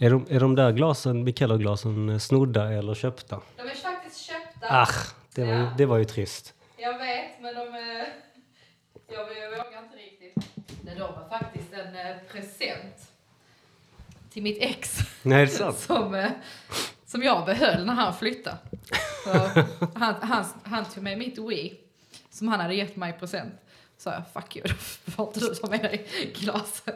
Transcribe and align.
Är 0.00 0.10
de, 0.10 0.26
är 0.30 0.40
de 0.40 0.54
där 0.54 0.72
glasen, 0.72 1.24
Mikkello-glasen, 1.24 2.08
eh, 2.08 2.18
snodda 2.18 2.72
eller 2.72 2.94
köpta? 2.94 3.40
De 3.56 3.62
är 3.62 3.74
faktiskt 3.74 4.20
köpta. 4.20 4.66
Ach, 4.70 5.14
det 5.34 5.44
var, 5.44 5.52
Ja. 5.52 5.70
det 5.78 5.86
var 5.86 5.98
ju 5.98 6.04
trist. 6.04 6.54
Jag 6.76 6.98
vet, 6.98 7.40
men 7.40 7.54
de 7.54 7.60
är... 7.60 8.06
Jag, 9.08 9.20
jag 9.20 9.50
vågar 9.50 9.82
inte 9.82 9.96
riktigt. 9.96 10.34
Nej, 10.84 10.94
de 10.94 11.00
var 11.00 11.28
faktiskt 11.38 11.72
en 11.72 11.96
eh, 11.96 12.16
present 12.32 13.12
till 14.32 14.42
mitt 14.42 14.58
ex. 14.60 14.98
Nej, 15.22 15.42
är 15.42 15.46
det 15.46 15.52
sant? 15.52 15.78
som, 15.86 16.14
eh, 16.14 16.30
som 17.06 17.22
jag 17.22 17.46
behöll 17.46 17.84
när 17.86 17.94
han 17.94 18.14
flyttade. 18.14 18.56
Så 19.24 19.30
han, 19.94 20.14
han, 20.20 20.44
han 20.62 20.84
tog 20.84 21.02
med 21.02 21.18
mitt 21.18 21.38
Wii, 21.38 21.80
som 22.30 22.48
han 22.48 22.60
hade 22.60 22.74
gett 22.74 22.96
mig 22.96 23.10
i 23.10 23.18
present. 23.18 23.54
Så 23.98 24.08
jag, 24.10 24.22
fuck 24.42 24.56
you, 24.56 24.66
då 25.04 25.12
får 25.12 25.26
inte 25.26 25.40
du 25.40 25.54
ta 25.54 25.66
med 25.70 25.80
dig 25.80 26.06
glasen. 26.34 26.94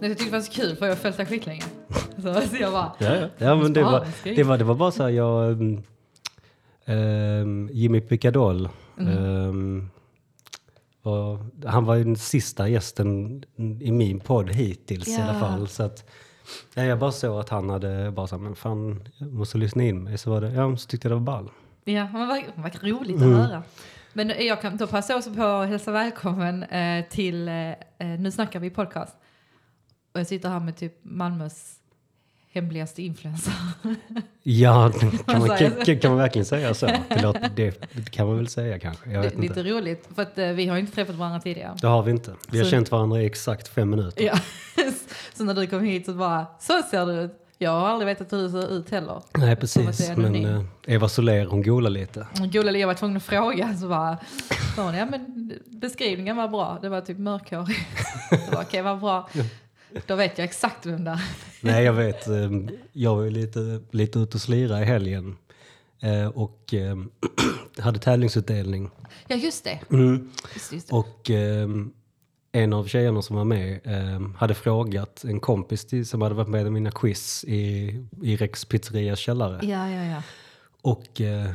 Det 0.00 0.06
jag 0.08 0.18
tyckte 0.18 0.24
det 0.24 0.38
var 0.38 0.40
så 0.44 0.52
kul 0.52 0.76
för 0.76 0.86
jag 0.86 0.92
har 0.92 0.96
följt 0.96 1.16
dig 1.16 1.26
skitlänge. 1.26 1.62
Så, 2.22 2.34
så 2.34 2.56
jag 2.60 2.72
bara, 2.72 2.92
Ja, 2.98 3.14
ja. 3.16 3.28
ja 3.38 3.54
men 3.56 3.72
det, 3.72 3.82
var, 3.82 4.06
det, 4.24 4.42
var, 4.42 4.58
det 4.58 4.64
var 4.64 4.74
bara 4.74 4.90
så 4.90 5.02
här, 5.02 5.10
jag... 5.10 5.52
mm, 5.52 5.82
ehm, 6.84 7.68
Jimmy 7.72 8.00
Picadol. 8.00 8.68
Mm. 8.98 9.18
ehm, 9.18 9.90
var, 11.02 11.38
han 11.66 11.84
var 11.84 11.94
ju 11.94 12.04
den 12.04 12.16
sista 12.16 12.68
gästen 12.68 13.42
i 13.80 13.92
min 13.92 14.20
podd 14.20 14.50
hittills 14.50 15.08
i 15.08 15.16
alla 15.22 15.40
fall. 15.40 15.68
Så 15.68 15.82
att, 15.82 16.10
ja, 16.74 16.82
jag 16.82 16.98
bara 16.98 17.12
såg 17.12 17.40
att 17.40 17.48
han 17.48 17.70
hade 17.70 18.10
bara 18.10 18.26
så 18.26 18.36
här, 18.36 18.42
men 18.42 18.54
fan, 18.56 19.08
jag 19.18 19.32
måste 19.32 19.58
lyssna 19.58 19.82
in 19.84 20.02
mig. 20.04 20.18
Så 20.18 20.30
var 20.30 20.40
det, 20.40 20.50
ja, 20.52 20.76
så 20.76 20.86
tyckte 20.88 21.08
jag 21.08 21.12
det 21.12 21.20
var 21.24 21.36
ball. 21.36 21.50
Ja, 21.84 22.08
men 22.12 22.28
vad, 22.28 22.42
vad 22.54 22.82
roligt 22.84 23.16
Mm. 23.16 23.34
att 23.34 23.48
höra. 23.48 23.62
Men 24.12 24.32
jag 24.46 24.60
kan 24.62 24.76
då 24.76 24.86
passa 24.86 25.16
också 25.16 25.34
på 25.34 25.42
att 25.44 25.68
hälsa 25.68 25.92
välkommen 25.92 26.62
eh, 26.62 27.04
till 27.10 27.48
eh, 27.48 27.70
eh, 27.70 27.74
Nu 28.18 28.30
snackar 28.30 28.60
vi 28.60 28.70
podcast. 28.70 29.16
Och 30.12 30.20
jag 30.20 30.26
sitter 30.26 30.48
här 30.48 30.60
med 30.60 30.76
typ 30.76 30.94
Malmös 31.02 31.76
hemligaste 32.52 33.02
influencer. 33.02 33.52
Ja, 34.42 34.92
kan 35.26 35.38
man, 35.38 35.48
säger 35.58 35.84
kan, 35.84 35.98
kan 35.98 36.10
man 36.10 36.18
verkligen 36.18 36.46
säga 36.46 36.74
så? 36.74 36.86
Det, 36.86 37.22
låter, 37.22 37.50
det, 37.56 37.80
det 37.92 38.10
kan 38.10 38.26
man 38.26 38.36
väl 38.36 38.48
säga 38.48 38.78
kanske. 38.78 39.10
Jag 39.10 39.22
vet 39.22 39.34
Lite 39.34 39.46
inte. 39.46 39.62
roligt, 39.62 40.08
för 40.14 40.22
att 40.22 40.38
eh, 40.38 40.48
vi 40.48 40.66
har 40.66 40.76
inte 40.78 40.92
träffat 40.92 41.14
varandra 41.14 41.40
tidigare. 41.40 41.76
Det 41.80 41.86
har 41.86 42.02
vi 42.02 42.10
inte. 42.10 42.34
Vi 42.50 42.58
har 42.58 42.64
Så- 42.64 42.70
känt 42.70 42.90
varandra 42.90 43.22
i 43.22 43.26
exakt 43.26 43.68
fem 43.68 43.90
minuter. 43.90 44.24
Ja. 44.24 44.38
så 45.34 45.44
när 45.44 45.54
du 45.54 45.66
kom 45.66 45.84
hit 45.84 46.06
så 46.06 46.12
bara, 46.14 46.46
så 46.60 46.82
ser 46.90 47.06
du 47.06 47.12
ut. 47.12 47.32
Jag 47.58 47.70
har 47.70 47.88
aldrig 47.88 48.06
vetat 48.06 48.32
hur 48.32 48.38
du 48.42 48.50
ser 48.50 48.72
ut 48.72 48.90
heller. 48.90 49.22
Nej, 49.38 49.56
precis. 49.56 49.98
det 49.98 50.16
Men 50.16 50.24
anonym. 50.26 50.68
eh, 50.86 50.94
Eva 50.94 51.08
Soler, 51.08 51.46
hon 51.46 51.62
golar 51.62 51.90
lite. 51.90 52.26
Gullig 52.52 52.80
jag 52.80 52.86
var 52.86 52.94
tvungen 52.94 53.16
att 53.16 53.22
fråga 53.22 53.76
så 53.76 53.88
bara, 53.88 54.18
hon, 54.76 54.94
ja 54.94 55.06
men 55.06 55.52
beskrivningen 55.66 56.36
var 56.36 56.48
bra. 56.48 56.78
Det 56.82 56.88
var 56.88 57.00
typ 57.00 57.18
mörkhårig. 57.18 57.76
Det 58.50 58.56
okej, 58.56 58.82
vad 58.82 59.00
bra. 59.00 59.28
Då 60.06 60.16
vet 60.16 60.38
jag 60.38 60.44
exakt 60.44 60.86
vem 60.86 61.04
det 61.04 61.10
är. 61.10 61.20
Nej, 61.60 61.84
jag 61.84 61.92
vet. 61.92 62.28
eh, 62.28 62.50
Jag 62.92 63.16
var 63.16 63.30
lite, 63.30 63.80
lite 63.90 64.18
ute 64.18 64.36
och 64.36 64.40
slira 64.40 64.80
i 64.82 64.84
helgen. 64.84 65.36
eh, 66.00 66.26
Och 66.26 66.74
eh, 66.74 66.96
hade 67.78 67.98
tävlingsutdelning. 67.98 68.90
Ja, 69.28 69.36
just 69.36 69.64
det. 69.64 69.80
Mm. 69.90 70.30
Just, 70.54 70.72
just 70.72 70.88
det. 70.88 70.94
Och 70.96 71.30
eh, 71.30 71.68
en 72.52 72.72
av 72.72 72.86
tjejerna 72.86 73.22
som 73.22 73.36
var 73.36 73.44
med 73.44 73.80
hade 74.36 74.54
frågat 74.54 75.24
en 75.24 75.40
kompis 75.40 75.86
till, 75.86 76.06
som 76.06 76.22
hade 76.22 76.34
varit 76.34 76.48
med 76.48 76.66
i 76.66 76.70
mina 76.70 76.90
quiz 76.90 77.44
i, 77.44 77.88
i 78.22 78.36
Rex 78.36 78.64
pizzerias 78.64 79.18
källare. 79.18 79.58
Ja, 79.66 79.90
ja, 79.90 80.04
ja. 80.04 80.22
Och 80.82 81.20
eh, 81.20 81.50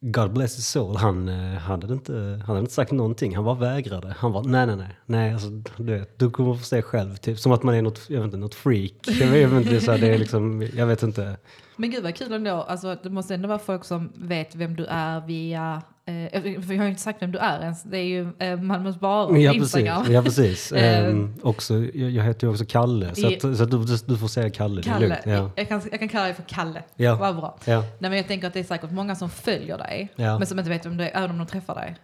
God 0.00 0.32
bless 0.32 0.56
his 0.56 0.68
soul, 0.68 0.96
han, 0.96 1.28
eh, 1.28 1.58
han, 1.58 1.82
hade 1.82 1.94
inte, 1.94 2.12
han 2.12 2.40
hade 2.46 2.60
inte 2.60 2.72
sagt 2.72 2.92
någonting. 2.92 3.36
Han 3.36 3.44
bara 3.44 3.54
vägrade. 3.54 4.14
Han 4.18 4.32
var 4.32 4.44
nej, 4.44 4.66
nej, 4.66 4.76
nej. 4.76 4.96
nej 5.06 5.32
alltså, 5.32 5.48
du, 5.76 5.98
vet, 5.98 6.18
du 6.18 6.30
kommer 6.30 6.54
få 6.54 6.64
se 6.64 6.82
själv. 6.82 7.16
Typ, 7.16 7.38
som 7.38 7.52
att 7.52 7.62
man 7.62 7.74
är 7.74 7.82
något, 7.82 8.00
jag 8.08 8.16
vet 8.16 8.24
inte, 8.24 8.36
något 8.36 8.54
freak. 8.54 8.92
Jag 9.06 9.26
vet, 9.26 9.42
jag 9.42 9.48
vet 9.48 9.66
inte, 9.66 9.80
så 9.80 9.90
här, 9.90 9.98
det 9.98 10.06
är 10.06 10.18
liksom, 10.18 10.68
jag 10.74 10.86
vet 10.86 11.02
inte. 11.02 11.36
Men 11.76 11.90
gud 11.90 12.02
vad 12.02 12.14
kul 12.14 12.32
ändå. 12.32 12.50
Alltså, 12.50 12.96
det 13.02 13.10
måste 13.10 13.34
ändå 13.34 13.48
vara 13.48 13.58
folk 13.58 13.84
som 13.84 14.12
vet 14.14 14.54
vem 14.54 14.76
du 14.76 14.84
är 14.84 15.26
via... 15.26 15.82
Eh, 16.08 16.42
för 16.42 16.72
jag 16.72 16.78
har 16.78 16.84
ju 16.84 16.88
inte 16.90 17.02
sagt 17.02 17.22
vem 17.22 17.32
du 17.32 17.38
är 17.38 17.60
ens. 17.60 17.82
Det 17.82 17.98
är 17.98 18.04
ju 18.04 18.32
eh, 18.38 18.56
Malmös 18.60 19.00
bar 19.00 19.26
på 19.26 19.38
Ja, 19.38 19.52
precis. 19.52 19.62
Instagram. 19.62 20.12
Ja, 20.12 20.22
precis. 20.22 20.72
Eh, 20.76 21.08
Ehm, 21.08 21.34
också, 21.42 21.74
jag, 21.94 22.24
heter 22.24 22.46
ju 22.46 22.50
också 22.52 22.64
Kalle, 22.68 23.14
så, 23.14 23.26
att, 23.26 23.56
så 23.56 23.62
att 23.62 23.70
du, 23.70 23.84
du 24.06 24.18
får 24.18 24.28
säga 24.28 24.50
Kalle. 24.50 24.82
Kalle. 24.82 25.00
lugnt. 25.08 25.20
Ja. 25.24 25.50
Jag, 25.56 25.68
kan, 25.68 25.80
jag 25.90 25.98
kan 26.00 26.08
kalla 26.08 26.24
dig 26.24 26.34
för 26.34 26.42
Kalle. 26.42 26.82
Ja. 26.96 27.14
Vad 27.16 27.36
bra. 27.36 27.58
Ja. 27.64 27.80
Nej, 27.80 28.10
men 28.10 28.16
jag 28.16 28.26
tänker 28.28 28.46
att 28.46 28.54
det 28.54 28.60
är 28.60 28.64
säkert 28.64 28.90
många 28.90 29.14
som 29.14 29.30
följer 29.30 29.78
dig. 29.78 30.08
Ja. 30.16 30.38
Men 30.38 30.46
som 30.46 30.58
inte 30.58 30.70
vet 30.70 30.86
vem 30.86 30.96
du 30.96 31.04
är, 31.04 31.10
även 31.14 31.30
om 31.30 31.38
de 31.38 31.46
träffar 31.46 31.74
dig. 31.74 31.96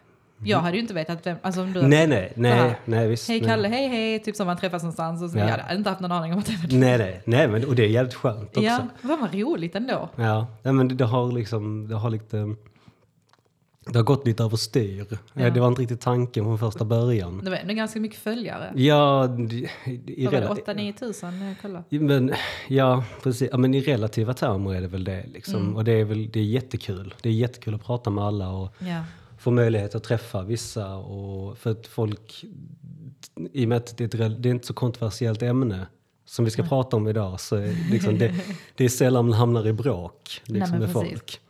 Jag 0.45 0.59
hade 0.59 0.77
ju 0.77 0.83
inte 0.83 0.95
vetat 0.95 1.27
vem... 1.27 1.37
Alltså 1.43 1.63
om 1.63 1.73
du, 1.73 1.83
Nej, 1.83 2.07
nej, 2.07 2.33
nej, 2.37 2.53
här, 2.53 2.79
nej, 2.85 3.09
visst. 3.09 3.29
Hej 3.29 3.41
nej. 3.41 3.49
Kalle, 3.49 3.69
hej 3.69 3.89
hej. 3.89 4.19
Typ 4.19 4.37
som 4.37 4.47
man 4.47 4.57
träffas 4.57 4.83
någonstans. 4.83 5.23
Och 5.23 5.31
så, 5.31 5.39
Ja. 5.39 5.49
Jag 5.49 5.59
hade 5.59 5.77
inte 5.79 5.91
haft 5.91 6.01
någon 6.01 6.13
aning 6.13 6.33
om 6.33 6.39
att 6.39 6.47
det 6.47 6.57
var 6.63 6.69
du. 6.69 6.77
Nej, 6.77 6.99
nej, 6.99 7.23
nej, 7.25 7.49
men 7.49 7.65
och 7.65 7.75
det 7.75 7.83
är 7.85 7.89
jävligt 7.89 8.15
skönt 8.15 8.49
också. 8.49 8.61
Ja, 8.63 8.79
vad 9.03 9.35
roligt 9.35 9.75
ändå. 9.77 10.09
Ja, 10.17 10.47
nej, 10.63 10.75
men 10.75 10.89
det, 10.89 10.95
det 10.95 11.05
har 11.05 11.33
liksom, 11.33 11.89
det 11.89 11.95
har 11.95 12.11
lite, 12.11 12.55
det 13.87 13.99
har 13.99 14.03
gått 14.05 14.27
lite 14.27 14.43
överstyr. 14.45 15.07
Ja. 15.35 15.51
Det 15.51 15.61
var 15.61 15.69
inte 15.69 15.83
riktigt 15.83 16.01
tanken 16.01 16.45
från 16.45 16.59
första 16.59 16.85
början. 16.85 17.41
Det 17.45 17.51
var 17.51 17.57
ändå 17.57 17.75
ganska 17.75 18.01
mycket 18.01 18.19
följare. 18.19 18.73
Ja, 18.77 19.27
det- 19.49 19.55
i 20.07 20.25
Vad 20.25 20.35
var 20.35 20.41
det? 20.41 20.47
relati- 20.47 20.65
8-9 20.65 20.93
tusen 20.93 21.39
när 21.39 21.49
jag 21.49 21.61
kollade? 21.63 21.85
men, 21.91 22.33
ja, 22.69 23.05
precis. 23.23 23.49
Ja, 23.53 23.59
men 23.59 23.75
i 23.75 23.81
relativa 23.81 24.35
termer 24.35 24.75
är 24.75 24.81
det 24.81 24.87
väl 24.89 25.05
det. 25.05 25.27
Liksom. 25.33 25.57
Mm. 25.63 25.77
Och 25.77 25.85
det 25.85 25.93
är, 25.93 26.05
väl, 26.05 26.31
det 26.33 26.41
är 26.41 26.45
jättekul. 26.45 27.15
Det 27.23 27.29
är 27.29 27.33
jättekul 27.33 27.75
att 27.75 27.85
prata 27.85 28.11
med 28.11 28.25
alla 28.25 28.51
och 28.51 28.75
Ja. 28.79 29.05
få 29.39 29.51
möjlighet 29.51 29.95
att 29.95 30.05
träffa 30.05 30.43
vissa. 30.43 30.95
Och 30.97 31.59
för 31.59 31.71
att 31.71 31.87
folk, 31.87 32.45
i 33.53 33.65
och 33.65 33.69
med 33.69 33.77
att 33.79 33.97
det 33.97 34.15
är, 34.15 34.21
ett, 34.21 34.43
det 34.43 34.49
är 34.49 34.51
inte 34.51 34.67
så 34.67 34.75
kontroversiellt 34.75 35.43
ämne 35.43 35.87
som 36.25 36.45
vi 36.45 36.51
ska 36.51 36.63
prata 36.63 36.97
om 36.97 37.09
idag, 37.09 37.41
så 37.41 37.57
liksom 37.91 38.19
det, 38.19 38.35
det 38.77 38.85
är 38.85 38.89
sällan 38.89 39.25
man 39.25 39.35
hamnar 39.39 39.67
i 39.67 39.73
bråk 39.73 40.41
liksom, 40.45 40.71
men 40.79 40.81
med 40.87 40.93
precis. 40.95 41.11
folk. 41.11 41.41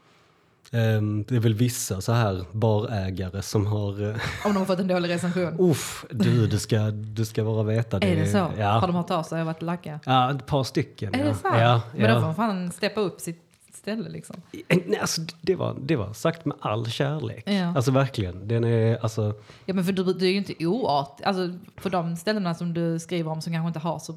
Ehm, 0.75 1.25
det 1.29 1.37
är 1.37 1.41
väl 1.41 1.55
vissa 1.55 2.01
så 2.01 2.13
här 2.13 2.45
barägare 2.53 3.43
som 3.43 3.67
har... 3.67 4.03
Uh, 4.03 4.17
Om 4.45 4.53
de 4.53 4.57
har 4.57 4.65
fått 4.65 4.79
en 4.79 4.89
dålig 4.89 5.09
recension. 5.09 5.57
Uff, 5.59 6.05
du, 6.11 6.47
du 6.47 6.59
ska, 6.59 6.79
du 6.91 7.25
ska 7.25 7.45
bara 7.45 7.63
veta 7.63 7.99
det. 7.99 8.07
är 8.07 8.17
det 8.17 8.27
så? 8.27 8.51
Ja. 8.59 8.69
Har 8.69 8.87
de 8.87 8.97
hört 8.97 9.11
av 9.11 9.23
sig 9.23 9.41
och 9.41 9.47
varit 9.47 9.63
lacka? 9.63 10.01
ja, 10.05 10.31
ett 10.31 10.47
par 10.47 10.65
stycken. 10.65 11.15
Är 11.15 11.19
ja. 11.19 11.25
det 11.25 11.35
så? 11.35 11.49
Ja, 11.53 11.83
Men 11.93 12.03
då 12.03 12.09
får 12.09 12.15
ja. 12.15 12.21
man 12.21 12.35
fan 12.35 12.73
steppa 12.73 13.01
upp 13.01 13.21
sitt 13.21 13.43
ställe 13.75 14.09
liksom. 14.09 14.37
Nej, 14.69 14.99
alltså, 15.01 15.21
det, 15.41 15.55
var, 15.55 15.77
det 15.81 15.97
var 15.97 16.13
sagt 16.13 16.45
med 16.45 16.57
all 16.61 16.87
kärlek. 16.87 17.51
Ja. 17.51 17.77
Alltså 17.77 17.91
verkligen. 17.91 18.49
Den 18.49 18.65
är, 18.65 18.99
alltså, 19.03 19.35
Ja 19.67 19.75
men 19.75 19.85
för 19.85 19.93
du, 19.93 20.05
du 20.05 20.27
är 20.27 20.31
ju 20.31 20.37
inte 20.37 20.67
oartig. 20.67 21.25
Alltså 21.25 21.59
för 21.77 21.91
de 21.91 22.17
ställena 22.17 22.55
som 22.55 22.75
du 22.75 22.99
skriver 22.99 23.31
om 23.31 23.43
som 23.43 23.53
kanske 23.53 23.69
inte 23.69 23.79
har 23.79 23.99
så, 23.99 24.15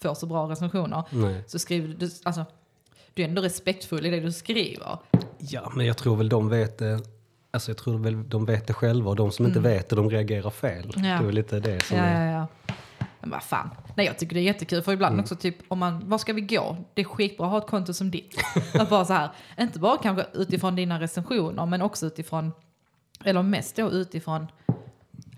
får 0.00 0.14
så 0.14 0.26
bra 0.26 0.50
recensioner. 0.50 1.02
nej. 1.10 1.44
Så 1.46 1.58
skriver 1.58 1.88
du, 1.98 2.10
alltså 2.22 2.44
du 3.14 3.22
är 3.22 3.28
ändå 3.28 3.42
respektfull 3.42 4.06
i 4.06 4.10
det 4.10 4.20
du 4.20 4.32
skriver. 4.32 4.98
Ja, 5.48 5.72
men 5.76 5.86
jag 5.86 5.96
tror 5.96 6.16
väl 6.16 6.28
de 6.28 6.48
vet 6.48 6.78
det. 6.78 7.00
Alltså 7.50 7.70
jag 7.70 7.78
tror 7.78 7.98
väl 7.98 8.28
de 8.28 8.44
vet 8.44 8.66
det 8.66 8.74
själva 8.74 9.10
och 9.10 9.16
de 9.16 9.32
som 9.32 9.46
inte 9.46 9.60
vet 9.60 9.88
det, 9.88 9.96
de 9.96 10.10
reagerar 10.10 10.50
fel. 10.50 10.92
Mm. 10.96 11.10
Ja. 11.10 11.16
Det 11.16 11.22
är 11.22 11.26
väl 11.26 11.34
lite 11.34 11.60
det 11.60 11.82
som 11.82 11.96
Ja, 11.96 12.02
är... 12.02 12.32
ja, 12.32 12.46
ja. 12.66 12.74
Men 13.20 13.30
vad 13.30 13.42
fan. 13.42 13.70
Nej 13.96 14.06
jag 14.06 14.18
tycker 14.18 14.34
det 14.34 14.40
är 14.40 14.42
jättekul 14.42 14.82
för 14.82 14.92
ibland 14.92 15.20
också 15.20 15.36
typ 15.36 15.56
om 15.68 15.78
man, 15.78 16.08
var 16.08 16.18
ska 16.18 16.32
vi 16.32 16.40
gå? 16.40 16.76
Det 16.94 17.00
är 17.00 17.04
skitbra 17.04 17.46
att 17.46 17.52
ha 17.52 17.58
ett 17.58 17.66
konto 17.66 17.94
som 17.94 18.10
ditt. 18.10 18.36
Att 18.74 18.90
bara 18.90 19.04
så 19.04 19.12
här, 19.12 19.30
inte 19.60 19.78
bara 19.78 19.98
kanske 19.98 20.26
utifrån 20.34 20.76
dina 20.76 21.00
recensioner 21.00 21.66
men 21.66 21.82
också 21.82 22.06
utifrån, 22.06 22.52
eller 23.24 23.42
mest 23.42 23.76
då 23.76 23.90
utifrån 23.90 24.46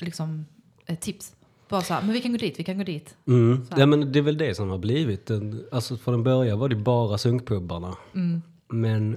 liksom 0.01 0.47
eh, 0.87 0.99
tips. 0.99 1.33
Bara 1.69 1.81
så 1.83 1.95
här, 1.95 2.03
men 2.03 2.13
vi 2.13 2.21
kan 2.21 2.33
gå 2.33 2.39
dit, 2.39 2.59
vi 2.59 2.65
kan 2.65 2.79
gå 2.79 2.85
dit. 2.85 3.17
Mm. 3.27 3.67
Ja, 3.77 3.87
men 3.87 4.13
det 4.13 4.19
är 4.19 4.23
väl 4.23 4.39
det 4.39 4.55
som 4.55 4.71
har 4.71 4.79
blivit. 4.79 5.31
Alltså 5.73 5.97
från 5.97 6.23
början 6.23 6.59
var 6.59 6.69
det 6.69 6.77
bara 6.77 7.19
sunkpubbarna. 7.19 7.97
Mm. 8.15 8.43
Men 8.69 9.17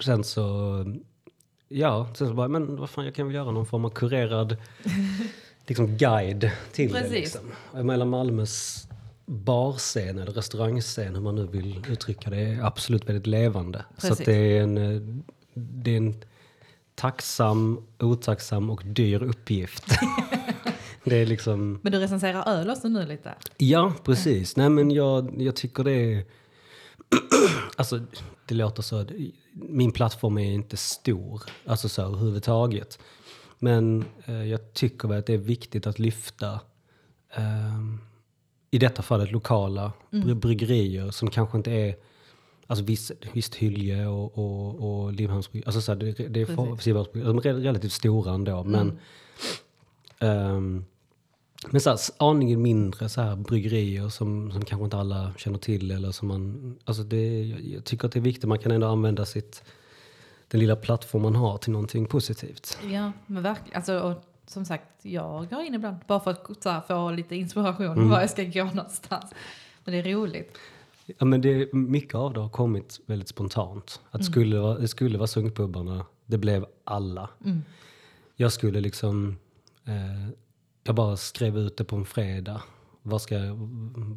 sen 0.00 0.24
så, 0.24 0.84
ja, 1.68 2.08
sen 2.14 2.28
så 2.28 2.34
bara, 2.34 2.48
men 2.48 2.76
vad 2.76 2.90
fan 2.90 3.04
jag 3.04 3.14
kan 3.14 3.26
väl 3.26 3.34
göra 3.34 3.50
någon 3.50 3.66
form 3.66 3.84
av 3.84 3.90
kurerad 3.90 4.56
liksom 5.66 5.96
guide 5.96 6.50
till 6.72 6.92
det. 6.92 7.00
Precis. 7.00 7.14
Liksom. 7.14 7.40
Jag 7.74 7.86
menar 7.86 8.06
Malmös 8.06 8.86
barscen 9.30 10.18
eller 10.18 10.32
restaurangscen, 10.32 11.14
hur 11.14 11.22
man 11.22 11.34
nu 11.34 11.46
vill 11.46 11.84
uttrycka 11.88 12.30
det, 12.30 12.36
är 12.36 12.64
absolut 12.64 13.08
väldigt 13.08 13.26
levande. 13.26 13.84
Så 13.98 14.08
Precis. 14.08 14.26
det 14.26 14.32
är 14.32 14.62
en, 14.62 14.78
eh, 14.78 15.00
det 15.54 15.90
är 15.90 15.96
en 15.96 16.14
tacksam, 16.94 17.86
otacksam 17.98 18.70
och 18.70 18.82
dyr 18.84 19.22
uppgift. 19.22 19.84
det 21.04 21.16
är 21.16 21.26
liksom... 21.26 21.80
Men 21.82 21.92
du 21.92 21.98
recenserar 21.98 22.48
öl 22.48 22.70
också 22.70 22.88
nu 22.88 23.06
lite? 23.06 23.34
Ja, 23.56 23.92
precis. 24.04 24.56
Nej, 24.56 24.68
men 24.68 24.90
jag, 24.90 25.42
jag 25.42 25.56
tycker 25.56 25.84
det 25.84 25.92
är... 25.92 26.24
alltså, 27.76 28.00
det 28.46 28.54
låter 28.54 28.82
så... 28.82 29.04
Min 29.52 29.92
plattform 29.92 30.38
är 30.38 30.52
inte 30.52 30.76
stor, 30.76 31.42
alltså 31.66 31.88
så 31.88 32.02
överhuvudtaget. 32.02 32.98
Men 33.58 34.04
eh, 34.24 34.44
jag 34.44 34.72
tycker 34.74 35.08
väl 35.08 35.18
att 35.18 35.26
det 35.26 35.34
är 35.34 35.38
viktigt 35.38 35.86
att 35.86 35.98
lyfta 35.98 36.60
ehm, 37.34 37.98
i 38.70 38.78
detta 38.78 39.02
fallet 39.02 39.32
lokala 39.32 39.92
Mm. 40.12 40.24
bry- 40.28 40.34
bryggerier 40.34 41.10
som 41.10 41.30
kanske 41.30 41.56
inte 41.58 41.70
är 41.72 41.96
Alltså 42.66 42.84
visst, 42.84 43.10
visst 43.32 43.54
Hylje 43.54 44.06
och, 44.06 44.38
och, 44.38 44.74
och 45.04 45.12
Limhamnsbryggeriet, 45.12 45.66
alltså 45.66 45.80
så 45.80 45.92
här, 45.92 45.98
det, 45.98 46.12
det 46.28 46.40
är 46.40 46.46
för- 46.46 46.76
Silverbergsbryggerier, 46.76 47.34
de 47.42 47.48
är 47.48 47.54
relativt 47.54 47.92
stora 47.92 48.32
ändå. 48.34 48.64
Men, 48.64 48.98
ehm, 50.18 50.84
men 51.68 51.80
så 51.80 51.90
här, 51.90 51.98
aningen 52.16 52.62
mindre 52.62 53.08
så 53.08 53.20
här, 53.20 53.36
bryggerier 53.36 54.08
som, 54.08 54.52
som 54.52 54.64
kanske 54.64 54.84
inte 54.84 54.96
alla 54.96 55.32
känner 55.36 55.58
till. 55.58 55.90
Eller 55.90 56.10
som 56.10 56.28
man, 56.28 56.76
alltså 56.84 57.02
det, 57.02 57.44
jag, 57.44 57.60
jag 57.60 57.84
tycker 57.84 58.06
att 58.06 58.12
det 58.12 58.18
är 58.18 58.22
viktigt, 58.22 58.44
man 58.48 58.58
kan 58.58 58.72
ändå 58.72 58.86
använda 58.86 59.26
sitt, 59.26 59.62
den 60.48 60.60
lilla 60.60 60.76
plattform 60.76 61.22
man 61.22 61.34
har 61.36 61.58
till 61.58 61.72
någonting 61.72 62.06
positivt. 62.06 62.78
Ja, 62.90 63.12
men 63.26 63.42
verkligen. 63.42 63.76
Alltså, 63.76 63.98
och 64.00 64.24
som 64.46 64.64
sagt, 64.64 64.84
jag 65.02 65.48
går 65.48 65.62
in 65.62 65.74
ibland 65.74 65.96
bara 66.06 66.20
för 66.20 66.30
att 66.30 66.64
här, 66.64 66.80
få 66.80 67.10
lite 67.10 67.36
inspiration 67.36 67.86
Mm. 67.86 68.08
var 68.08 68.20
jag 68.20 68.30
ska 68.30 68.44
gå 68.44 68.64
någonstans. 68.64 69.34
Men 69.84 69.94
det 69.94 70.10
är 70.10 70.14
roligt. 70.14 70.58
Ja, 71.18 71.24
men 71.24 71.40
det, 71.40 71.72
mycket 71.72 72.14
av 72.14 72.32
det 72.34 72.40
har 72.40 72.48
kommit 72.48 73.00
väldigt 73.06 73.28
spontant. 73.28 74.00
Att 74.10 74.24
skulle 74.24 74.58
vara, 74.58 74.78
det 74.78 74.88
skulle 74.88 75.18
vara 75.18 75.26
sunkpubbarna, 75.26 76.06
det 76.26 76.38
blev 76.38 76.66
alla. 76.84 77.28
Jag 78.36 78.52
skulle 78.52 78.80
liksom, 78.80 79.38
eh, 79.84 80.34
jag 80.84 80.94
bara 80.94 81.16
skrev 81.16 81.58
ut 81.58 81.76
det 81.76 81.84
på 81.84 81.96
en 81.96 82.04
fredag. 82.04 82.62
Vad 83.02 83.22
ska, 83.22 83.36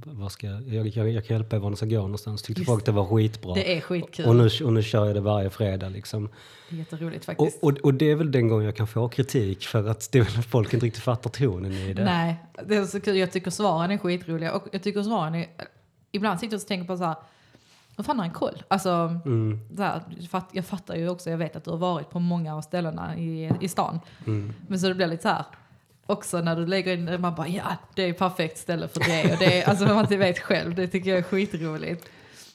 vad 0.05 0.31
ska, 0.31 0.47
jag, 0.47 0.87
jag, 0.87 1.09
jag 1.09 1.25
kan 1.25 1.35
hjälpa 1.35 1.55
er 1.55 1.59
var 1.59 1.69
ni 1.69 1.75
ska 1.75 1.85
gå 1.85 2.01
någonstans. 2.01 2.41
Tyckte 2.41 2.61
Just 2.61 2.69
folk 2.71 2.85
det 2.85 2.91
var 2.91 3.05
skitbra. 3.05 3.53
Det 3.53 3.77
är 3.77 3.81
skitkul. 3.81 4.25
och, 4.25 4.35
nu, 4.35 4.49
och 4.63 4.73
nu 4.73 4.83
kör 4.83 5.05
jag 5.05 5.15
det 5.15 5.21
varje 5.21 5.49
fredag 5.49 5.89
liksom. 5.89 6.29
Det 6.69 6.75
är 6.75 6.79
jätteroligt 6.79 7.19
Och, 7.19 7.25
faktiskt. 7.25 7.63
och, 7.63 7.71
och 7.83 7.93
det 7.93 8.11
är 8.11 8.15
väl 8.15 8.31
den 8.31 8.47
gången 8.47 8.65
jag 8.65 8.75
kan 8.75 8.87
få 8.87 9.09
kritik 9.09 9.65
för 9.67 9.87
att 9.89 10.11
det 10.11 10.19
är 10.19 10.23
väl 10.23 10.43
folk 10.43 10.73
inte 10.73 10.85
riktigt 10.85 11.03
fattar 11.03 11.29
tonen 11.29 11.71
i 11.71 11.93
det. 11.93 12.03
Nej, 12.03 12.35
det 12.67 12.75
är 12.75 12.85
så 12.85 13.01
kul. 13.01 13.17
Jag 13.17 13.31
tycker 13.31 13.51
svaren 13.51 13.91
är 13.91 13.97
skitroliga. 13.97 14.53
Och 14.53 14.67
jag 14.71 14.83
tycker 14.83 15.03
svaren 15.03 15.35
är... 15.35 15.47
Ibland 16.11 16.39
sitter 16.39 16.53
jag 16.53 16.61
och 16.61 16.67
tänker 16.67 16.87
på 16.87 16.97
så 16.97 17.03
här... 17.03 17.15
Vad 17.95 18.05
fan 18.05 18.19
har 18.19 18.25
han 18.25 18.33
koll? 18.33 18.63
Alltså, 18.67 18.89
Mm, 19.25 19.59
här, 19.77 20.01
jag 20.51 20.65
fattar 20.65 20.95
ju 20.95 21.09
också, 21.09 21.29
jag 21.29 21.37
vet 21.37 21.55
att 21.55 21.63
du 21.63 21.71
har 21.71 21.77
varit 21.77 22.09
på 22.09 22.19
många 22.19 22.55
av 22.55 22.61
ställena 22.61 23.17
i, 23.17 23.51
i 23.61 23.67
stan. 23.67 23.99
mm. 24.25 24.53
Men 24.67 24.79
så 24.79 24.87
det 24.87 24.95
blir 24.95 25.07
lite 25.07 25.23
så 25.23 25.29
här, 25.29 25.45
också 26.05 26.41
när 26.41 26.55
du 26.55 26.65
lägger 26.65 26.93
in 26.97 27.21
man 27.21 27.35
bara 27.35 27.47
ja, 27.47 27.77
det 27.95 28.03
är 28.09 28.13
perfekt 28.13 28.57
ställe 28.57 28.87
för 28.87 28.99
det. 28.99 29.33
Och 29.33 29.39
det 29.39 29.61
är, 29.61 29.69
alltså 29.69 29.85
man 29.85 29.99
inte 29.99 30.17
vet 30.17 30.39
själv, 30.39 30.75
det 30.75 30.87
tycker 30.87 31.09
jag 31.09 31.19
är 31.19 31.23
skitroligt. 31.23 32.09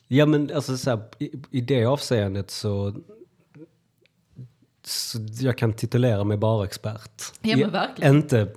Ja 0.09 0.27
men 0.27 0.51
alltså 0.55 0.77
så 0.77 0.91
här, 0.91 1.01
i, 1.19 1.31
i 1.51 1.61
det 1.61 1.85
avseendet 1.85 2.51
så, 2.51 2.95
så 4.85 5.19
jag 5.41 5.59
kan 5.59 5.73
titulera 5.73 6.25
mig 6.25 6.37
bara 6.37 6.65
expert. 6.65 7.23
Ja, 7.43 7.57
men 7.57 7.71
verkligen. 7.71 8.17
Inte 8.17 8.49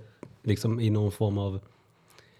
liksom 0.44 0.80
i 0.80 0.90
någon 0.90 1.12
form 1.12 1.38
av 1.38 1.60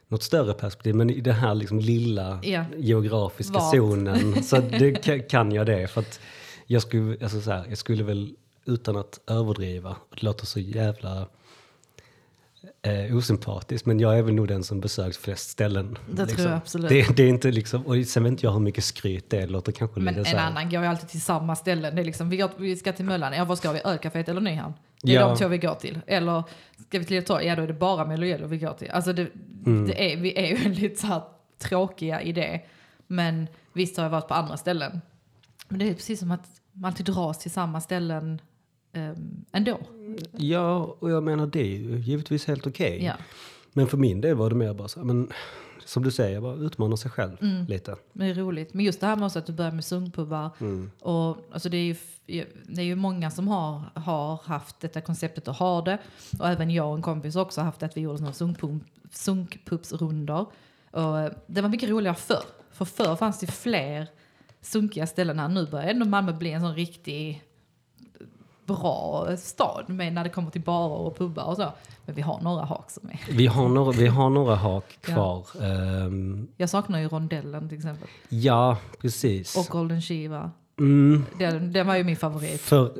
något 0.08 0.24
större 0.24 0.54
perspektiv 0.54 0.96
men 0.96 1.10
i 1.10 1.22
den 1.22 1.36
här 1.36 1.56
liksom 1.56 1.80
lilla 1.80 2.40
Ja. 2.44 2.66
geografiska 2.78 3.54
Vart. 3.54 3.76
zonen 3.76 4.44
så 4.44 4.56
det 4.56 5.06
ka- 5.06 5.28
kan 5.30 5.52
jag 5.52 5.66
det. 5.66 5.88
För 5.88 6.02
att 6.02 6.20
jag 6.68 6.82
skulle, 6.82 7.18
alltså 7.24 7.42
så 7.42 7.52
här, 7.52 7.66
jag 7.70 7.78
skulle 7.78 8.04
väl 8.04 8.36
utan 8.66 8.98
att 8.98 9.20
överdriva, 9.28 9.90
och 9.90 10.16
det 10.16 10.24
låter 10.24 10.46
så 10.46 10.60
jävla 10.60 11.28
eh, 12.82 13.18
osympatiskt 13.18 13.86
men 13.86 14.00
jag 14.00 14.18
är 14.18 14.22
väl 14.22 14.34
nog 14.34 14.48
den 14.48 14.64
som 14.64 14.80
besökt 14.80 15.18
flest 15.18 15.50
ställen. 15.50 15.98
liksom. 16.08 16.16
Det 16.16 16.26
tror 16.26 16.48
jag 16.48 16.58
absolut. 16.58 16.90
Det, 16.90 17.16
det 17.18 17.24
är 17.24 17.28
inte 17.28 17.52
liksom, 17.52 17.86
och 17.88 17.96
sen 18.06 18.24
vet 18.24 18.32
inte 18.32 18.46
jag 18.46 18.54
hur 18.54 18.60
mycket 18.60 18.84
skryt 18.84 19.30
det 19.30 19.46
låter 19.48 19.72
kanske 19.72 20.00
Men 20.00 20.14
lite 20.16 20.30
en 20.30 20.40
annan 20.40 20.70
går 20.70 20.82
ju 20.82 20.88
alltid 20.90 21.10
till 21.10 21.22
samma 21.22 21.56
ställen. 21.56 21.96
Det 21.96 22.02
är 22.02 22.06
liksom, 22.06 22.30
vi, 22.30 22.38
går, 22.38 22.50
vi 22.58 22.76
ska 22.76 22.94
till 22.94 23.06
Möllan, 23.06 23.34
ja 23.34 23.46
vad 23.46 23.58
ska 23.58 23.72
vi? 23.72 23.80
Ölcaféet 23.80 24.30
eller 24.30 24.42
Nyhamn? 24.42 24.74
Det 25.02 25.16
är 25.16 25.22
Ja. 25.22 25.28
de 25.28 25.38
två 25.38 25.48
vi 25.48 25.58
går 25.58 25.76
till. 25.76 26.00
Eller 26.08 26.44
ska 26.88 27.00
vi 27.00 27.06
till 27.06 27.16
Lilla? 27.20 27.44
Ja 27.44 27.56
då 27.56 27.62
är 27.64 27.68
det 27.68 27.74
bara 27.74 28.06
Melo 28.06 28.26
Yellow 28.26 28.50
vi 28.50 28.58
går 28.58 28.74
till. 28.74 28.92
Alltså 28.92 29.14
det, 29.14 29.28
Mm. 29.66 29.88
det 29.88 30.14
är, 30.14 30.18
vi 30.18 30.38
är 30.40 30.48
ju 30.48 30.56
väldigt 30.64 31.00
så 31.00 31.08
här 31.08 31.22
tråkiga 31.60 32.22
i 32.22 32.32
det. 32.32 32.62
Men 33.08 33.48
visst 33.74 33.98
har 33.98 34.04
jag 34.04 34.10
varit 34.10 34.28
på 34.28 34.34
andra 34.34 34.58
ställen. 34.58 35.02
Men 35.68 35.80
det 35.80 35.90
är 35.90 35.94
precis 35.94 36.20
som 36.20 36.32
att 36.32 36.48
man 36.72 36.86
alltid 36.90 37.06
dras 37.06 37.40
till 37.40 37.52
samma 37.52 37.82
ställen 37.82 38.42
um, 38.94 39.46
ändå. 39.52 39.80
Ja, 40.38 40.96
och 41.00 41.10
jag 41.12 41.24
menar 41.24 41.48
det 41.48 41.60
är 41.62 41.66
ju 41.78 41.98
givetvis 42.00 42.46
helt 42.48 42.68
okej. 42.68 43.04
Ja. 43.06 43.14
Men 43.74 43.88
för 43.88 43.98
min 43.98 44.22
del 44.22 44.36
var 44.36 44.50
det 44.50 44.56
mer 44.56 44.74
bara 44.74 44.88
så 44.88 45.00
men 45.04 45.30
som 45.86 46.04
du 46.04 46.12
säger, 46.12 46.42
bara 46.42 46.56
utmana 46.56 46.98
sig 46.98 47.12
själv 47.12 47.38
Mm. 47.42 47.66
lite. 47.66 47.96
Men 48.14 48.28
det 48.28 48.34
är 48.34 48.36
roligt. 48.36 48.74
Men 48.74 48.86
just 48.86 49.00
det 49.00 49.08
här 49.08 49.16
med 49.16 49.26
också 49.26 49.40
att 49.40 49.46
du 49.46 49.54
börjar 49.54 49.72
med 49.72 49.86
sungpubbar. 49.86 50.50
Mm. 50.60 50.92
Och, 51.00 51.38
alltså 51.52 51.70
det, 51.70 51.78
är 51.78 51.84
ju, 52.26 52.46
det 52.68 52.82
är 52.82 52.86
ju 52.86 52.96
många 52.96 53.32
som 53.32 53.48
har, 53.48 53.82
har 53.96 54.40
haft 54.44 54.80
detta 54.80 55.02
konceptet 55.02 55.48
och 55.48 55.56
har 55.56 55.82
det. 55.82 55.98
Och 56.40 56.48
även 56.48 56.70
jag 56.72 56.90
och 56.90 56.96
en 56.96 57.02
kompis 57.02 57.36
har 57.36 57.42
också 57.42 57.62
haft 57.62 57.84
att 57.84 57.98
vi 57.98 58.02
gjorde 58.02 58.18
såna 58.18 58.34
sunkpump, 58.34 58.84
sunkpupsrundor. 59.12 60.46
Och 60.92 61.20
eh, 61.20 61.32
det 61.48 61.62
var 61.62 61.70
mycket 61.70 61.90
roligare 61.90 62.16
förr. 62.16 62.44
För 62.72 62.86
förr 62.86 63.16
fanns 63.16 63.40
det 63.40 63.48
fler 63.48 64.08
sunkiga 64.62 65.08
ställen 65.08 65.40
här. 65.40 65.48
Nu 65.48 65.68
börjar 65.68 65.88
ändå 65.88 66.06
Malmö 66.06 66.34
bli 66.34 66.52
en 66.52 66.62
sån 66.62 66.76
riktig 66.76 67.44
bra 68.76 69.28
stad 69.38 69.84
med 69.88 70.14
när 70.14 70.24
det 70.24 70.30
kommer 70.30 70.50
till 70.52 70.62
barer 70.62 70.98
och 70.98 71.18
pubbar 71.18 71.44
och 71.44 71.56
så. 71.56 71.72
Men 72.06 72.16
vi 72.16 72.22
har 72.22 72.42
några 72.42 72.66
hak 72.66 72.90
som 72.92 73.10
är... 73.10 73.20
Vi 73.34 73.48
har 73.48 73.70
några, 73.70 73.92
vi 73.92 74.08
har 74.08 74.30
några 74.30 74.56
hak 74.56 74.86
Ja. 75.08 75.14
kvar. 75.14 75.46
Ehm, 75.66 76.48
Jag 76.58 76.70
saknar 76.70 77.00
ju 77.00 77.08
Rondellen 77.08 77.70
till 77.70 77.78
exempel. 77.78 78.08
ja, 78.30 78.78
precis. 79.02 79.58
Och 79.58 79.66
Golden 79.66 80.02
Shiva. 80.02 80.52
Mm, 80.80 81.26
Den, 81.40 81.74
den 81.74 81.88
var 81.88 81.96
ju 81.96 82.04
min 82.04 82.16
favorit. 82.16 82.62
för, 82.62 82.92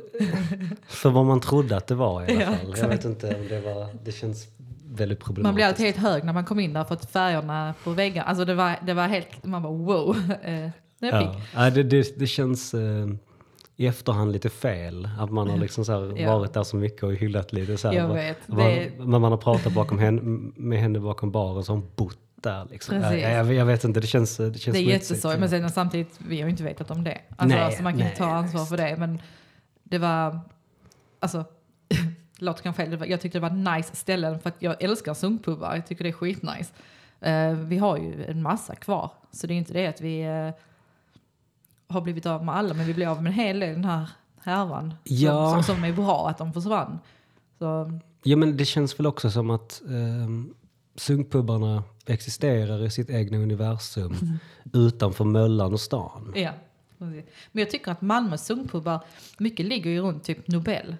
för 0.86 1.10
vad 1.10 1.24
man 1.26 1.40
trodde 1.40 1.76
att 1.76 1.86
det 1.86 1.94
var 1.94 2.22
i 2.22 2.24
alla 2.32 2.40
Ja, 2.42 2.46
fall. 2.56 2.74
Jag 2.78 2.88
vet 2.88 3.04
inte 3.04 3.26
om 3.36 3.48
det 3.48 3.60
var, 3.60 3.88
det 4.04 4.12
känns 4.12 4.46
väldigt 4.94 5.20
problematiskt. 5.20 5.44
Man 5.44 5.54
blir 5.54 5.64
alltid 5.64 5.86
helt 5.86 5.96
hög 5.98 6.24
när 6.24 6.32
man 6.32 6.44
kom 6.44 6.60
in 6.60 6.72
där 6.72 6.84
för 6.84 6.94
att 6.94 7.10
färgerna 7.10 7.74
på 7.84 7.90
väggarna, 7.90 8.28
alltså 8.28 8.44
det 8.44 8.54
var, 8.54 8.76
det 8.86 8.94
var 8.94 9.06
helt, 9.08 9.44
man 9.44 9.62
bara 9.62 9.72
wow. 9.72 10.16
Jag 10.44 10.70
Ja. 11.22 11.34
Ja, 11.54 11.70
det, 11.70 11.82
det, 11.82 12.18
det 12.18 12.26
känns 12.26 12.74
eh, 12.74 13.06
i 13.76 13.86
efterhand 13.86 14.32
lite 14.32 14.50
fel. 14.50 15.08
Att 15.18 15.30
man 15.30 15.50
har 15.50 15.56
liksom 15.56 15.84
så 15.84 16.12
Ja. 16.16 16.38
varit 16.38 16.52
där 16.52 16.62
så 16.62 16.76
mycket 16.76 17.02
och 17.02 17.12
hyllat 17.14 17.52
lite. 17.52 17.76
Så 17.76 17.88
här, 17.88 17.94
Jag 17.94 18.08
vad- 18.08 18.16
det- 18.68 18.90
Men 18.98 19.20
man 19.20 19.32
har 19.32 19.36
pratat 19.38 19.72
bakom 19.74 19.98
henne, 19.98 20.20
med 20.56 20.78
henne 20.78 21.00
bakom 21.00 21.30
baren 21.30 21.64
hon 21.68 21.90
bott 21.96 22.18
där. 22.34 22.66
Liksom. 22.70 22.96
Ja, 22.96 23.02
Precis. 23.02 23.22
jag, 23.22 23.52
jag 23.54 23.64
vet 23.66 23.84
inte, 23.84 24.00
det 24.00 24.06
känns, 24.06 24.36
det 24.36 24.58
känns 24.58 24.76
Det 24.76 24.82
är 24.82 24.88
jättesorgligt 24.88 25.40
men 25.40 25.48
sen 25.50 25.70
samtidigt, 25.70 26.18
vi 26.28 26.36
har 26.40 26.44
ju 26.46 26.50
inte 26.50 26.62
vetat 26.64 26.90
om 26.90 27.04
det. 27.04 27.18
Alltså, 27.36 27.56
Nej, 27.58 27.72
så 27.72 27.82
man 27.82 27.92
kan 27.92 27.98
nej, 28.00 28.08
inte 28.08 28.18
ta 28.18 28.26
ansvar 28.30 28.64
för 28.64 28.76
det. 28.76 28.96
Men 28.98 29.20
det 29.84 29.98
var, 29.98 30.40
alltså, 31.20 31.44
låter 32.38 32.62
kanske 32.62 32.84
fel, 32.86 33.10
jag 33.10 33.20
tyckte 33.20 33.38
det 33.40 33.48
var 33.48 33.76
nice 33.76 33.96
ställen 33.96 34.38
för 34.38 34.48
att 34.48 34.56
jag 34.58 34.82
älskar 34.82 35.14
sunkpubbar. 35.14 35.74
Jag 35.74 35.86
tycker 35.86 36.04
det 36.04 36.10
är 36.10 36.12
skitnice. 36.12 36.72
Eh, 37.20 37.52
vi 37.52 37.78
har 37.78 37.96
ju 37.96 38.24
en 38.24 38.42
massa 38.42 38.74
kvar, 38.74 39.10
så 39.30 39.46
det 39.46 39.54
är 39.54 39.58
inte 39.58 39.72
det 39.72 39.86
att 39.86 40.00
vi 40.00 40.22
eh, 40.22 40.48
har 41.92 42.00
blivit 42.00 42.26
av 42.26 42.44
med 42.44 42.54
alla, 42.56 42.74
men 42.74 42.86
vi 42.86 42.94
blir 42.94 43.06
av 43.06 43.22
med 43.22 43.30
en 43.30 43.34
hel 43.38 43.60
del 43.60 43.72
den 43.74 43.84
här 43.84 44.08
härvan. 44.42 44.94
Ja. 45.04 45.50
Som, 45.54 45.62
som, 45.62 45.74
som 45.76 45.84
är 45.84 45.92
bra 45.92 46.28
att 46.28 46.38
de 46.38 46.52
försvann. 46.52 46.98
Så, 47.58 47.98
Ja 48.24 48.36
men 48.36 48.56
det 48.56 48.64
känns 48.64 48.98
väl 48.98 49.06
också 49.06 49.30
som 49.30 49.50
att 49.50 49.82
um, 49.84 50.54
sunkpubbarna 50.96 51.82
existerar 52.06 52.84
i 52.84 52.90
sitt 52.90 53.10
egna 53.10 53.38
universum 53.38 54.12
Mm. 54.22 54.38
utanför 54.72 55.24
Möllan 55.24 55.72
och 55.72 55.80
stan. 55.80 56.32
ja. 56.36 56.50
Men 56.98 57.22
jag 57.52 57.70
tycker 57.70 57.92
att 57.92 58.00
Malmös 58.00 58.46
sunkpubbar, 58.46 59.00
mycket 59.38 59.66
ligger 59.66 59.90
ju 59.90 60.00
runt 60.00 60.24
typ 60.24 60.48
Nobel. 60.48 60.96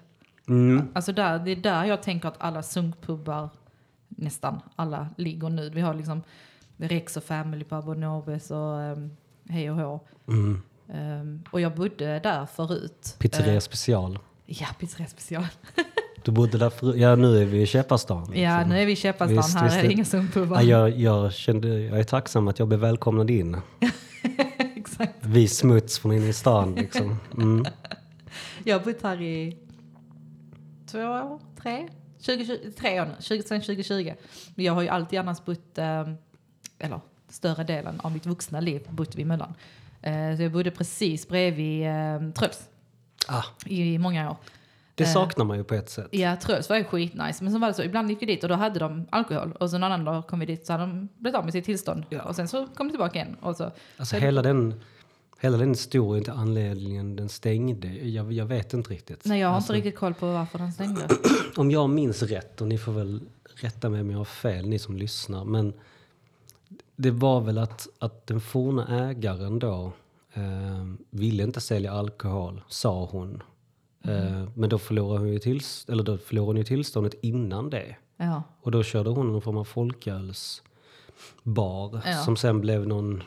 Mm. 0.47 0.87
Alltså 0.93 1.13
där, 1.13 1.39
det 1.39 1.51
är 1.51 1.55
där 1.55 1.85
jag 1.85 2.03
tänker 2.03 2.27
att 2.27 2.35
alla 2.37 2.63
sunkpubbar, 2.63 3.49
nästan 4.07 4.59
alla, 4.75 5.07
ligger 5.17 5.49
nu. 5.49 5.69
Vi 5.69 5.81
har 5.81 5.93
liksom 5.93 6.21
Rex 6.77 7.17
och 7.17 7.23
Family 7.23 7.63
Pub 7.65 7.89
och 7.89 7.97
Noves 7.97 8.51
och 8.51 8.77
um, 8.79 9.11
Hej 9.49 9.71
och 9.71 9.77
Hå. 9.77 9.99
Mm. 10.27 10.61
Ehm, 10.93 11.43
och 11.51 11.61
jag 11.61 11.75
bodde 11.75 12.19
där 12.19 12.45
förut. 12.45 13.15
Pizzeria 13.19 13.53
Eh, 13.53 13.59
special. 13.59 14.19
ja, 14.45 14.67
pizzeria 14.79 15.07
special. 15.07 15.47
Du 16.23 16.31
bodde 16.31 16.57
där 16.57 16.69
förut? 16.69 16.95
Ja 16.97 17.15
nu 17.15 17.41
är 17.41 17.45
vi 17.45 17.61
i 17.61 17.65
Käpparstan. 17.65 18.23
Ja, 18.35 18.57
liksom. 18.57 18.69
nu 18.69 18.81
är 18.81 18.85
vi 18.85 18.91
i 18.91 18.95
Käpparstan. 18.95 19.37
Visst, 19.37 19.55
Här 19.55 19.63
visst, 19.65 19.77
är 19.77 19.83
det 19.83 19.91
inga 19.93 20.05
sunkpubbar. 20.05 20.61
Ja, 20.61 20.63
jag, 20.89 20.99
jag, 20.99 21.33
kände, 21.33 21.67
jag 21.79 21.99
är 21.99 22.03
tacksam 22.03 22.47
att 22.47 22.59
jag 22.59 22.67
blev 22.67 22.79
välkomnad 22.79 23.29
in. 23.29 23.57
Exakt. 24.75 25.13
Vi 25.21 25.47
smuts 25.47 25.99
från 25.99 26.11
inne 26.11 26.27
i 26.27 26.33
stan 26.33 26.75
liksom. 26.75 27.17
Mm. 27.37 27.65
Jag 28.63 28.79
har 28.79 28.85
bott 28.85 29.01
här 29.03 29.21
i 29.21 29.57
två 30.91 30.99
år, 30.99 31.39
tre? 31.61 31.87
20, 32.19 32.57
tre 32.71 33.01
år 33.01 33.05
nu, 33.05 33.11
20, 33.19 33.43
sen 33.43 33.61
2020. 33.61 34.13
Men 34.55 34.65
jag 34.65 34.73
har 34.73 34.81
ju 34.81 34.87
alltid 34.87 35.19
annars 35.19 35.45
bott, 35.45 35.77
eh, 35.77 36.09
eller 36.79 36.99
större 37.29 37.63
delen 37.63 37.99
av 37.99 38.11
mitt 38.11 38.25
vuxna 38.25 38.59
liv 38.59 38.87
bott 38.89 39.15
vid 39.15 39.27
Möllan. 39.27 39.53
Eh, 40.03 40.35
så 40.37 40.43
jag 40.43 40.51
bodde 40.51 40.71
precis 40.71 41.27
bredvid 41.27 41.87
eh, 41.87 42.31
Tröls 42.35 42.69
Ah, 43.27 43.43
i 43.65 43.97
många 43.97 44.29
år. 44.31 44.37
det 44.95 45.03
Eh. 45.03 45.09
saknar 45.13 45.45
man 45.45 45.57
ju 45.57 45.63
på 45.63 45.73
ett 45.75 45.89
sätt. 45.89 46.07
Ja, 46.11 46.35
Tröls 46.35 46.69
var 46.69 46.77
ju 46.77 46.83
skitnice. 46.83 47.43
Men 47.43 47.53
så 47.53 47.59
var 47.59 47.67
det 47.67 47.73
så, 47.73 47.83
ibland 47.83 48.09
gick 48.09 48.21
vi 48.21 48.25
dit 48.25 48.43
och 48.43 48.49
då 48.49 48.55
hade 48.55 48.79
de 48.79 49.05
alkohol. 49.09 49.51
Och 49.59 49.69
så 49.69 49.75
en 49.75 49.83
annan 49.83 50.05
dag 50.05 50.27
kom 50.27 50.39
vi 50.39 50.45
dit 50.45 50.65
så 50.65 50.73
hade 50.73 50.83
de 50.85 51.09
blivit 51.17 51.37
av 51.37 51.43
med 51.43 51.53
sitt 51.53 51.65
tillstånd. 51.65 52.05
Ja. 52.09 52.21
Och 52.21 52.35
sen 52.35 52.47
så 52.47 52.67
kom 52.67 52.87
de 52.87 52.91
tillbaka 52.91 53.19
igen. 53.19 53.35
Och 53.41 53.55
så, 53.55 53.71
Alltså 53.97 54.15
hela 54.17 54.41
den, 54.41 54.81
hela 55.39 55.57
den 55.57 55.69
historien 55.69 56.23
till 56.23 56.33
anledningen 56.33 57.15
den 57.15 57.29
stängde, 57.29 57.87
jag, 57.87 58.33
jag 58.33 58.45
vet 58.45 58.73
inte 58.73 58.89
riktigt. 58.89 59.25
nej, 59.25 59.39
jag 59.39 59.47
har 59.47 59.55
alltså, 59.55 59.75
inte 59.75 59.87
riktigt 59.87 59.99
koll 59.99 60.13
på 60.13 60.25
varför 60.33 60.57
den 60.59 60.71
stängde. 60.71 61.07
Om 61.55 61.71
jag 61.71 61.89
minns 61.89 62.23
rätt, 62.23 62.61
och 62.61 62.67
ni 62.67 62.77
får 62.77 62.91
väl 62.91 63.21
rätta 63.55 63.89
mig 63.89 64.01
om 64.01 64.11
jag 64.11 64.17
har 64.17 64.25
fel, 64.25 64.67
ni 64.67 64.79
som 64.79 64.97
lyssnar, 64.97 65.45
men 65.45 65.73
det 66.95 67.11
var 67.11 67.41
väl 67.41 67.57
att, 67.57 67.87
att 67.99 68.27
den 68.27 68.41
forna 68.41 69.09
ägaren 69.09 69.59
då 69.59 69.91
eh, 70.33 70.83
ville 71.09 71.43
inte 71.43 71.61
sälja 71.61 71.91
alkohol, 71.93 72.61
sa 72.67 73.05
hon. 73.05 73.43
Eh, 74.03 74.43
men 74.55 74.69
då 74.69 74.77
förlorade, 74.79 75.19
hon 75.19 75.33
ju 75.33 75.39
tills, 75.39 75.85
eller 75.89 76.03
då 76.03 76.17
förlorade 76.17 76.49
hon 76.49 76.57
ju 76.57 76.63
tillståndet 76.63 77.13
innan 77.21 77.69
det. 77.69 77.95
Ja. 78.17 78.43
Och 78.61 78.71
då 78.71 78.83
körde 78.83 79.09
hon 79.09 79.27
någon 79.31 79.41
form 79.41 79.57
av 79.57 79.63
folkölsbar 79.63 80.63
Ja. 82.05 82.17
som 82.25 82.35
sen 82.35 82.61
blev 82.61 82.87
någon 82.87 83.23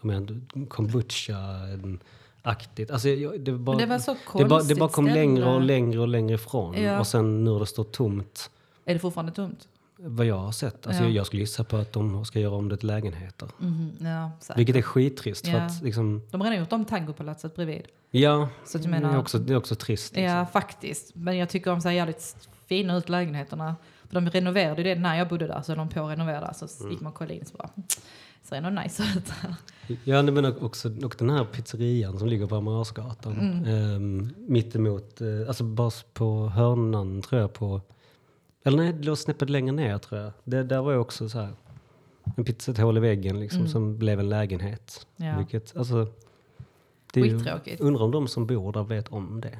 jag 0.00 0.04
menar, 0.06 0.40
kombucha-aktigt. 0.68 2.90
Alltså, 2.90 3.08
jag- 3.08 3.40
det, 3.40 3.52
var 3.52 3.58
bara, 3.58 3.76
det 3.76 3.86
var 3.86 3.98
så 3.98 4.12
det, 4.12 4.18
bara, 4.34 4.42
det 4.44 4.48
konstigt 4.48 4.78
bara 4.78 4.88
kom 4.88 5.06
längre 5.06 5.54
och 5.54 5.60
längre 5.60 6.00
och 6.00 6.08
längre 6.08 6.34
ifrån. 6.34 6.82
Ja. 6.82 6.98
Och 7.00 7.06
sen 7.06 7.44
nu 7.44 7.50
har 7.50 7.60
det 7.60 7.66
stått 7.66 7.92
tomt. 7.92 8.50
Är 8.84 8.94
det 8.94 9.00
fortfarande 9.00 9.32
tomt? 9.32 9.68
Vad 10.00 10.26
jag 10.26 10.38
har 10.38 10.52
sett. 10.52 10.86
Alltså, 10.86 11.02
Ja. 11.02 11.08
jag, 11.08 11.16
jag 11.16 11.26
skulle 11.26 11.40
gissa 11.42 11.64
på 11.64 11.76
att 11.76 11.92
de 11.92 12.24
ska 12.24 12.40
göra 12.40 12.54
om 12.54 12.68
det 12.68 12.76
till 12.76 12.86
lägenheter. 12.86 13.48
Mhm, 13.58 13.92
Ja, 14.00 14.30
säkert. 14.40 14.58
Vilket 14.58 14.76
är 14.76 14.82
skittrist. 14.82 15.46
För 15.46 15.52
Ja. 15.56 15.62
att, 15.62 15.82
liksom, 15.82 16.22
De 16.30 16.40
har 16.40 16.48
redan 16.50 16.60
gjort 16.64 16.72
om 16.72 16.84
tangopalatset 16.84 17.54
bredvid. 17.56 17.82
ja, 18.10 18.48
Så 18.64 18.78
att 18.78 18.84
jag 18.84 18.92
det, 18.94 19.00
menar- 19.00 19.14
är 19.14 19.18
också, 19.18 19.38
det 19.38 19.52
är 19.52 19.56
också 19.56 19.74
trist. 19.74 20.16
Liksom. 20.16 20.36
Ja, 20.36 20.46
faktiskt. 20.46 21.14
Men 21.14 21.36
jag 21.36 21.48
tycker 21.48 21.70
de 21.70 21.80
ser 21.80 21.90
jävligt 21.90 22.36
fina 22.66 22.96
ut 22.96 23.08
lägenheterna. 23.08 23.76
För 24.08 24.14
de 24.20 24.30
renoverade 24.30 24.82
ju 24.82 24.94
det 24.94 25.00
när 25.00 25.16
jag 25.18 25.28
bodde 25.28 25.46
där, 25.46 25.62
så 25.62 25.74
de 25.74 25.88
på 25.88 26.00
att 26.04 26.10
renovera. 26.10 26.54
Så 26.54 26.66
Mm. 26.80 26.92
gick 26.92 27.00
man 27.00 27.12
och 27.12 27.18
kollade 27.18 27.34
in 27.34 27.44
så 27.46 27.56
bara, 27.56 27.70
"Mm, 27.76 27.86
ser 28.42 28.56
ändå 28.56 28.82
nice 28.82 29.02
ut. 29.16 29.32
Ja, 30.04 30.22
men 30.22 30.44
också 30.62 30.88
och 31.04 31.14
den 31.18 31.30
här 31.30 31.44
pizzerian 31.44 32.18
som 32.18 32.28
ligger 32.28 32.46
på 32.46 32.56
Amiralsgatan. 32.56 33.32
Mm. 33.40 33.64
Mm. 33.64 34.34
mittemot, 34.38 35.20
eh, 35.20 35.26
alltså 35.48 35.64
bara 35.64 35.90
på 36.14 36.48
hörnan 36.48 37.22
tror 37.22 37.40
jag 37.40 37.52
på, 37.52 37.80
eller 38.64 38.76
nej, 38.78 38.92
det 38.92 39.02
låg 39.06 39.18
snäppet 39.18 39.50
längre 39.50 39.72
ner 39.72 39.98
tror 39.98 40.20
jag. 40.20 40.32
Det, 40.44 40.62
där 40.62 40.82
var 40.82 40.92
ju 40.92 40.98
också 40.98 41.28
så 41.28 41.40
här, 41.40 41.52
en 42.36 42.44
pizza, 42.44 42.72
ett 42.72 42.78
hål 42.78 42.96
i 42.96 43.00
väggen 43.00 43.40
liksom, 43.40 43.68
som 43.68 43.98
blev 43.98 44.20
en 44.20 44.28
lägenhet. 44.28 45.06
Mm. 45.16 45.30
Ja. 45.32 45.38
Vilket, 45.38 45.76
alltså, 45.76 46.06
det 47.12 47.22
Skittråkigt. 47.22 47.80
undrar 47.80 48.02
om 48.04 48.10
de 48.10 48.28
som 48.28 48.46
bor 48.46 48.72
där 48.72 48.82
vet 48.82 49.08
om 49.08 49.40
det. 49.40 49.58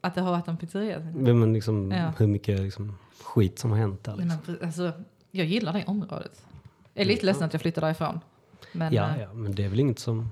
Att 0.00 0.14
det 0.14 0.20
har 0.20 0.30
varit 0.30 0.48
en 0.48 0.56
pizzeria. 0.56 1.00
Men 1.14 1.52
liksom, 1.52 1.90
Ja. 1.90 2.12
hur 2.18 2.26
mycket 2.26 2.60
liksom, 2.60 2.98
skit 3.22 3.58
som 3.58 3.70
har 3.70 3.78
hänt 3.78 4.04
där. 4.04 4.16
Nej, 4.16 4.24
Liksom. 4.26 4.40
men, 4.54 4.64
alltså, 4.66 4.92
jag 5.30 5.46
gillar 5.46 5.72
det 5.72 5.84
området. 5.86 6.44
Jag 6.94 7.02
är 7.02 7.08
lite 7.08 7.26
ledsen 7.26 7.44
att 7.46 7.52
jag 7.52 7.62
flyttade 7.62 7.86
därifrån. 7.86 8.20
Men, 8.72 8.92
Ja, 8.94 9.08
eh, 9.08 9.20
ja, 9.22 9.32
men 9.32 9.54
det 9.54 9.64
är 9.64 9.68
väl 9.68 9.80
inget 9.80 9.98
som 9.98 10.28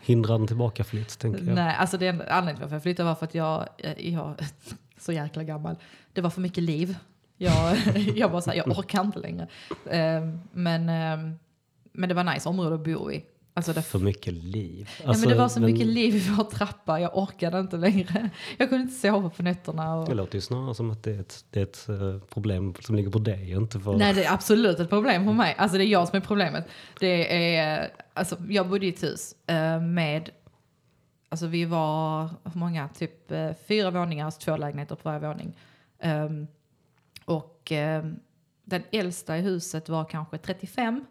hindrar 0.00 0.34
en 0.34 0.46
tillbakaflytt, 0.46 1.18
tänker 1.18 1.44
jag. 1.44 1.54
Nej, 1.54 1.76
alltså 1.78 1.98
det 1.98 2.06
är 2.06 2.12
anledningen 2.12 2.56
till 2.56 2.62
varför 2.62 2.74
jag 2.76 2.82
flyttade 2.82 3.08
var 3.08 3.14
för 3.14 3.26
att 3.26 3.34
jag, 3.34 3.68
eh, 3.78 4.12
jag 4.14 4.34
så 5.02 5.12
jäkla 5.12 5.42
gammal. 5.44 5.76
Det 6.12 6.20
var 6.20 6.30
för 6.30 6.40
mycket 6.40 6.62
liv. 6.62 6.96
Jag, 7.36 7.76
jag 8.16 8.30
bara 8.30 8.40
så 8.40 8.50
här, 8.50 8.56
jag 8.56 8.78
orkar 8.78 9.00
inte 9.00 9.18
längre. 9.18 9.48
Eh, 9.90 10.28
Men, 10.52 10.88
eh, 10.88 11.32
men 11.92 12.08
det 12.08 12.14
var 12.14 12.24
nice 12.24 12.48
område 12.48 12.74
att 12.74 12.84
bo 12.84 13.12
i. 13.12 13.24
Alltså 13.54 13.72
det, 13.72 13.82
För 13.82 13.98
mycket 13.98 14.34
liv. 14.34 14.90
ja, 15.02 15.08
Alltså, 15.08 15.20
men 15.20 15.36
det 15.36 15.42
var 15.42 15.48
så 15.48 15.60
men 15.60 15.72
mycket 15.72 15.86
liv 15.86 16.16
i 16.16 16.28
vår 16.30 16.44
trappa, 16.44 17.00
jag 17.00 17.18
orkade 17.18 17.60
inte 17.60 17.76
längre. 17.76 18.30
Jag 18.58 18.68
kunde 18.68 18.82
inte 18.82 18.94
sova 18.94 19.30
på 19.30 19.42
nätterna. 19.42 19.94
Och, 19.94 20.08
Det 20.08 20.14
låter 20.14 20.34
ju 20.34 20.40
snarare 20.40 20.74
som 20.74 20.90
att 20.90 21.02
det 21.02 21.10
är 21.10 21.20
ett, 21.20 21.44
det 21.50 21.60
är 21.60 21.64
ett 21.64 21.88
eh, 21.88 22.18
problem 22.28 22.74
som 22.80 22.96
ligger 22.96 23.10
på 23.10 23.18
dig 23.18 23.50
inte 23.50 23.80
för... 23.80 23.96
Nej, 23.96 24.14
det 24.14 24.24
är 24.24 24.32
absolut 24.32 24.80
ett 24.80 24.88
problem 24.88 25.24
för 25.24 25.32
mig. 25.32 25.54
Alltså 25.58 25.78
det 25.78 25.84
är 25.84 25.88
jag 25.88 26.08
som 26.08 26.16
är 26.16 26.20
problemet. 26.20 26.68
Det 27.00 27.56
är, 27.56 27.90
alltså, 28.14 28.36
jag 28.48 28.68
bodde 28.68 28.86
i 28.86 28.88
ett 28.88 29.02
hus 29.02 29.34
eh, 29.46 29.80
med, 29.80 30.30
alltså 31.32 31.46
vi 31.46 31.64
var, 31.64 32.22
hur 32.24 32.60
många? 32.60 32.88
Typ 32.88 33.30
eh, 33.30 33.50
fyra 33.68 33.90
våningar, 33.90 34.24
alltså 34.24 34.40
två 34.40 34.56
lägenheter 34.56 34.94
på 34.94 35.08
varje 35.08 35.28
våning. 35.28 35.56
Ehm, 35.98 36.46
och 37.24 37.72
ehm, 37.72 38.16
den 38.64 38.82
äldsta 38.92 39.38
i 39.38 39.40
huset 39.40 39.88
var 39.88 40.04
kanske 40.04 40.38
35. 40.38 41.04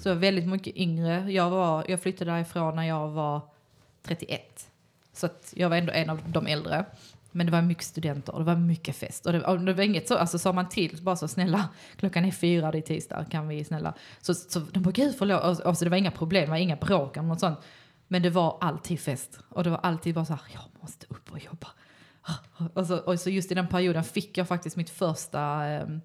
Så 0.00 0.14
väldigt 0.14 0.48
mycket 0.48 0.76
yngre. 0.76 1.32
Jag, 1.32 1.50
var, 1.50 1.84
jag 1.88 2.00
flyttade 2.00 2.30
därifrån 2.30 2.76
när 2.76 2.82
jag 2.82 3.08
var 3.08 3.40
31. 4.02 4.70
Så 5.12 5.28
jag 5.54 5.68
var 5.68 5.76
ändå 5.76 5.92
en 5.92 6.10
av 6.10 6.20
de 6.26 6.46
äldre. 6.46 6.84
Men 7.32 7.46
det 7.46 7.52
var 7.52 7.62
mycket 7.62 7.84
studenter 7.84 8.32
och 8.32 8.38
det 8.38 8.44
var 8.44 8.56
mycket 8.56 8.96
fest. 8.96 9.26
Och 9.26 9.32
det, 9.32 9.44
och 9.44 9.60
det 9.60 9.72
var 9.72 9.82
inget 9.82 10.08
så, 10.08 10.16
alltså 10.16 10.38
sa 10.38 10.52
man 10.52 10.68
till 10.68 10.98
bara 11.02 11.16
så 11.16 11.28
snälla, 11.28 11.68
klockan 11.96 12.24
är 12.24 12.30
fyra, 12.30 12.70
det 12.72 12.78
är 12.78 12.82
tisdag, 12.82 13.24
kan 13.30 13.48
vi 13.48 13.64
snälla. 13.64 13.94
Så, 14.20 14.34
så 14.34 14.60
de 14.60 14.82
bara 14.82 14.90
gud 14.90 15.14
förlåt, 15.18 15.42
och, 15.42 15.66
och 15.66 15.78
så 15.78 15.84
det 15.84 15.90
var 15.90 15.96
inga 15.96 16.10
problem, 16.10 16.44
det 16.44 16.50
var 16.50 16.56
inga 16.56 16.76
bråk 16.76 17.16
eller 17.16 17.28
något 17.28 17.40
sånt. 17.40 17.58
Men 18.08 18.22
det 18.22 18.30
var 18.30 18.58
alltid 18.60 19.00
fest. 19.00 19.40
Och 19.48 19.64
det 19.64 19.70
var 19.70 19.78
alltid 19.78 20.14
bara 20.14 20.24
så 20.24 20.32
här, 20.32 20.42
jag 20.52 20.62
måste 20.80 21.06
upp 21.08 21.32
och 21.32 21.38
jobba. 21.38 21.68
Och 22.74 22.86
så, 22.86 22.96
och 22.98 23.20
så 23.20 23.30
just 23.30 23.52
i 23.52 23.54
den 23.54 23.68
perioden 23.68 24.04
fick 24.04 24.38
jag 24.38 24.48
faktiskt 24.48 24.76
mitt 24.76 24.90
första 24.90 25.40
ehm, 25.64 26.00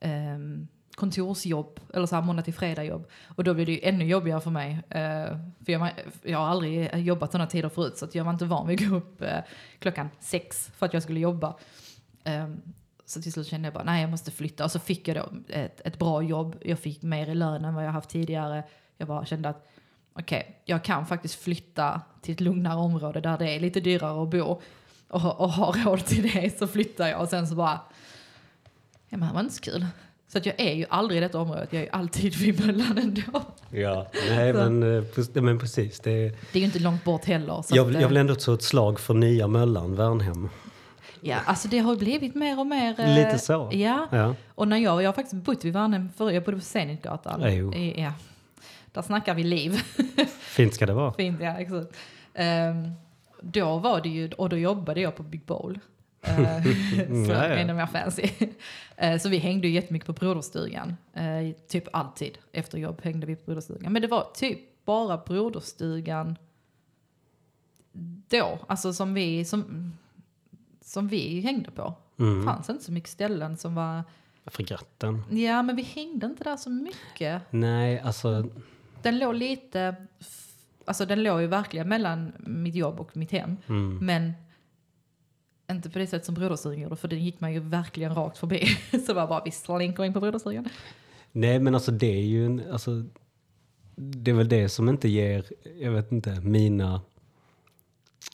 ehm, 0.00 0.68
kontorsjobb, 0.94 1.80
eller 1.94 2.06
så 2.06 2.14
här 2.14 2.22
måndag 2.22 2.42
till 2.42 2.54
fredag 2.54 2.84
jobb. 2.84 3.06
Och 3.36 3.44
då 3.44 3.54
blev 3.54 3.66
det 3.66 3.72
ju 3.72 3.80
ännu 3.82 4.04
jobbigare 4.04 4.40
för 4.40 4.50
mig. 4.50 4.72
eh, 4.88 5.38
för 5.64 5.72
jag, 5.72 5.90
jag 6.22 6.38
har 6.38 6.46
aldrig 6.46 6.96
jobbat 6.96 7.32
sådana 7.32 7.50
tider 7.50 7.68
förut 7.68 7.98
så 7.98 8.04
att 8.04 8.14
jag 8.14 8.24
var 8.24 8.32
inte 8.32 8.44
van 8.44 8.66
vid 8.68 8.82
att 8.82 8.88
gå 8.88 8.96
upp 8.96 9.22
eh, 9.22 9.38
klockan 9.78 10.08
sex 10.20 10.70
för 10.76 10.86
att 10.86 10.94
jag 10.94 11.02
skulle 11.02 11.20
jobba. 11.20 11.56
Ehm, 12.24 12.62
så 13.04 13.22
till 13.22 13.32
slut 13.32 13.46
kände 13.46 13.66
jag 13.66 13.74
bara, 13.74 13.84
nej 13.84 14.00
jag 14.00 14.10
måste 14.10 14.30
flytta. 14.30 14.64
Och 14.64 14.70
så 14.70 14.78
fick 14.78 15.08
jag 15.08 15.16
då 15.16 15.52
ett, 15.54 15.80
ett 15.84 15.98
bra 15.98 16.22
jobb. 16.22 16.56
Jag 16.60 16.78
fick 16.78 17.02
mer 17.02 17.26
i 17.30 17.34
lön 17.34 17.64
än 17.64 17.74
vad 17.74 17.84
jag 17.84 17.92
haft 17.92 18.10
tidigare. 18.10 18.64
Jag 18.96 19.08
bara 19.08 19.24
kände 19.24 19.48
att 19.48 19.66
okej, 20.14 20.60
jag 20.64 20.84
kan 20.84 21.06
faktiskt 21.06 21.42
flytta 21.42 22.00
till 22.22 22.34
ett 22.34 22.40
lugnare 22.40 22.76
område 22.76 23.20
där 23.20 23.38
det 23.38 23.50
är 23.50 23.60
lite 23.60 23.80
dyrare 23.80 24.22
att 24.22 24.28
bo. 24.30 24.60
Och, 25.08 25.40
och 25.40 25.50
ha 25.52 25.72
råd 25.76 26.04
till 26.06 26.30
det 26.32 26.58
så 26.58 26.66
flyttar 26.66 27.06
jag. 27.08 27.20
Och 27.20 27.28
sen 27.28 27.46
så 27.46 27.54
bara, 27.54 27.80
ja 29.08 29.16
men 29.16 29.28
det 29.28 29.34
var 29.34 29.40
inte 29.40 29.54
så 29.54 29.60
kul. 29.62 29.86
Så 30.32 30.38
att 30.38 30.46
jag 30.46 30.60
är 30.60 30.74
ju 30.74 30.86
aldrig 30.90 31.18
i 31.18 31.20
detta 31.20 31.38
området, 31.40 31.68
jag 31.72 31.80
är 31.80 31.84
ju 31.86 31.90
alltid 31.92 32.34
vid 32.34 32.66
Möllan 32.66 32.98
ändå. 32.98 33.42
Ja, 33.70 34.06
nej 34.28 34.52
men, 34.52 34.96
eh, 34.98 35.04
men 35.42 35.58
precis. 35.58 36.00
Det 36.00 36.10
är, 36.10 36.30
Det 36.52 36.58
är 36.58 36.60
ju 36.60 36.64
inte 36.64 36.78
långt 36.78 37.04
bort 37.04 37.24
heller. 37.24 37.64
Jag, 37.70 37.84
vill- 37.84 37.96
eh, 37.96 38.02
jag 38.02 38.08
vill 38.08 38.16
ändå 38.16 38.34
ta 38.34 38.54
ett 38.54 38.62
slag 38.62 39.00
för 39.00 39.14
nya 39.14 39.46
Möllan, 39.46 39.94
Värnhem. 39.94 40.48
Ja, 41.20 41.36
alltså 41.44 41.68
det 41.68 41.78
har 41.78 41.96
blivit 41.96 42.34
mer 42.34 42.58
och 42.60 42.66
mer... 42.66 43.00
eh, 43.00 43.14
Lite 43.14 43.38
så. 43.38 43.70
Ja, 43.72 44.08
Ja. 44.10 44.34
och 44.54 44.68
när 44.68 44.76
jag, 44.76 45.02
jag 45.02 45.08
har 45.08 45.12
faktiskt 45.14 45.42
bott 45.42 45.64
vid 45.64 45.72
Värnhem 45.72 46.08
förr, 46.16 46.30
jag 46.30 46.44
bodde 46.44 46.56
på 46.56 46.62
Zenitgatan. 46.64 47.40
Ja, 47.96 48.12
där 48.92 49.02
snackar 49.02 49.34
vi 49.34 49.42
liv. 49.44 49.72
Fint 50.40 50.74
ska 50.74 50.86
det 50.86 50.92
vara. 50.94 51.12
Fint, 51.12 51.40
ja 51.40 51.50
exakt. 51.58 51.96
Ehm, 52.34 52.90
då 53.42 53.78
var 53.78 54.00
det 54.00 54.08
ju, 54.08 54.30
och 54.32 54.48
då 54.48 54.56
jobbade 54.56 55.00
jag 55.00 55.16
på 55.16 55.22
Big 55.22 55.44
Bowl. 55.46 55.78
Eh, 56.22 56.62
så 57.26 57.32
Ja, 57.32 57.48
ja. 57.48 57.54
ännu 57.54 57.74
mer 57.74 57.86
fancy. 57.86 58.28
Eh, 58.96 59.18
så 59.18 59.28
vi 59.28 59.38
hängde 59.38 59.68
ju 59.68 59.74
jättemycket 59.74 60.06
på 60.06 60.12
Broderstugan. 60.12 60.96
Eh, 61.14 61.52
typ 61.68 61.84
alltid 61.92 62.38
efter 62.52 62.78
jobb 62.78 63.00
hängde 63.04 63.26
vi 63.26 63.36
på 63.36 63.42
Broderstugan. 63.44 63.92
Men 63.92 64.02
det 64.02 64.08
var 64.08 64.26
typ 64.34 64.84
bara 64.84 65.16
Broderstugan 65.26 66.36
då, 68.28 68.58
alltså 68.66 68.92
som 68.92 69.14
vi, 69.14 69.44
som, 69.44 69.92
som 70.80 71.08
vi 71.08 71.40
hängde 71.40 71.70
på. 71.70 71.94
Det 72.16 72.22
Mm. 72.24 72.44
fanns 72.44 72.70
inte 72.70 72.84
så 72.84 72.92
mycket 72.92 73.10
ställen 73.10 73.56
som 73.56 73.74
var, 73.74 74.02
Fregatten. 74.46 75.22
ja 75.30 75.62
men 75.62 75.76
vi 75.76 75.82
hängde 75.82 76.26
inte 76.26 76.44
där 76.44 76.56
så 76.56 76.70
mycket. 76.70 77.42
Nej, 77.50 78.00
alltså 78.00 78.44
Den 79.02 79.18
låg 79.18 79.34
lite, 79.34 79.96
alltså 80.84 81.06
den 81.06 81.22
låg 81.22 81.40
ju 81.40 81.46
verkligen 81.46 81.88
mellan 81.88 82.32
mitt 82.38 82.74
jobb 82.74 83.00
och 83.00 83.16
mitt 83.16 83.32
hem. 83.32 83.56
mm. 83.68 83.98
Men 83.98 84.32
inte 85.70 85.90
på 85.90 85.98
det 85.98 86.06
sätt 86.06 86.24
som 86.24 86.34
Broderstugan 86.34 86.80
gjorde, 86.80 86.96
för 86.96 87.08
den 87.08 87.24
gick 87.24 87.40
man 87.40 87.52
ju 87.52 87.60
verkligen 87.60 88.14
rakt 88.14 88.38
förbi. 88.38 88.66
så 89.06 89.14
var 89.14 89.26
bara, 89.26 89.44
vi 89.44 89.50
slinker 89.50 90.04
in 90.04 90.12
på 90.12 90.20
Broderstugan. 90.20 90.68
Nej, 91.32 91.58
men 91.58 91.74
alltså 91.74 91.92
det 91.92 92.16
är 92.16 92.24
ju 92.24 92.46
en, 92.46 92.72
alltså, 92.72 93.04
det 93.96 94.30
är 94.30 94.34
väl 94.34 94.48
det 94.48 94.68
som 94.68 94.88
inte 94.88 95.08
ger, 95.08 95.44
jag 95.80 95.92
vet 95.92 96.12
inte, 96.12 96.40
mina, 96.40 97.00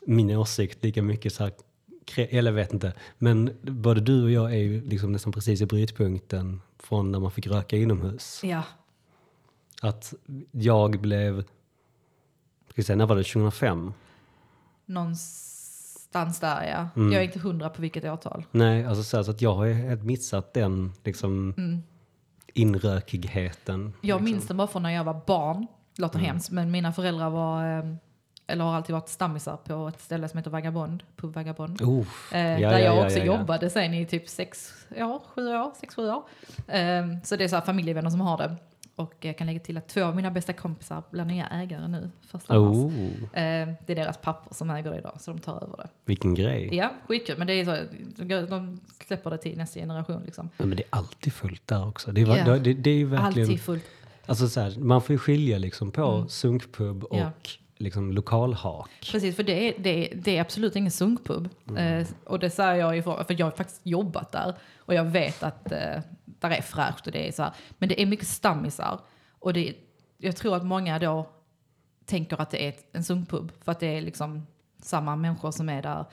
min 0.06 0.30
åsikt 0.30 0.84
lika 0.84 1.02
mycket 1.02 1.32
så 1.32 1.44
här, 1.44 1.52
eller 2.16 2.50
jag 2.50 2.56
vet 2.56 2.72
inte, 2.72 2.92
men 3.18 3.58
både 3.62 4.00
du 4.00 4.22
och 4.22 4.30
jag 4.30 4.52
är 4.52 4.58
ju 4.58 4.88
liksom 4.88 5.12
nästan 5.12 5.32
precis 5.32 5.60
i 5.60 5.66
brytpunkten 5.66 6.60
från 6.78 7.12
när 7.12 7.20
man 7.20 7.30
fick 7.30 7.46
röka 7.46 7.76
inomhus. 7.76 8.40
Ja, 8.44 8.62
Att 9.82 10.14
jag 10.50 11.00
blev, 11.00 11.44
ska 12.70 12.82
säga, 12.82 12.96
när 12.96 13.06
var 13.06 13.16
det, 13.16 13.22
2005? 13.24 13.92
någonstans 14.86 16.40
där 16.40 16.62
ja. 16.70 16.88
Mm. 17.00 17.12
Jag 17.12 17.22
är 17.22 17.26
inte 17.26 17.38
hundra 17.38 17.70
på 17.70 17.82
vilket 17.82 18.04
årtal. 18.04 18.44
Nej, 18.50 18.84
alltså 18.84 19.02
så, 19.02 19.16
här, 19.16 19.24
så 19.24 19.30
att 19.30 19.42
jag 19.42 19.54
har 19.54 19.66
helt 19.66 20.02
missat 20.04 20.54
den 20.54 20.92
liksom 21.04 21.54
Mm. 21.56 21.82
inrökigheten. 22.52 23.92
Jag 24.00 24.06
liksom. 24.16 24.24
minns 24.24 24.46
den 24.48 24.56
bara 24.56 24.66
från 24.66 24.82
när 24.82 24.90
jag 24.90 25.04
var 25.04 25.20
barn. 25.26 25.66
Låter 25.98 26.18
hemskt, 26.18 26.50
men 26.50 26.70
mina 26.70 26.92
föräldrar 26.92 27.30
var, 27.30 27.78
eh, 27.78 27.84
eller 28.46 28.64
har 28.64 28.74
alltid 28.74 28.92
varit 28.94 29.08
stammisar 29.08 29.56
på 29.56 29.88
ett 29.88 30.00
ställe 30.00 30.28
som 30.28 30.38
heter 30.38 30.50
Vagabond, 30.50 31.02
på 31.16 31.26
Vagabond. 31.26 31.82
Oh, 31.82 32.06
Eh, 32.32 32.60
ja, 32.60 32.70
där 32.70 32.78
ja, 32.78 32.84
jag 32.84 32.96
ja, 32.96 33.04
också 33.06 33.18
jobbade 33.18 33.70
sen 33.70 33.94
i 33.94 34.06
typ 34.06 34.28
sex, 34.28 34.72
ja, 34.96 35.22
sju 35.34 35.48
år, 35.48 35.72
sex, 35.80 35.94
sju 35.94 36.08
år. 36.10 36.22
Eh, 36.68 37.06
så 37.24 37.36
det 37.36 37.44
är 37.44 37.48
så 37.48 37.56
här 37.56 37.62
familjevänner 37.64 38.10
som 38.10 38.20
har 38.20 38.38
det. 38.38 38.56
Och 38.96 39.14
jag 39.20 39.38
kan 39.38 39.46
lägga 39.46 39.60
till 39.60 39.76
att 39.76 39.88
två 39.88 40.04
av 40.04 40.16
mina 40.16 40.30
bästa 40.30 40.52
kompisar 40.52 41.02
blir 41.10 41.24
nya 41.24 41.46
ägare 41.46 41.88
nu, 41.88 42.10
första. 42.26 42.58
Oh, 42.58 42.92
Eh, 43.22 43.68
det 43.86 43.92
är 43.92 43.94
deras 43.94 44.16
pappor 44.18 44.54
som 44.54 44.70
äger 44.70 44.90
det 44.90 44.98
idag, 44.98 45.16
så 45.20 45.30
de 45.30 45.40
tar 45.40 45.62
över 45.64 45.76
det. 45.76 45.88
vilken 46.04 46.34
grej. 46.34 46.68
Ja, 46.72 46.92
skitkul. 47.08 47.38
Men 47.38 47.46
det 47.46 47.52
är 47.52 47.64
så, 47.64 48.46
de 48.50 48.80
släpper 49.06 49.30
det 49.30 49.38
till 49.38 49.56
nästa 49.58 49.80
generation 49.80 50.22
liksom. 50.24 50.50
Ja, 50.56 50.66
men 50.66 50.76
det 50.76 50.82
är 50.82 50.88
alltid 50.90 51.32
fullt 51.32 51.66
där 51.66 51.88
också. 51.88 52.12
Det 52.12 52.20
är, 52.20 52.26
Ja. 52.48 52.58
det, 52.58 52.74
det 52.74 52.90
är 52.90 52.94
ju 52.94 53.04
verkligen... 53.06 53.48
Alltid 53.48 53.60
fullt. 53.60 53.84
Alltså 54.26 54.48
så 54.48 54.60
här, 54.60 54.78
man 54.78 55.02
får 55.02 55.12
ju 55.14 55.18
skilja 55.18 55.58
liksom 55.58 55.90
på 55.90 56.26
sunkpub 56.28 57.04
och 57.04 57.18
Ja. 57.18 57.30
liksom 57.76 58.12
lokalhak. 58.12 58.90
Precis, 59.12 59.36
för 59.36 59.42
det 59.42 59.68
är, 59.68 59.74
det 59.78 60.12
är, 60.12 60.16
det 60.16 60.36
är 60.36 60.40
absolut 60.40 60.76
ingen 60.76 60.90
sunkpub. 60.90 61.48
Eh, 61.78 62.06
och 62.24 62.38
det 62.38 62.50
säger 62.50 62.74
jag 62.74 62.98
ifrån, 62.98 63.24
för 63.24 63.36
jag 63.38 63.46
har 63.46 63.50
faktiskt 63.50 63.80
jobbat 63.82 64.32
där. 64.32 64.54
Och 64.78 64.94
jag 64.94 65.04
vet 65.04 65.42
att 65.42 65.72
eh, 65.72 65.78
där 66.50 66.56
är 66.56 66.62
fräscht 66.62 67.06
och 67.06 67.12
det 67.12 67.28
är 67.28 67.32
så 67.32 67.42
här. 67.42 67.52
Men 67.78 67.88
det 67.88 68.02
är 68.02 68.06
mycket 68.06 68.28
stammisar. 68.28 69.00
Och 69.38 69.52
det, 69.52 69.68
är- 69.68 69.74
jag 70.18 70.36
tror 70.36 70.56
att 70.56 70.64
många 70.66 70.98
då 70.98 71.26
tänker 72.06 72.40
att 72.40 72.50
det 72.50 72.66
är 72.68 72.74
en 72.92 73.04
sunkpub. 73.04 73.52
För 73.64 73.72
att 73.72 73.80
det 73.80 73.86
är 73.98 74.00
liksom 74.02 74.46
samma 74.82 75.16
människor 75.16 75.50
som 75.50 75.68
är 75.68 75.82
där 75.82 76.04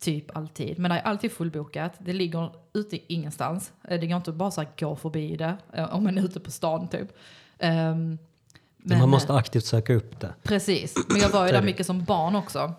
typ 0.00 0.36
alltid. 0.36 0.78
Men 0.78 0.90
det 0.90 0.96
är 0.98 1.02
alltid 1.02 1.32
fullbokat. 1.32 1.92
Det 1.98 2.12
ligger 2.12 2.50
ute 2.74 3.12
ingenstans. 3.12 3.72
Eh, 3.88 4.00
Det 4.00 4.06
går 4.06 4.16
inte 4.16 4.32
bara 4.32 4.50
så 4.50 4.60
här 4.60 4.68
gå 4.78 4.96
förbi 4.96 5.36
det. 5.36 5.56
eh, 5.72 5.94
Om 5.94 6.04
man 6.04 6.18
är 6.18 6.22
ute 6.24 6.40
på 6.40 6.50
stan 6.50 6.88
typ. 6.88 7.08
Ehm, 7.58 8.18
Men, 8.76 8.98
man 8.98 9.08
måste 9.08 9.34
aktivt 9.34 9.64
söka 9.64 9.94
upp 9.94 10.20
det. 10.20 10.34
Precis, 10.42 10.94
men 11.08 11.20
jag 11.20 11.28
var 11.30 11.46
ju 11.46 11.52
där 11.52 11.62
mycket 11.62 11.86
som 11.86 12.04
barn 12.04 12.36
också. 12.36 12.72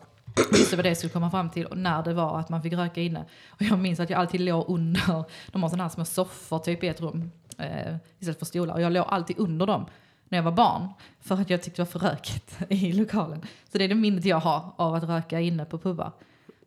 Visste 0.51 0.75
vad 0.75 0.85
det 0.85 0.95
skulle 0.95 1.13
komma 1.13 1.31
fram 1.31 1.49
till 1.49 1.65
och 1.65 1.77
när 1.77 2.03
det 2.03 2.13
var 2.13 2.39
att 2.39 2.49
man 2.49 2.61
fick 2.61 2.73
röka 2.73 3.01
inne. 3.01 3.25
Och 3.49 3.61
jag 3.61 3.79
minns 3.79 3.99
att 3.99 4.09
jag 4.09 4.19
alltid 4.19 4.41
låg 4.41 4.65
under, 4.69 5.23
de 5.51 5.63
har 5.63 5.69
sådana 5.69 5.83
här 5.83 5.89
små 5.89 6.05
soffor 6.05 6.59
typ 6.59 6.83
i 6.83 6.87
ett 6.87 7.01
rum 7.01 7.31
eh, 7.57 7.95
istället 8.19 8.39
för 8.39 8.45
stolar. 8.45 8.73
Och 8.73 8.81
jag 8.81 8.93
låg 8.93 9.05
alltid 9.09 9.39
under 9.39 9.65
dem 9.65 9.85
när 10.29 10.37
jag 10.37 10.43
var 10.43 10.51
barn. 10.51 10.87
För 11.19 11.35
att 11.35 11.49
jag 11.49 11.63
tyckte 11.63 11.81
det 11.81 11.85
var 11.85 11.99
för 11.99 12.09
rökigt 12.09 12.57
i 12.69 12.93
lokalen. 12.93 13.41
Så 13.71 13.77
det 13.77 13.83
är 13.83 13.87
det 13.87 13.95
minnet 13.95 14.25
jag 14.25 14.39
har 14.39 14.73
av 14.75 14.95
att 14.95 15.03
röka 15.03 15.39
inne 15.39 15.65
på 15.65 15.79
pubbar. 15.79 16.11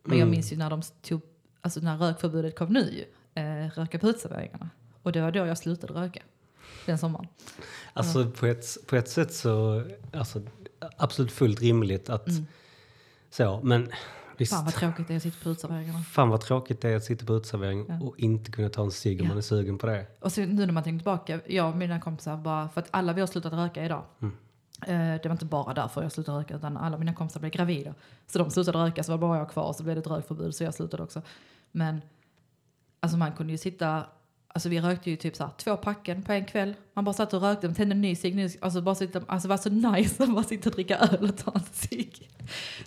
Men 0.03 0.17
jag 0.17 0.27
minns 0.27 0.53
ju 0.53 0.57
när 0.57 0.69
de 0.69 0.81
tog, 1.01 1.21
alltså 1.61 1.79
när 1.79 1.97
rökförbudet 1.97 2.57
kom 2.57 2.73
nu 2.73 3.05
eh, 3.35 3.79
röka 3.79 3.99
på 3.99 4.09
uteserveringarna. 4.09 4.69
Och 5.03 5.11
det 5.11 5.21
var 5.21 5.31
då 5.31 5.39
jag 5.45 5.57
slutade 5.57 5.93
röka. 5.93 6.21
Den 6.85 6.97
sommaren. 6.97 7.27
Alltså 7.93 8.31
på, 8.31 8.45
ett, 8.45 8.87
på 8.87 8.95
ett 8.95 9.09
sätt 9.09 9.33
så, 9.33 9.83
alltså, 10.13 10.41
absolut 10.97 11.31
fullt 11.31 11.61
rimligt 11.61 12.09
att 12.09 12.27
så, 13.31 13.59
men 13.63 13.91
visst. 14.37 14.53
Mm. 14.53 14.65
Fan 14.65 14.65
vad 14.65 14.73
tråkigt 14.73 15.07
det 15.07 15.13
är 15.13 15.17
att 15.17 15.23
sitta 15.23 15.43
på 15.43 15.49
uteserveringarna. 15.49 15.99
Fan 15.99 16.29
vad 16.29 16.41
tråkigt 16.41 16.81
det 16.81 16.89
är 16.89 16.95
att 16.95 17.03
sitta 17.03 17.25
på 17.25 17.33
uteservering 17.35 17.85
Ja. 17.89 17.99
och 18.01 18.19
inte 18.19 18.51
kunna 18.51 18.69
ta 18.69 18.83
en 18.83 18.91
cigg 18.91 19.19
om 19.21 19.25
Ja. 19.25 19.29
man 19.29 19.37
är 19.37 19.41
sugen 19.41 19.77
på 19.77 19.87
det. 19.87 20.05
Och 20.19 20.31
så 20.31 20.41
nu 20.41 20.65
när 20.65 20.71
man 20.73 20.83
tänker 20.83 20.99
tillbaka, 20.99 21.39
jag 21.47 21.69
och 21.69 21.77
mina 21.77 21.99
kompisar 21.99 22.37
bara, 22.37 22.69
för 22.69 22.81
att 22.81 22.87
alla 22.91 23.13
vi 23.13 23.19
har 23.21 23.27
slutat 23.27 23.53
röka 23.53 23.85
idag. 23.85 24.03
Eh, 24.87 24.97
det 24.97 25.21
var 25.25 25.31
inte 25.31 25.45
bara 25.45 25.73
därför 25.73 26.03
jag 26.03 26.11
slutade 26.11 26.39
röka, 26.39 26.55
utan 26.55 26.77
alla 26.77 26.97
mina 26.97 27.13
kompisar 27.13 27.39
blev 27.39 27.51
gravida. 27.51 27.93
Så 28.27 28.39
de 28.39 28.51
slutade 28.51 28.77
röka, 28.77 29.03
så 29.03 29.11
var 29.11 29.17
bara 29.17 29.37
jag 29.37 29.49
kvar, 29.49 29.63
och 29.63 29.75
så 29.75 29.83
blev 29.83 29.95
det 29.95 29.99
ett 29.99 30.07
rökförbud, 30.07 30.55
så 30.55 30.63
jag 30.63 30.73
slutade 30.73 31.03
också. 31.03 31.21
Men 31.71 32.01
alltså 32.99 33.17
man 33.17 33.31
kunde 33.31 33.51
ju 33.51 33.57
sitta, 33.57 34.03
alltså 34.53 34.69
vi 34.69 34.81
rökte 34.81 35.09
ju 35.09 35.15
typ 35.15 35.35
så 35.35 35.43
här, 35.43 35.51
två 35.57 35.77
packen 35.77 36.21
på 36.23 36.31
en 36.31 36.45
kväll. 36.45 36.73
Man 36.93 37.05
bara 37.05 37.13
satt 37.13 37.33
och 37.33 37.41
rökte, 37.41 37.67
man 37.67 37.75
tände 37.75 37.93
en 37.95 38.01
ny 38.01 38.15
cigg, 38.15 38.57
alltså 38.61 38.81
bara 38.81 38.95
sitta, 38.95 39.21
alltså 39.27 39.47
var 39.47 39.57
så 39.57 39.69
nice 39.69 40.23
att 40.23 40.33
bara 40.33 40.43
sitta 40.43 40.69
och 40.69 40.75
dricka 40.75 40.97
öl 40.97 41.29
och 41.29 41.37
ta 41.37 41.51
en 41.55 41.63
cigg. 41.71 42.29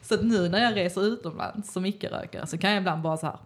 Så 0.03 0.23
nu 0.23 0.49
när 0.49 0.59
jag 0.59 0.77
reser 0.77 1.01
utomlands 1.07 1.73
som 1.73 1.87
icke-rökare 1.87 2.47
så 2.47 2.59
kan 2.59 2.71
jag 2.71 2.79
ibland 2.81 3.03
bara 3.03 3.17
så 3.17 3.27
här, 3.27 3.39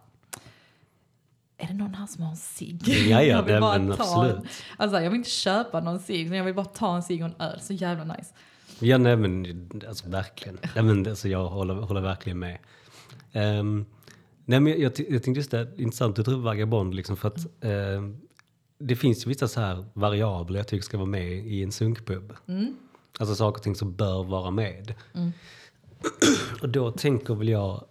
är 1.57 1.67
det 1.67 1.73
någon 1.73 1.93
här 1.95 2.07
som 2.07 2.23
har 2.23 2.31
en 2.31 2.37
cigg? 2.37 2.81
Ja, 2.87 2.95
ja, 3.05 3.21
Jag 3.23 3.43
vill 3.43 3.59
bara 3.61 3.79
men 3.79 3.97
ta 3.97 4.03
absolut. 4.03 4.35
en- 4.35 4.47
Alltså 4.77 5.01
jag 5.01 5.09
vill 5.09 5.17
inte 5.17 5.29
köpa 5.29 5.79
någon 5.79 5.99
cigg, 5.99 6.29
men 6.29 6.37
jag 6.37 6.45
vill 6.45 6.55
bara 6.55 6.65
ta 6.65 6.95
en 6.95 7.03
cigg 7.03 7.21
och 7.23 7.27
en 7.29 7.35
öl. 7.47 7.59
Så 7.61 7.73
jävla 7.73 8.03
nice. 8.03 8.33
Ja, 8.79 8.97
nej 8.97 9.15
men 9.15 9.45
alltså 9.87 10.09
verkligen. 10.09 10.57
Nej, 10.75 10.83
men, 10.83 11.07
alltså, 11.07 11.27
jag 11.27 11.47
håller, 11.49 11.73
håller 11.73 12.01
verkligen 12.01 12.39
med. 12.39 12.57
Um, 13.33 13.85
nej, 14.49 14.59
men 14.59 14.81
jag, 14.81 14.91
jag 15.09 15.23
tänkte 15.23 15.31
just 15.31 15.51
det, 15.51 15.67
intressant 15.77 16.19
att 16.19 16.25
du 16.25 16.31
tror 16.31 16.41
vagabond 16.41 16.95
liksom 16.95 17.17
för 17.17 17.27
att 17.27 17.47
ehm, 17.61 18.17
det 18.77 18.95
finns 18.95 19.25
ju 19.25 19.29
vissa 19.29 19.47
så 19.47 19.61
här 19.61 19.85
variabler 19.93 20.59
jag 20.59 20.67
tycker 20.67 20.83
ska 20.83 20.97
vara 20.97 21.09
med 21.09 21.31
i 21.31 21.63
en 21.63 21.71
sunkpub. 21.71 22.33
Alltså 23.19 23.35
saker 23.35 23.59
och 23.59 23.63
ting 23.63 23.75
som 23.75 23.95
bör 23.95 24.23
vara 24.23 24.51
med. 24.51 24.93
och 26.61 26.69
då 26.69 26.91
tänker 26.91 27.35
väl 27.35 27.49
jag, 27.49 27.85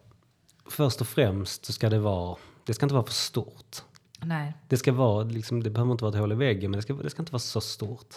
först 0.66 1.00
och 1.00 1.06
främst 1.06 1.64
så 1.64 1.72
ska 1.72 1.88
det 1.88 1.98
vara, 1.98 2.36
det 2.64 2.74
ska 2.74 2.86
inte 2.86 2.94
vara 2.94 3.06
för 3.06 3.12
stort. 3.12 3.82
Nej. 4.20 4.54
Det 4.68 4.76
ska 4.76 4.92
vara, 4.92 5.24
liksom, 5.24 5.62
det 5.62 5.70
behöver 5.70 5.92
inte 5.92 6.04
vara 6.04 6.14
ett 6.14 6.20
hål 6.20 6.32
i 6.32 6.34
väggen, 6.34 6.70
men 6.70 6.78
det 6.78 6.82
ska, 6.82 6.94
det 6.94 7.10
ska 7.10 7.22
inte 7.22 7.32
vara 7.32 7.40
så 7.40 7.60
stort. 7.60 8.16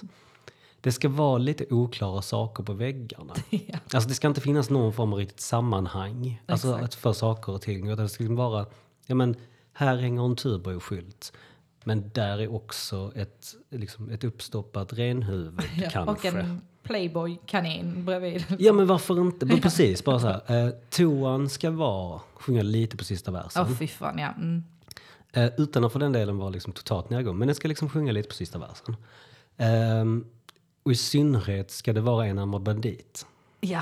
Det 0.81 0.91
ska 0.91 1.09
vara 1.09 1.37
lite 1.37 1.65
oklara 1.69 2.21
saker 2.21 2.63
på 2.63 2.73
väggarna. 2.73 3.33
Ja. 3.49 3.79
Alltså 3.93 4.09
det 4.09 4.15
ska 4.15 4.27
inte 4.27 4.41
finnas 4.41 4.69
någon 4.69 4.93
form 4.93 5.13
av 5.13 5.19
riktigt 5.19 5.39
sammanhang 5.41 6.41
alltså 6.45 6.75
Exakt. 6.75 6.95
för 6.95 7.13
saker 7.13 7.51
och 7.51 7.61
ting. 7.61 7.89
Utan 7.89 8.03
det 8.03 8.09
ska 8.09 8.23
liksom 8.23 8.35
vara, 8.35 8.65
ja 9.05 9.15
men 9.15 9.35
här 9.73 9.97
hänger 9.97 10.25
en 10.25 10.35
turboskylt. 10.35 11.33
Men 11.83 12.09
där 12.13 12.37
är 12.41 12.53
också 12.55 13.11
ett, 13.15 13.55
liksom, 13.69 14.09
ett 14.09 14.23
uppstoppat 14.23 14.93
renhuvud 14.93 15.61
Ja, 15.75 15.89
kanske. 15.91 16.29
och 16.29 16.35
en 16.35 16.61
Playboy-kanin 16.83 18.05
bredvid. 18.05 18.43
Ja 18.59 18.73
men 18.73 18.87
varför 18.87 19.21
inte? 19.21 19.45
Men 19.45 19.61
precis, 19.61 20.03
bara 20.03 20.19
så 20.19 20.27
här. 20.27 20.65
Eh, 20.65 20.73
toan 20.89 21.49
ska 21.49 21.71
vara, 21.71 22.21
sjunga 22.33 22.61
lite 22.63 22.97
på 22.97 23.03
sista 23.03 23.31
versen. 23.31 23.65
Åh 23.69 23.75
fy 23.77 23.87
fan 23.87 24.17
ja. 24.19 24.33
Mm. 24.37 24.63
Eh, 25.33 25.49
utan 25.57 25.83
att 25.83 25.91
för 25.91 25.99
den 25.99 26.11
delen 26.11 26.37
vara 26.37 26.49
liksom 26.49 26.73
totalt 26.73 27.09
nedgång. 27.09 27.37
Men 27.37 27.47
den 27.47 27.55
ska 27.55 27.67
liksom 27.67 27.89
sjunga 27.89 28.11
lite 28.11 28.29
på 28.29 28.35
sista 28.35 28.59
versen. 28.59 28.95
Ehm, 29.57 30.25
och 30.83 30.91
i 30.91 30.95
synnerhet 30.95 31.71
ska 31.71 31.93
det 31.93 32.01
vara 32.01 32.25
en 32.25 32.31
enarmad 32.31 32.61
bandit. 32.63 33.27
Ja. 33.61 33.81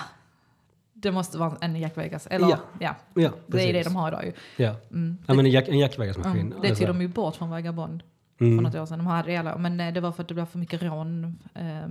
Det 0.93 1.11
måste 1.11 1.37
vara 1.37 1.57
en 1.61 1.75
Jack 1.75 1.97
Vegas. 1.97 2.27
Eller 2.27 2.49
Ja. 2.49 2.57
ja. 2.79 2.95
Ja, 3.13 3.31
Det 3.47 3.69
är 3.69 3.73
det 3.73 3.83
de 3.83 3.95
har 3.95 4.07
idag 4.07 4.25
ju. 4.25 4.33
Ja, 4.65 4.75
Mm. 4.91 5.17
ja 5.27 5.33
men 5.33 5.45
en, 5.45 5.51
Jack, 5.51 5.67
en 5.67 5.79
Jack 5.79 5.99
Vegas-maskin. 5.99 6.41
Mm. 6.41 6.61
Det 6.61 6.69
Alltså, 6.69 6.85
tog 6.85 6.95
de 6.95 7.01
ju 7.01 7.07
bort 7.07 7.35
från 7.35 7.49
Vagabond 7.49 8.03
Mm. 8.41 8.57
för 8.57 8.63
något 8.63 8.75
år 8.75 8.85
sedan. 8.85 8.97
De 8.99 9.07
hade 9.07 9.31
det, 9.43 9.57
men 9.57 9.79
eh, 9.79 9.93
det 9.93 10.01
var 10.01 10.11
för 10.11 10.21
att 10.21 10.27
det 10.27 10.33
blev 10.33 10.45
för 10.45 10.59
mycket 10.59 10.81
rån, 10.83 11.37
eh, 11.53 11.87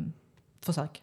försök. 0.60 1.02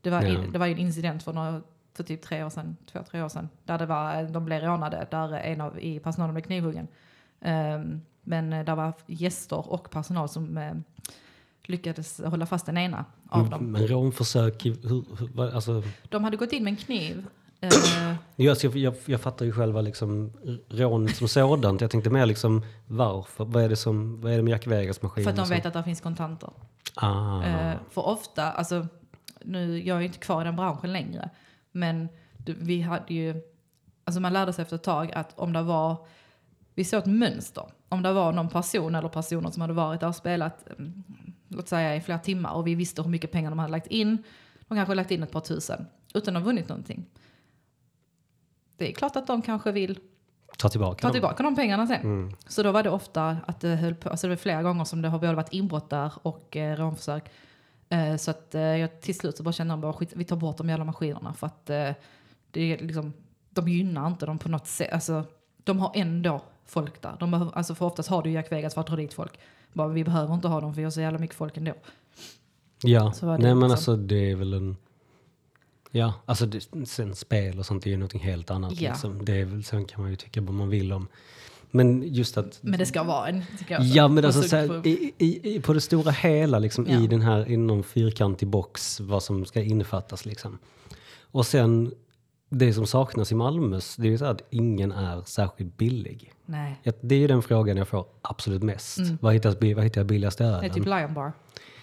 Det 0.00 0.10
var, 0.10 0.22
Ja. 0.22 0.40
det 0.52 0.58
var 0.58 0.66
ju 0.66 0.72
en 0.72 0.78
incident 0.78 1.22
för, 1.22 1.32
några, 1.32 1.62
för 1.94 2.02
typ 2.04 2.22
tre 2.22 2.44
år 2.44 2.50
sedan, 2.50 2.76
två, 2.92 2.98
tre 3.10 3.22
år 3.22 3.28
sedan. 3.28 3.48
Där 3.64 3.78
det 3.78 3.86
var, 3.86 4.22
de 4.22 4.44
blev 4.44 4.62
rånade, 4.62 5.06
där 5.10 5.32
en 5.32 5.60
av 5.60 5.78
i 5.80 5.98
personalen 6.00 6.34
blev 6.34 6.42
knivhuggen. 6.42 6.88
Eh, 7.40 7.80
men 8.22 8.52
eh, 8.52 8.64
där 8.64 8.74
var 8.76 8.92
gäster 9.06 9.72
och 9.72 9.90
personal 9.90 10.28
som 10.28 10.58
eh, 10.58 10.72
lyckades 11.68 12.20
hålla 12.24 12.46
fast 12.46 12.66
den 12.66 12.78
ena 12.78 13.04
av 13.28 13.50
dem. 13.50 13.72
Men 13.72 13.86
rånförsök, 13.88 14.64
hur, 14.64 15.54
alltså, 15.54 15.82
De 16.08 16.24
hade 16.24 16.36
gått 16.36 16.52
in 16.52 16.64
med 16.64 16.70
en 16.70 16.76
kniv. 16.76 17.26
Eh, 17.60 17.70
jag, 18.36 18.50
alltså, 18.50 18.66
jag, 18.66 18.76
jag, 18.76 18.94
jag 19.06 19.20
fattar 19.20 19.44
ju 19.44 19.52
själva 19.52 19.80
liksom 19.80 20.32
rånet 20.68 21.16
som 21.16 21.28
sådant. 21.28 21.80
Jag 21.80 21.90
tänkte 21.90 22.10
mer 22.10 22.26
liksom 22.26 22.62
varför, 22.86 23.44
vad 23.44 23.64
är 23.64 23.68
det, 23.68 23.76
som, 23.76 24.20
vad 24.20 24.32
är 24.32 24.36
det 24.36 24.42
med 24.42 24.50
Jack 24.50 24.66
Vegas-maskinen? 24.66 25.24
för 25.24 25.42
att 25.42 25.48
de 25.48 25.54
vet 25.54 25.66
att 25.66 25.72
det 25.72 25.84
finns 25.84 26.00
kontanter. 26.00 26.50
Ah, 26.94 27.42
Eh, 27.42 27.76
för 27.90 28.06
ofta, 28.06 28.52
alltså, 28.52 28.86
nu, 29.40 29.86
jag 29.86 29.96
är 29.96 30.00
ju 30.00 30.06
inte 30.06 30.18
kvar 30.18 30.40
i 30.40 30.44
den 30.44 30.56
branschen 30.56 30.92
längre, 30.92 31.30
men 31.72 32.08
vi 32.46 32.80
hade 32.80 33.14
ju, 33.14 33.42
alltså 34.04 34.20
man 34.20 34.32
lärde 34.32 34.52
sig 34.52 34.62
efter 34.62 34.76
ett 34.76 34.82
tag 34.82 35.12
att 35.12 35.38
om 35.38 35.52
det 35.52 35.62
var, 35.62 36.06
vi 36.74 36.84
såg 36.84 36.98
ett 36.98 37.06
mönster. 37.06 37.64
Om 37.88 38.02
det 38.02 38.12
var 38.12 38.32
någon 38.32 38.48
person 38.48 38.94
eller 38.94 39.08
personer 39.08 39.50
som 39.50 39.60
hade 39.60 39.74
varit 39.74 40.00
där 40.00 40.08
och 40.08 40.16
spelat, 40.16 40.68
mm, 40.78 41.04
låt 41.48 41.68
säga 41.68 41.96
i 41.96 42.00
flera 42.00 42.18
timmar 42.18 42.52
och 42.52 42.66
vi 42.66 42.74
visste 42.74 43.02
hur 43.02 43.10
mycket 43.10 43.32
pengar 43.32 43.50
de 43.50 43.58
hade 43.58 43.72
lagt 43.72 43.86
in. 43.86 44.22
De 44.68 44.78
kanske 44.78 44.94
lagt 44.94 45.10
in 45.10 45.22
ett 45.22 45.30
par 45.30 45.40
tusen 45.40 45.86
utan 46.14 46.36
att 46.36 46.42
ha 46.42 46.46
vunnit 46.46 46.68
någonting. 46.68 47.06
Det 48.76 48.90
är 48.90 48.92
klart 48.92 49.16
att 49.16 49.26
de 49.26 49.42
kanske 49.42 49.72
vill 49.72 49.98
ta 50.58 50.68
tillbaka 50.68 51.00
ta 51.00 51.08
dem. 51.08 51.12
tillbaka 51.12 51.42
de 51.42 51.54
pengarna 51.56 51.86
sen. 51.86 52.00
Mm. 52.00 52.36
Så 52.46 52.62
då 52.62 52.72
var 52.72 52.82
det 52.82 52.90
ofta 52.90 53.36
att 53.46 53.60
det 53.60 53.68
höll 53.68 53.94
på, 53.94 54.08
alltså 54.08 54.26
det 54.26 54.30
var 54.30 54.36
flera 54.36 54.62
gånger 54.62 54.84
som 54.84 55.02
det 55.02 55.08
har 55.08 55.18
både 55.18 55.34
varit 55.34 55.52
inbrott 55.52 55.90
där 55.90 56.12
och 56.22 56.56
eh, 56.56 56.76
rånförsök. 56.76 57.30
Eh, 57.88 58.16
så 58.16 58.30
att 58.30 58.54
eh, 58.54 58.62
jag 58.62 59.00
till 59.00 59.18
slut 59.18 59.36
så 59.36 59.42
bara 59.42 59.52
kände 59.52 59.76
bara 59.76 59.92
skit, 59.92 60.12
vi 60.16 60.24
tar 60.24 60.36
bort 60.36 60.56
de 60.56 60.68
jävla 60.68 60.84
maskinerna 60.84 61.34
för 61.34 61.46
att 61.46 61.70
eh, 61.70 61.90
det 62.50 62.60
är 62.72 62.78
liksom, 62.78 63.12
de 63.50 63.68
gynnar 63.68 64.06
inte 64.06 64.26
dem 64.26 64.38
på 64.38 64.48
något 64.48 64.66
sätt. 64.66 64.92
Alltså, 64.92 65.24
de 65.64 65.78
har 65.78 65.92
ändå 65.94 66.42
folk 66.66 67.02
där. 67.02 67.16
De 67.20 67.30
behöver, 67.30 67.52
alltså 67.52 67.74
för 67.74 67.86
oftast 67.86 68.08
har 68.08 68.22
du 68.22 68.30
Jack 68.30 68.52
Vegas 68.52 68.74
för 68.74 68.80
att 68.80 68.86
dra 68.86 68.96
dit 68.96 69.14
folk. 69.14 69.38
Bara, 69.72 69.88
vi 69.88 70.04
behöver 70.04 70.34
inte 70.34 70.48
ha 70.48 70.60
dem 70.60 70.72
för 70.74 70.76
vi 70.76 70.84
har 70.84 70.90
så 70.90 71.00
jävla 71.00 71.18
mycket 71.18 71.36
folk 71.36 71.56
ändå. 71.56 71.74
Ja, 72.82 73.12
nej 73.22 73.38
men 73.38 73.38
liksom. 73.38 73.62
alltså 73.70 73.96
det 73.96 74.30
är 74.30 74.36
väl 74.36 74.52
en... 74.54 74.76
Ja, 75.90 76.14
alltså 76.26 76.46
det, 76.46 76.86
sen 76.86 77.14
spel 77.14 77.58
och 77.58 77.66
sånt 77.66 77.86
är 77.86 77.90
ju 77.90 77.96
någonting 77.96 78.20
helt 78.20 78.50
annat. 78.50 78.80
Ja. 78.80 78.90
Liksom. 78.90 79.24
Det 79.24 79.32
är 79.40 79.44
väl, 79.44 79.64
sen 79.64 79.84
kan 79.84 80.00
man 80.00 80.10
ju 80.10 80.16
tycka 80.16 80.40
vad 80.40 80.54
man 80.54 80.68
vill 80.68 80.92
om. 80.92 81.08
Men 81.70 82.02
just 82.14 82.36
att... 82.38 82.58
Men 82.62 82.78
det 82.78 82.86
ska 82.86 83.02
vara 83.02 83.28
en, 83.28 83.42
tycker 83.58 83.74
jag. 83.74 83.84
Ja 83.84 84.08
men 84.08 84.24
alltså 84.24 84.42
så- 84.42 84.56
här, 84.56 84.86
i, 84.86 85.12
i, 85.18 85.54
i, 85.54 85.60
på 85.60 85.72
det 85.72 85.80
stora 85.80 86.10
hela 86.10 86.58
liksom, 86.58 86.86
Ja. 86.88 87.00
i 87.00 87.06
den 87.06 87.20
här 87.22 87.50
inom 87.50 87.82
fyrkantig 87.82 88.48
box 88.48 89.00
vad 89.00 89.22
som 89.22 89.44
ska 89.46 89.62
innefattas 89.62 90.26
liksom. 90.26 90.58
Och 91.20 91.46
sen 91.46 91.94
det 92.54 92.72
som 92.72 92.86
saknas 92.86 93.32
i 93.32 93.34
Malmös 93.34 93.96
det 93.96 94.06
är 94.06 94.10
ju 94.10 94.18
så 94.18 94.24
att 94.24 94.42
ingen 94.50 94.92
är 94.92 95.22
särskilt 95.24 95.76
billig. 95.76 96.32
Nej, 96.46 96.80
Det 97.00 97.14
är 97.14 97.18
ju 97.18 97.26
den 97.26 97.42
frågan 97.42 97.76
jag 97.76 97.88
får 97.88 98.04
absolut 98.22 98.62
mest. 98.62 98.98
Vad, 99.20 99.34
hittas, 99.34 99.56
vad 99.60 99.84
hittar 99.84 100.00
jag 100.00 100.06
billigast 100.06 100.40
i 100.40 100.44
det 100.44 100.50
är 100.50 100.52
ölen? 100.58 100.70
typ 100.70 100.86
Lion 100.86 101.14
Bar. 101.14 101.32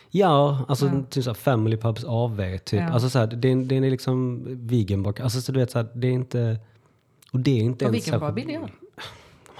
Ja, 0.10 0.66
alltså 0.68 0.86
Ja. 0.86 1.04
typ 1.10 1.24
såhär 1.24 1.36
Family 1.36 1.78
Pubs 1.78 2.04
AV 2.04 2.58
typ. 2.58 2.80
Ja. 2.82 2.90
Alltså 2.90 3.10
såhär, 3.10 3.28
det, 3.28 3.52
är- 3.52 3.56
det 3.66 3.76
är 3.78 3.82
liksom 3.82 4.44
veganbak. 4.68 5.20
Alltså 5.20 5.42
så 5.42 5.52
du 5.52 5.60
vet 5.60 5.72
såhär, 5.72 5.88
det 5.94 6.08
är 6.08 6.12
inte... 6.12 6.60
Och 7.34 7.40
det 7.40 7.52
är 7.60 7.64
inte 7.64 7.86
Och 7.86 7.92
ens 7.94 8.06
särskilt- 8.06 8.36
billigare? 8.36 8.68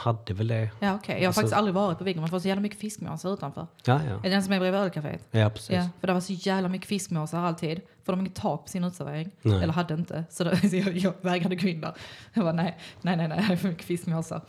De 0.04 0.10
hade 0.18 0.34
väl 0.34 0.48
det. 0.48 0.70
Ja 0.80 0.96
okej, 0.96 1.16
jag 1.16 1.22
har 1.22 1.28
Alltså- 1.28 1.42
faktiskt 1.42 1.58
aldrig 1.58 1.74
varit 1.74 1.98
på 1.98 2.04
Viggen. 2.04 2.22
Man 2.22 2.30
får 2.30 2.40
så 2.40 2.48
jävla 2.48 2.62
mycket 2.62 2.80
fiskmåsar 2.80 3.34
utanför. 3.34 3.68
Ja, 3.86 4.02
ja. 4.08 4.16
Är 4.16 4.22
det 4.22 4.30
den 4.30 4.44
som 4.44 4.54
är 4.54 4.60
bredvid 4.60 4.82
ölcaféet? 4.82 5.28
Ja, 5.32 5.50
precis. 5.50 5.70
Ja, 5.70 5.90
för 6.00 6.08
det 6.08 6.14
var 6.14 6.20
så 6.22 6.34
jävla 6.34 6.70
mycket 6.70 6.88
fiskmåsar 6.88 7.40
alltid. 7.40 7.82
För 8.04 8.14
de 8.14 8.20
har 8.20 8.26
inget 8.26 8.36
tak 8.36 8.62
på 8.64 8.68
sin 8.70 8.84
uteservering. 8.84 9.32
Eller 9.44 9.68
hade 9.74 9.94
inte. 9.94 10.24
Så, 10.30 10.44
då, 10.44 10.56
så 10.70 10.76
jag, 10.76 10.98
jag 10.98 11.14
vägrade 11.22 11.56
gå 11.56 11.68
in 11.68 11.82
där. 11.82 11.94
Jag 12.34 12.44
bara 12.44 12.54
nej, 12.54 12.78
nej, 13.02 13.18
nej, 13.18 13.28
nej, 13.28 13.46
det 13.48 13.54
är 13.54 13.58
för 13.58 13.70
mycket 13.70 13.86
fiskmåsar. 13.86 14.42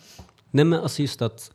Nej 0.51 0.65
men 0.65 0.81
alltså 0.81 1.03
just 1.03 1.23
att... 1.23 1.53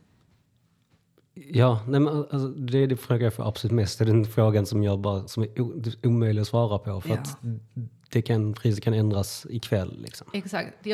Ja, 1.34 1.80
nej 1.88 2.00
men 2.00 2.18
alltså, 2.18 2.48
det 2.48 2.78
är 2.78 2.88
det 2.88 2.98
frågan 2.98 3.24
jag 3.24 3.34
får 3.34 3.48
absolut 3.48 3.72
mest. 3.74 4.00
Det 4.00 4.04
är 4.04 4.06
den 4.06 4.26
frågan 4.26 4.66
som 4.66 4.84
jag 4.84 5.00
bara, 5.00 5.28
som 5.28 5.44
är 5.44 5.62
o, 5.62 5.82
omöjlig 6.04 6.42
att 6.42 6.48
svara 6.48 6.78
på. 6.80 7.02
För 7.02 7.14
att 7.14 7.38
det 8.10 8.22
kan, 8.22 8.54
priset 8.54 8.84
kan 8.84 8.94
ändras 8.94 9.48
ikväll 9.50 10.02
liksom. 10.02 10.28
Exakt. 10.34 10.88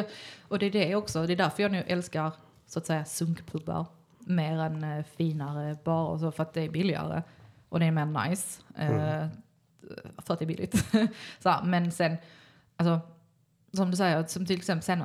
Och 0.47 0.59
det 0.59 0.65
är 0.65 0.71
det 0.71 0.95
också. 0.95 1.25
Det 1.27 1.33
är 1.33 1.37
därför 1.37 1.63
jag 1.63 1.71
nu 1.71 1.83
älskar 1.87 2.31
så 2.73 2.79
att 2.79 2.85
säga 2.85 3.05
sunkpubbar. 3.05 3.85
Mer 4.19 4.57
än 4.59 4.83
eh, 4.83 5.03
finare 5.03 5.77
barer 5.83 6.17
så. 6.17 6.31
För 6.31 6.43
att 6.43 6.53
det 6.53 6.61
är 6.61 6.69
billigare. 6.69 7.23
Och 7.69 7.79
det 7.79 7.85
är 7.85 7.91
mer 7.91 8.29
nice. 8.29 8.61
Eh, 8.75 9.27
för 10.17 10.33
att 10.33 10.39
det 10.39 10.45
är 10.45 10.47
billigt. 10.47 10.85
så 11.39 11.49
här, 11.49 11.63
men 11.63 11.91
sen, 11.91 12.17
alltså, 12.75 12.99
som 13.73 13.91
du 13.91 13.97
säger, 13.97 14.23
som 14.23 14.45
till 14.45 14.57
exempel 14.57 14.83
sen, 14.83 15.03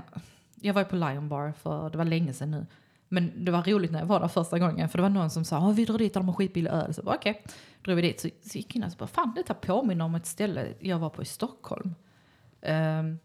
jag 0.55 0.75
var 0.75 0.81
ju 0.83 0.85
på 0.89 0.97
Lion 0.97 1.29
Bar 1.29 1.53
för, 1.53 1.91
det 1.91 1.99
var 1.99 2.05
länge 2.05 2.33
sedan 2.33 2.51
nu. 2.51 2.67
Men 3.09 3.45
det 3.45 3.51
var 3.53 3.63
roligt 3.63 3.91
när 3.91 3.99
jag 3.99 4.07
var 4.07 4.21
där 4.21 4.29
första 4.29 4.59
gången. 4.59 4.89
För 4.89 4.99
det 4.99 5.03
var 5.03 5.09
någon 5.09 5.31
som 5.31 5.45
sa, 5.45 5.57
"Ja, 5.57 5.71
vi 5.71 5.85
drar 5.85 5.99
dit 5.99 6.17
och 6.17 6.23
de 6.23 6.29
har 6.29 6.35
skitbillig 6.35 6.71
öl. 6.71 6.95
Så 6.95 6.99
jag 6.99 7.05
bara, 7.05 7.17
okej, 7.17 7.45
drog 7.85 7.97
vi 7.97 8.03
dit. 8.03 8.21
Så, 8.21 8.29
så 8.43 8.59
gick 8.59 8.77
jag 8.77 8.81
in 8.81 8.85
och 8.85 8.93
så 8.93 8.99
bara, 8.99 9.07
fan 9.07 9.33
detta 9.37 9.55
påminner 9.55 10.05
om 10.05 10.15
ett 10.15 10.27
ställe 10.27 10.67
jag 10.81 10.99
var 10.99 11.11
på 11.11 11.23
i 11.23 11.25
Stockholm. 11.25 11.95
Och, 12.61 13.19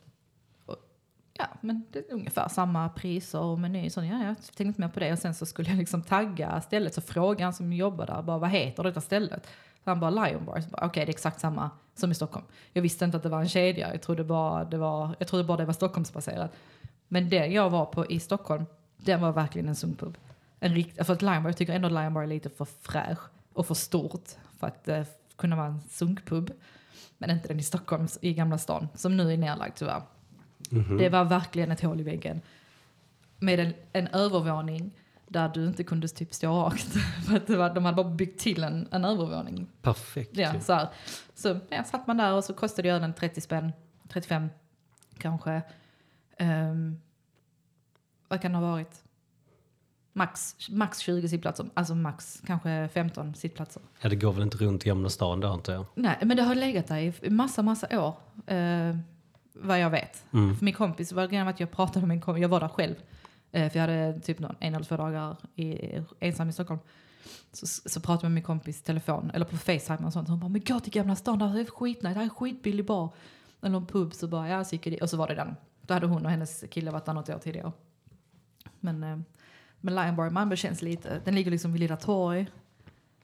ja, 1.51 1.57
men 1.61 1.85
det 1.91 1.99
är 1.99 2.13
ungefär 2.13 2.47
samma 2.47 2.89
priser 2.89 3.39
och 3.39 3.59
meny. 3.59 3.89
Så, 3.89 4.03
ja, 4.03 4.23
jag 4.23 4.35
tänkte 4.37 4.63
inte 4.63 4.81
mer 4.81 4.87
på 4.87 4.99
det. 4.99 5.11
Och 5.11 5.19
sen 5.19 5.33
så 5.33 5.45
skulle 5.45 5.69
jag 5.69 5.77
liksom 5.77 6.01
tagga 6.01 6.61
stället. 6.61 6.93
Så 6.93 7.01
frågade 7.01 7.43
han 7.43 7.53
som 7.53 7.73
jobbar 7.73 8.05
där, 8.05 8.21
bara, 8.21 8.37
vad 8.37 8.49
heter 8.49 8.83
detta 8.83 9.01
stället? 9.01 9.47
Så 9.83 9.89
han 9.89 9.99
bara 9.99 10.09
Lion 10.09 10.45
Bar. 10.45 10.53
Okej, 10.53 10.67
okay, 10.71 10.87
Okej, 10.87 11.05
det 11.05 11.09
är 11.09 11.13
exakt 11.13 11.39
samma 11.39 11.69
som 11.95 12.11
i 12.11 12.15
Stockholm. 12.15 12.45
Jag 12.73 12.81
visste 12.81 13.05
inte 13.05 13.17
att 13.17 13.23
det 13.23 13.29
var 13.29 13.39
en 13.39 13.49
kedja. 13.49 13.91
Jag 13.91 14.01
trodde 14.01 14.23
bara 14.23 14.63
det 14.63 14.77
var, 14.77 15.15
jag 15.19 15.27
trodde 15.27 15.43
bara 15.43 15.57
det 15.57 15.65
var 15.65 15.73
Stockholmsbaserat. 15.73 16.51
Men 17.07 17.29
det 17.29 17.45
jag 17.45 17.69
var 17.69 17.85
på 17.85 18.05
i 18.05 18.19
Stockholm, 18.19 18.65
den 18.97 19.21
var 19.21 19.31
verkligen 19.31 19.69
en 19.69 19.75
sunkpub. 19.75 20.17
En 20.59 20.75
rikt, 20.75 21.05
för 21.05 21.13
att 21.13 21.21
Lion 21.21 21.43
Bar, 21.43 21.49
jag 21.49 21.57
tycker 21.57 21.73
ändå 21.73 21.89
Lion 21.89 22.13
Bar 22.13 22.23
är 22.23 22.27
lite 22.27 22.49
för 22.49 22.65
fräsch 22.65 23.19
och 23.53 23.67
för 23.67 23.75
stort 23.75 24.29
för 24.59 24.67
att 24.67 24.87
eh, 24.87 25.03
kunna 25.35 25.55
vara 25.55 25.67
en 25.67 25.81
sunkpub. 25.89 26.51
Men 27.17 27.29
inte 27.29 27.47
den 27.47 27.59
i 27.59 27.63
Stockholm, 27.63 28.07
i 28.21 28.33
Gamla 28.33 28.57
stan, 28.57 28.87
som 28.95 29.17
nu 29.17 29.33
är 29.33 29.37
nedlagd 29.37 29.75
tyvärr. 29.75 30.01
Det 30.97 31.09
var 31.09 31.25
verkligen 31.25 31.71
ett 31.71 31.81
hål 31.81 31.99
i 31.99 32.03
väggen. 32.03 32.41
Med 33.39 33.59
en, 33.59 33.73
en 33.93 34.07
övervåning 34.07 34.91
där 35.27 35.49
du 35.49 35.67
inte 35.67 35.83
kunde 35.83 36.07
typ 36.07 36.33
stå 36.33 36.51
rakt. 36.51 36.93
För 37.27 37.35
att 37.35 37.47
det 37.47 37.57
var, 37.57 37.73
de 37.73 37.85
hade 37.85 37.95
bara 38.03 38.09
byggt 38.09 38.39
till 38.39 38.63
en, 38.63 38.87
en 38.91 39.05
övervåning. 39.05 39.67
Perfekt. 39.81 40.37
Ja, 40.37 40.59
så 40.59 40.73
här. 40.73 40.87
Så 41.35 41.59
ja, 41.69 41.83
satt 41.83 42.07
man 42.07 42.17
där 42.17 42.33
och 42.33 42.43
så 42.43 42.53
kostade 42.53 42.89
ölen 42.89 43.13
30 43.13 43.41
spänn, 43.41 43.73
35 44.09 44.49
kanske. 45.17 45.61
Um, 46.39 47.01
vad 48.27 48.41
kan 48.41 48.51
det 48.51 48.57
ha 48.57 48.71
varit? 48.71 49.03
Max, 50.13 50.55
max 50.69 50.99
20 50.99 51.29
sittplatser, 51.29 51.69
alltså 51.73 51.95
max 51.95 52.41
kanske 52.45 52.89
15 52.93 53.35
sittplatser. 53.35 53.81
ja, 54.01 54.09
det 54.09 54.15
går 54.15 54.33
väl 54.33 54.43
inte 54.43 54.57
runt 54.57 54.85
i 54.85 54.89
Gamla 54.89 55.09
stan 55.09 55.39
då 55.39 55.47
antar 55.47 55.73
jag. 55.73 55.85
Nej, 55.95 56.17
men 56.21 56.37
det 56.37 56.43
har 56.43 56.55
legat 56.55 56.87
där 56.87 57.25
i 57.25 57.29
massa, 57.29 57.61
massa 57.61 57.99
år. 58.01 58.15
Eh, 58.53 58.97
vad 59.53 59.79
jag 59.79 59.89
vet. 59.89 60.25
Mm. 60.33 60.55
För 60.55 60.65
min 60.65 60.73
kompis, 60.73 61.11
var 61.11 61.27
grejen 61.27 61.47
att 61.47 61.59
jag 61.59 61.71
pratade 61.71 61.99
med 61.99 62.07
min 62.09 62.21
kompis, 62.21 62.41
jag 62.41 62.49
var 62.49 62.59
där 62.59 62.67
själv. 62.67 62.95
Eh, 63.51 63.69
för 63.71 63.79
jag 63.79 63.87
hade 63.87 64.19
typ 64.19 64.39
någon, 64.39 64.55
en 64.59 64.75
eller 64.75 64.85
två 64.85 64.97
dagar 64.97 65.37
i, 65.55 65.77
ensam 66.19 66.49
i 66.49 66.53
Stockholm. 66.53 66.79
Så, 67.51 67.65
så 67.89 67.99
pratade 68.01 68.25
jag 68.25 68.29
med 68.31 68.33
min 68.35 68.43
kompis 68.43 68.79
i 68.81 68.83
telefon, 68.83 69.31
eller 69.33 69.45
på 69.45 69.57
Facetime 69.57 70.05
och 70.07 70.13
sånt. 70.13 70.29
Hon 70.29 70.39
bara, 70.39 70.49
men 70.49 70.61
gå 70.67 70.79
till 70.79 70.93
Gamla 70.93 71.15
stan, 71.15 71.39
där 71.39 71.59
är 71.59 71.65
skitnice, 71.65 72.13
det 72.13 72.19
här 72.19 72.25
är 72.25 72.29
skitbillig 72.29 72.85
bar. 72.85 73.09
Eller 73.61 73.71
någon 73.71 73.85
pub, 73.85 74.13
så 74.13 74.27
bara, 74.27 74.49
ja 74.49 74.63
så 74.63 74.75
gick 74.75 74.85
jag 74.87 74.93
dit. 74.93 75.01
Och 75.01 75.09
så 75.09 75.17
var 75.17 75.27
det 75.27 75.35
den. 75.35 75.55
Då 75.81 75.93
hade 75.93 76.07
hon 76.07 76.25
och 76.25 76.31
hennes 76.31 76.63
kille 76.71 76.91
varit 76.91 77.05
där 77.05 77.13
något 77.13 77.29
år 77.29 77.37
tidigare. 77.37 77.71
Men, 78.79 79.03
eh, 79.03 79.17
men 79.81 79.95
Lion 79.95 80.15
Bar 80.15 80.27
i 80.27 80.29
Malmö 80.29 80.55
känns 80.55 80.81
lite, 80.81 81.21
den 81.25 81.35
ligger 81.35 81.51
liksom 81.51 81.71
vid 81.73 81.79
Lilla 81.79 81.97
Torg. 81.97 82.47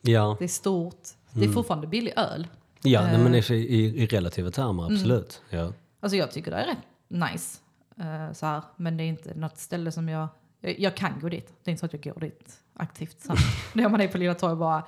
Ja, 0.01 0.35
Det 0.39 0.43
är 0.45 0.49
stort. 0.49 1.07
Det 1.31 1.45
är 1.45 1.49
fortfarande 1.49 1.87
billig 1.87 2.13
öl. 2.17 2.47
ja 2.81 3.01
nej, 3.01 3.17
men 3.17 3.33
Eh. 3.35 3.51
i, 3.51 3.55
i, 3.55 4.03
i 4.03 4.05
relativa 4.07 4.51
termer 4.51 4.85
absolut. 4.93 5.41
Ja. 5.49 5.73
Alltså 5.99 6.17
jag 6.17 6.31
tycker 6.31 6.51
det 6.51 6.57
är 6.57 6.65
rätt 6.65 6.77
nice. 7.07 7.59
eh, 7.97 8.33
så 8.33 8.45
här. 8.45 8.61
Men 8.75 8.97
det 8.97 9.03
är 9.03 9.07
inte 9.07 9.33
något 9.35 9.57
ställe 9.57 9.91
som 9.91 10.09
jag... 10.09 10.27
Jag, 10.59 10.79
jag 10.79 10.95
kan 10.95 11.19
gå 11.19 11.29
dit. 11.29 11.53
Det 11.63 11.69
är 11.69 11.71
inte 11.71 11.79
så 11.79 11.85
att 11.85 12.05
jag 12.05 12.13
går 12.13 12.21
dit 12.21 12.59
aktivt. 12.73 13.21
Så. 13.21 13.33
När 13.73 13.89
man 13.89 14.01
är 14.01 14.07
på 14.07 14.17
Lilla 14.17 14.35
Torg 14.35 14.55
bara... 14.55 14.83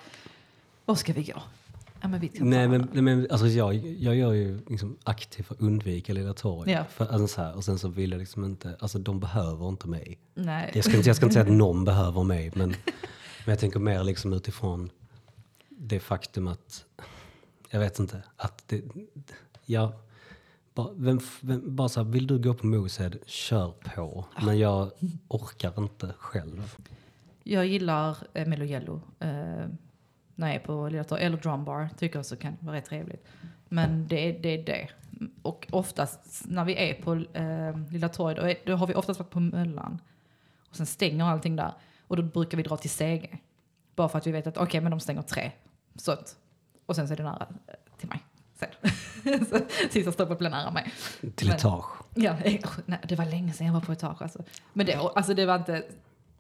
Var 0.85 0.95
ska 0.95 1.13
vi 1.13 1.23
gå? 1.23 1.41
Ja, 2.01 2.07
men 2.07 2.29
Nej 2.33 2.67
men, 2.67 2.87
nej, 2.93 3.01
men 3.01 3.27
alltså 3.31 3.47
jag, 3.47 3.73
jag 3.75 4.15
gör 4.15 4.31
ju 4.33 4.59
liksom 4.69 4.97
aktivt 5.03 5.45
för 5.45 5.55
att 5.55 5.61
undvika 5.61 6.13
Lilla 6.13 6.33
torg. 6.33 6.71
Ja. 6.71 6.83
För, 6.83 7.05
alltså, 7.05 7.27
så 7.27 7.41
här, 7.41 7.55
och 7.55 7.63
sen 7.63 7.79
så 7.79 7.87
vill 7.87 8.11
jag 8.11 8.19
liksom 8.19 8.45
inte, 8.45 8.75
alltså 8.79 8.99
de 8.99 9.19
behöver 9.19 9.69
inte 9.69 9.87
mig. 9.87 10.19
Nej. 10.33 10.71
Jag 10.73 10.83
ska, 10.83 10.97
inte, 10.97 11.09
jag 11.09 11.15
ska 11.15 11.25
inte 11.25 11.33
säga 11.33 11.45
att 11.45 11.51
någon 11.57 11.85
behöver 11.85 12.23
mig, 12.23 12.51
men, 12.55 12.69
men 12.69 13.45
jag 13.45 13.59
tänker 13.59 13.79
mer 13.79 14.03
liksom 14.03 14.33
utifrån 14.33 14.89
det 15.69 15.99
faktum 15.99 16.47
att, 16.47 16.85
jag 17.69 17.79
vet 17.79 17.99
inte, 17.99 18.23
att 18.35 18.63
det, 18.67 18.81
ja, 19.65 19.93
bara, 20.73 20.91
vem, 20.95 21.19
vem, 21.41 21.75
bara 21.75 21.89
så 21.89 22.03
här, 22.03 22.11
vill 22.11 22.27
du 22.27 22.39
gå 22.39 22.53
på 22.53 22.65
Moosehead, 22.65 23.11
kör 23.25 23.71
på. 23.71 24.25
Men 24.45 24.59
jag 24.59 24.91
orkar 25.27 25.83
inte 25.83 26.13
själv. 26.17 26.75
Jag 27.43 27.65
gillar 27.65 28.17
eh, 28.33 28.47
Melo 28.47 28.65
Yellow. 28.65 29.01
Eh, 29.19 29.67
när 30.35 30.47
jag 30.47 30.55
är 30.55 30.59
på 30.59 30.89
Lilla 30.89 31.03
Torg. 31.03 31.23
Eller 31.23 31.37
Drumbar. 31.37 31.89
Tycker 31.97 32.19
jag 32.19 32.25
så 32.25 32.35
kan 32.35 32.57
vara 32.59 32.75
rätt 32.75 32.85
trevligt. 32.85 33.27
Men 33.69 34.07
det 34.07 34.29
är 34.29 34.39
det. 34.39 34.57
Det. 34.57 34.89
Och 35.41 35.67
oftast 35.71 36.43
när 36.45 36.65
vi 36.65 36.89
är 36.89 37.01
på 37.01 37.13
eh, 37.13 37.91
Lilla 37.91 38.09
Torg. 38.09 38.35
Då, 38.35 38.41
är, 38.41 38.55
då 38.65 38.75
har 38.75 38.87
vi 38.87 38.95
oftast 38.95 39.19
varit 39.19 39.29
på 39.29 39.39
Möllan. 39.39 40.01
Och 40.69 40.75
sen 40.75 40.85
stänger 40.85 41.25
allting 41.25 41.55
där. 41.55 41.73
Och 42.07 42.17
då 42.17 42.23
brukar 42.23 42.57
vi 42.57 42.63
dra 42.63 42.77
till 42.77 42.89
Sege. 42.89 43.39
Bara 43.95 44.09
för 44.09 44.17
att 44.17 44.27
vi 44.27 44.31
vet 44.31 44.47
att 44.47 44.57
okej, 44.57 44.81
men 44.81 44.91
de 44.91 44.99
stänger 44.99 45.21
tre. 45.21 45.51
Så 45.95 46.11
att, 46.11 46.35
och 46.85 46.95
sen 46.95 47.07
så 47.07 47.13
är 47.13 47.17
det 47.17 47.23
nära 47.23 47.47
eh, 47.67 47.73
till 47.97 48.09
mig. 48.09 48.19
Sen. 48.55 48.69
sista 49.89 50.11
stoppet 50.11 50.39
blir 50.39 50.49
nära 50.49 50.71
mig. 50.71 50.91
Till 51.35 51.47
Men- 51.47 51.55
etage. 51.57 51.85
Ja, 52.15 52.31
eh, 52.43 52.61
nej, 52.85 52.99
det 53.07 53.15
var 53.15 53.25
länge 53.25 53.53
sedan 53.53 53.67
jag 53.67 53.73
var 53.73 53.81
på 53.81 53.91
etage. 53.91 54.21
Alltså. 54.21 54.43
Men 54.73 54.85
det, 54.85 54.95
alltså, 54.95 55.33
det 55.33 55.45
var 55.45 55.55
inte 55.55 55.83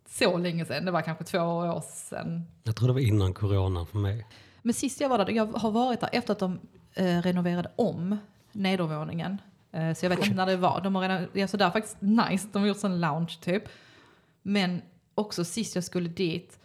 så 0.09 0.37
länge 0.37 0.65
sedan. 0.65 0.85
Det 0.85 0.91
var 0.91 1.01
kanske 1.01 1.23
två 1.23 1.39
år 1.39 1.81
sedan. 1.93 2.47
Jag 2.63 2.75
tror 2.75 2.87
det 2.87 2.93
var 2.93 2.99
innan 2.99 3.33
corona 3.33 3.85
för 3.85 3.97
mig. 3.97 4.25
Men 4.61 4.73
sist 4.73 5.01
jag 5.01 5.09
var 5.09 5.17
där, 5.17 5.29
jag 5.31 5.45
har 5.45 5.71
varit 5.71 5.99
där 5.99 6.09
efter 6.11 6.31
att 6.33 6.39
de 6.39 6.59
eh, 6.93 7.21
renoverade 7.21 7.71
om 7.75 8.17
nedervåningen. 8.51 9.37
Eh, 9.71 9.93
så 9.93 10.05
jag 10.05 10.09
vet 10.09 10.19
inte 10.19 10.35
när 10.35 10.45
det 10.45 10.57
var. 10.57 10.81
De 10.81 10.95
har 10.95 11.01
redan, 11.01 11.41
alltså 11.41 11.57
där 11.57 11.65
är 11.67 11.71
faktiskt 11.71 11.97
nice. 12.01 12.47
De 12.51 12.59
har 12.59 12.67
gjort 12.67 12.77
sån 12.79 12.99
lounge 13.01 13.37
typ. 13.41 13.63
Men 14.41 14.81
också 15.15 15.45
sist 15.45 15.75
jag 15.75 15.83
skulle 15.83 16.09
dit, 16.09 16.59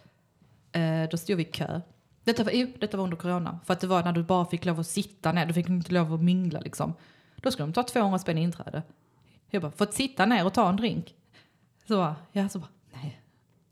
eh, 0.71 1.03
då 1.11 1.17
stod 1.17 1.35
vi 1.37 1.43
i 1.43 1.45
kö. 1.45 1.81
Detta 2.27 2.43
var, 2.43 2.79
detta 2.79 2.97
var 2.97 3.03
under 3.03 3.17
corona. 3.17 3.59
För 3.65 3.73
att 3.73 3.79
det 3.79 3.87
var 3.87 4.03
när 4.03 4.11
du 4.11 4.23
bara 4.23 4.45
fick 4.45 4.65
lov 4.65 4.79
att 4.79 4.87
sitta 4.87 5.31
ner. 5.31 5.45
Du 5.45 5.53
fick 5.53 5.69
inte 5.69 5.93
lov 5.93 6.13
att 6.13 6.21
mingla 6.21 6.59
liksom. 6.59 6.93
Då 7.35 7.51
skulle 7.51 7.65
de 7.67 7.73
ta 7.73 7.83
200 7.83 8.19
spänn 8.19 8.37
i 8.37 8.41
inträde. 8.41 8.83
Jag 9.49 9.61
bara, 9.61 9.71
för 9.71 9.83
att 9.85 9.93
sitta 9.93 10.25
ner 10.25 10.45
och 10.45 10.53
ta 10.53 10.69
en 10.69 10.75
drink. 10.75 11.15
Så 11.87 11.95
bara, 11.97 12.15
ja, 12.31 12.49
så 12.49 12.59
bara, 12.59 12.69
nej. 12.93 13.21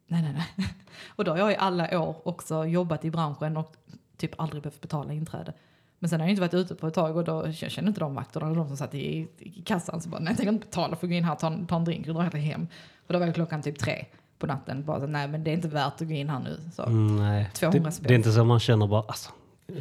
Nej, 0.07 0.21
nej, 0.21 0.33
nej. 0.55 0.67
Och 1.07 1.23
då 1.23 1.31
har 1.31 1.37
jag 1.37 1.51
i 1.51 1.55
alla 1.55 1.99
år 2.01 2.27
också 2.27 2.65
jobbat 2.65 3.05
i 3.05 3.11
branschen 3.11 3.57
och 3.57 3.75
typ 4.17 4.39
aldrig 4.41 4.63
behövt 4.63 4.81
betala 4.81 5.13
inträde. 5.13 5.53
Men 5.99 6.09
sen 6.09 6.19
har 6.19 6.27
jag 6.27 6.31
inte 6.31 6.41
varit 6.41 6.53
ute 6.53 6.75
på 6.75 6.87
ett 6.87 6.93
tag 6.93 7.17
och 7.17 7.23
då 7.23 7.47
jag 7.47 7.71
känner 7.71 7.87
inte 7.87 7.99
de 7.99 8.15
vakterna 8.15 8.45
eller 8.45 8.55
de 8.55 8.67
som 8.67 8.77
satt 8.77 8.93
i, 8.95 9.27
i 9.37 9.61
kassan. 9.65 10.01
Så 10.01 10.09
bara, 10.09 10.19
nej 10.21 10.31
jag 10.31 10.37
tänker 10.37 10.53
inte 10.53 10.65
betala 10.67 10.95
för 10.95 11.07
att 11.07 11.11
gå 11.11 11.15
in 11.15 11.23
här 11.23 11.33
och 11.33 11.39
ta, 11.39 11.47
en- 11.47 11.67
ta 11.67 11.75
en 11.75 11.83
drink 11.85 12.07
och 12.07 12.13
dra 12.13 12.21
hellre 12.21 12.39
hem. 12.39 12.67
Och 13.07 13.13
då 13.13 13.19
var 13.19 13.25
det 13.25 13.33
klockan 13.33 13.61
typ 13.61 13.79
tre 13.79 14.05
på 14.39 14.47
natten. 14.47 14.85
Bara 14.85 14.99
så, 14.99 15.07
nej 15.07 15.27
men 15.27 15.43
det 15.43 15.51
är 15.51 15.53
inte 15.53 15.67
värt 15.67 16.01
att 16.01 16.07
gå 16.07 16.13
in 16.13 16.29
här 16.29 16.39
nu. 16.39 16.59
Så. 16.75 16.83
Mm, 16.83 17.15
nej. 17.15 17.49
200 17.53 17.89
det, 17.89 17.91
spänn. 17.91 18.07
det 18.07 18.13
är 18.13 18.15
inte 18.15 18.31
så 18.31 18.43
man 18.43 18.59
känner 18.59 18.87
bara, 18.87 19.01
alltså, 19.01 19.29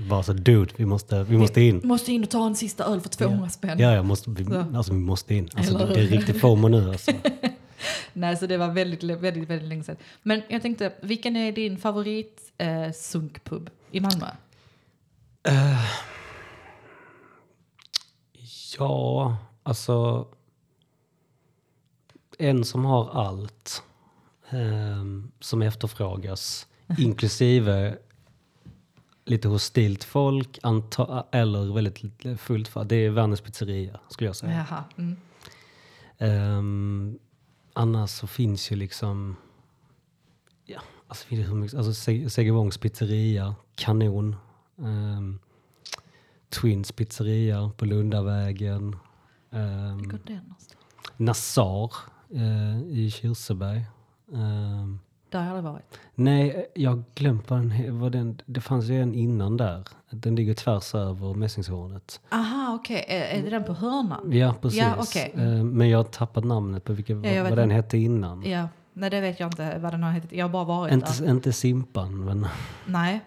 bara 0.08 0.22
så 0.22 0.32
dude, 0.32 0.72
vi 0.76 0.86
måste, 0.86 1.22
vi 1.22 1.38
måste 1.38 1.60
in. 1.60 1.80
Måste 1.84 2.12
in 2.12 2.22
och 2.22 2.30
ta 2.30 2.46
en 2.46 2.56
sista 2.56 2.84
öl 2.84 3.00
för 3.00 3.08
200 3.08 3.48
spänn. 3.48 3.78
Ja, 3.78 3.92
jag 3.92 4.04
måste, 4.04 4.30
vi, 4.30 4.44
Så. 4.44 4.64
alltså, 4.76 4.92
vi 4.92 4.98
måste 4.98 5.34
in. 5.34 5.48
Alltså, 5.54 5.74
Eller 5.74 5.94
det, 5.94 6.00
är 6.00 6.06
riktigt 6.06 6.40
FOMO 6.40 6.68
nu. 6.68 6.90
Alltså. 6.90 7.12
Nej, 8.12 8.36
så 8.36 8.46
det 8.46 8.56
var 8.56 8.68
väldigt, 8.68 9.02
väldigt, 9.02 9.50
väldigt 9.50 9.68
länge 9.68 9.84
sedan. 9.84 9.96
Men 10.22 10.42
jag 10.48 10.62
tänkte, 10.62 10.92
vilken 11.00 11.36
är 11.36 11.52
din 11.52 11.78
favorit 11.78 12.52
eh, 12.58 12.92
sunkpub 12.92 13.70
i 13.90 14.00
Malmö? 14.00 14.26
Ja, 18.78 19.36
alltså. 19.62 20.26
En 22.38 22.64
som 22.64 22.84
har 22.84 23.10
allt 23.10 23.82
som 25.40 25.62
efterfrågas, 25.62 26.66
inklusive 26.98 27.98
lite 29.24 29.48
hostilt 29.48 30.04
folk 30.04 30.58
anta, 30.62 31.26
eller 31.32 31.74
väldigt 31.74 32.40
fullt. 32.40 32.68
För. 32.68 32.84
Det 32.84 32.96
är 32.96 33.10
världens 33.10 33.40
pizzeria 33.40 34.00
skulle 34.08 34.28
jag 34.28 34.36
säga. 34.36 34.66
Jaha. 34.70 34.84
Mm. 34.98 35.16
Ehm, 36.18 37.18
annars 37.72 38.10
så 38.10 38.26
finns 38.26 38.72
ju 38.72 38.76
liksom... 38.76 39.36
Ja, 40.64 40.80
alltså, 41.08 41.26
alltså 41.76 41.94
Se- 41.94 42.30
Segevångs 42.30 42.78
pizzeria, 42.78 43.54
kanon. 43.74 44.36
Ehm, 44.78 45.38
Twins 46.48 46.92
pizzeria 46.92 47.70
på 47.76 47.84
Lundavägen. 47.84 48.96
Um, 49.50 50.08
Går? 50.08 50.40
Nassar 51.16 51.92
eh, 52.34 52.80
i 52.82 53.10
Kirseberg. 53.10 53.84
Ehm, 54.32 54.98
Där 55.30 55.38
har 55.38 55.46
jag 55.46 55.56
aldrig 55.56 55.72
varit. 55.72 55.98
nej, 56.14 56.70
jag 56.74 56.90
har 56.90 57.02
glömt 57.14 57.50
vad 57.50 57.60
den, 57.60 58.00
vad 58.00 58.12
den 58.12 58.40
Det 58.46 58.60
fanns 58.60 58.84
ju 58.84 59.02
en 59.02 59.14
innan 59.14 59.56
där. 59.56 59.84
Den 60.10 60.36
ligger 60.36 60.54
tvärs 60.54 60.94
över 60.94 61.34
Mässingshornet. 61.34 62.20
Aha, 62.32 62.74
okej. 62.80 63.04
Är, 63.08 63.38
är 63.38 63.42
det 63.42 63.50
den 63.50 63.64
på 63.64 63.72
hörnan? 63.72 64.32
Ja, 64.32 64.54
precis. 64.62 64.78
Ja, 64.80 64.94
okej. 64.98 65.32
Ehm, 65.36 65.68
men 65.70 65.88
jag 65.88 65.98
har 65.98 66.04
tappat 66.04 66.44
namnet 66.44 66.84
på 66.84 66.92
vilka, 66.92 67.12
jag 67.12 67.42
vad, 67.42 67.50
vad 67.50 67.58
den 67.58 67.70
hette 67.70 67.98
innan. 67.98 68.42
Ja. 68.50 68.68
Nej, 68.92 69.10
det 69.10 69.20
vet 69.20 69.40
jag 69.40 69.46
inte 69.46 69.78
vad 69.78 69.92
den 69.92 70.02
har 70.02 70.10
hetat. 70.10 70.32
Jag 70.32 70.44
har 70.44 70.52
bara 70.52 70.64
varit 70.64 70.92
Inte, 70.92 71.12
där. 71.22 71.30
inte 71.30 71.52
Simpan, 71.52 72.24
men 72.24 72.46
Nej. 72.86 73.20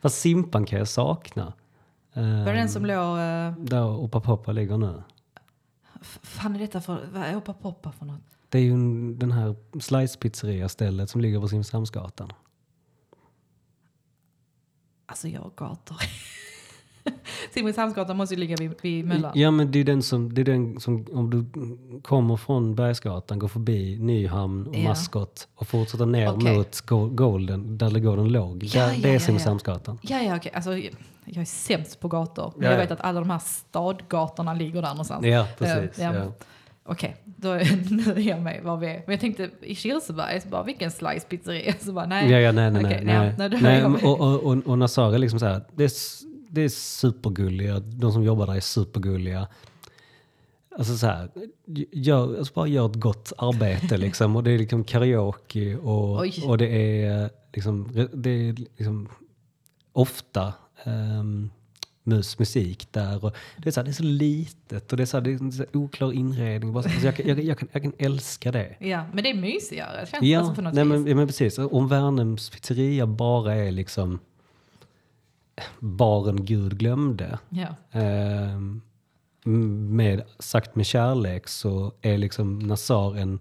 fast 0.00 0.18
Simpan 0.20 0.66
kan 0.66 0.78
jag 0.78 0.88
sakna. 0.88 1.52
Ehm, 2.14 2.44
Var 2.44 2.52
det 2.52 2.58
den 2.58 2.68
som 2.68 2.86
låg... 2.86 3.16
Uh, 3.18 3.58
Där 3.64 3.84
Opa 3.84 4.20
Poppa 4.20 4.52
ligger 4.52 4.76
nu. 4.76 5.02
fan 6.02 6.54
är 6.54 6.58
detta 6.58 6.80
för... 6.80 7.00
Vad 7.12 7.22
är 7.22 7.36
Opa 7.36 7.52
Poppa 7.52 7.92
för 7.92 8.06
något? 8.06 8.20
Det 8.48 8.58
är 8.58 8.62
ju 8.62 8.72
en- 8.72 9.18
den 9.18 9.32
här 9.32 9.54
slice 9.80 10.18
pizzeria 10.18 10.68
stället 10.68 11.10
som 11.10 11.20
ligger 11.20 11.40
på 11.40 11.48
Simrishamnsgatan. 11.48 12.32
Alltså 15.06 15.28
jag 15.28 15.40
har 15.40 15.50
gator. 15.56 15.96
Simrishamnsgatan 17.54 18.16
måste 18.16 18.34
ju 18.34 18.40
ligga 18.40 18.56
vid, 18.56 18.74
vid 18.82 19.04
Möllan. 19.06 19.32
Ja 19.34 19.50
men 19.50 19.70
det 19.72 19.78
är 19.78 19.84
den 19.84 20.02
som, 20.02 20.34
det 20.34 20.40
är 20.40 20.44
den 20.44 20.80
som 20.80 21.06
om 21.12 21.30
du 21.30 21.44
kommer 22.02 22.36
från 22.36 22.74
Bergsgatan, 22.74 23.38
går 23.38 23.48
förbi 23.48 23.98
Nyhamn 23.98 24.66
och 24.66 24.76
Ja. 24.76 24.88
Maskot 24.88 25.48
och 25.54 25.68
fortsätter 25.68 26.06
ner 26.06 26.32
Okej. 26.34 26.56
mot 26.56 26.80
Go- 26.80 27.08
Golden, 27.08 27.78
där 27.78 27.90
Golden 27.90 28.28
låg. 28.28 28.64
Ja, 28.64 28.86
där, 28.86 28.92
ja, 28.92 28.98
det 29.02 29.08
är 29.08 29.12
ja, 29.12 29.20
Simrishamnsgatan. 29.20 29.98
Ja, 30.02 30.20
ja, 30.22 30.36
okej. 30.36 30.52
Alltså, 30.54 30.76
jag 31.24 31.36
är 31.36 31.44
sämst 31.44 32.00
på 32.00 32.08
gator. 32.08 32.52
Men 32.56 32.64
Ja, 32.64 32.70
jag 32.70 32.78
ja. 32.78 32.82
vet 32.82 32.90
att 32.90 33.00
alla 33.00 33.20
de 33.20 33.30
här 33.30 33.38
stadgatorna 33.38 34.54
ligger 34.54 34.82
där 34.82 34.88
någonstans. 34.90 35.26
Ja, 35.26 35.46
precis. 35.58 35.98
Ja. 35.98 36.14
ja. 36.14 36.32
Okej, 36.84 37.16
då 37.40 37.50
är 37.50 38.18
jag 38.18 38.42
med 38.42 38.62
var 38.62 38.76
vi 38.76 38.86
är. 38.86 39.02
Men 39.06 39.12
jag 39.12 39.20
tänkte 39.20 39.50
i 39.62 39.74
Kirseberg, 39.74 40.40
så 40.40 40.48
bara 40.48 40.62
vilken 40.62 40.90
slice 40.90 41.26
pizzeria? 41.28 41.74
Så 41.80 41.92
bara 41.92 42.06
nej. 42.06 42.30
Ja, 42.30 42.38
ja, 42.38 42.52
nej, 42.52 42.70
nej, 42.70 42.84
Okej, 42.84 43.04
nej. 43.04 43.34
nej. 43.38 43.58
nej, 43.62 43.84
och, 43.84 44.20
och, 44.20 44.42
och, 44.42 44.66
och 44.66 44.78
Nassar 44.78 45.14
är 45.14 45.18
liksom 45.18 45.38
så 45.38 45.46
här, 45.46 45.64
det 45.74 45.84
är, 45.84 45.90
det 46.50 46.60
är 46.60 46.68
supergulliga, 46.68 47.80
de 47.80 48.12
som 48.12 48.22
jobbar 48.22 48.46
där 48.46 48.54
är 48.54 48.60
supergulliga. 48.60 49.48
Alltså 50.78 50.96
så 50.96 51.06
här, 51.06 51.28
gör, 51.92 52.38
alltså 52.38 52.54
bara 52.54 52.66
gör 52.66 52.86
ett 52.86 52.96
gott 52.96 53.32
arbete 53.38 53.96
liksom. 54.06 54.36
Och 54.36 54.44
det 54.44 54.50
är 54.50 54.58
liksom 54.58 54.84
karaoke 54.84 55.76
och, 55.76 56.20
Oj. 56.20 56.42
och 56.46 56.58
det 56.58 57.02
är 57.02 57.30
liksom, 57.52 58.08
det 58.12 58.30
är 58.30 58.52
liksom 58.52 59.08
ofta 59.92 60.52
um, 60.84 61.50
musik 62.38 62.88
där. 62.92 63.24
Och 63.24 63.36
det, 63.56 63.68
är 63.68 63.72
så 63.72 63.80
här, 63.80 63.84
det 63.84 63.90
är 63.90 63.92
så 63.92 64.02
litet 64.02 64.90
och 64.92 64.96
det 64.96 65.04
är 65.04 65.06
så, 65.06 65.16
här, 65.16 65.24
det 65.24 65.30
är 65.32 65.50
så 65.50 65.64
oklar 65.72 66.12
inredning. 66.12 66.72
Bara 66.72 66.82
så, 66.82 66.88
alltså 66.88 67.06
jag, 67.06 67.16
kan- 67.16 67.26
jag, 67.28 67.40
jag, 67.40 67.58
kan, 67.58 67.68
jag 67.72 67.82
kan 67.82 67.92
älska 67.98 68.52
det. 68.52 68.76
Ja, 68.80 69.04
men 69.12 69.24
det 69.24 69.30
är 69.30 69.34
mysigare 69.34 70.06
känns 70.06 70.24
Ja, 70.24 70.38
alltså 70.38 70.54
på 70.54 70.62
något 70.62 70.74
nej, 70.74 70.84
vis. 70.84 70.90
men, 70.92 71.06
ja, 71.06 71.14
men 71.14 71.26
precis. 71.26 71.58
Om 71.58 71.88
Värnhems 71.88 72.50
pizzeria 72.50 73.06
bara 73.06 73.54
är 73.54 73.70
liksom 73.70 74.18
baren 75.78 76.44
Gud 76.44 76.78
glömde. 76.78 77.38
Ja. 77.48 77.66
ehm, 77.92 78.80
med, 79.96 80.22
sagt 80.38 80.76
med 80.76 80.86
kärlek 80.86 81.48
så 81.48 81.92
är 82.02 82.18
liksom 82.18 82.58
Nassar 82.58 83.16
en, 83.16 83.38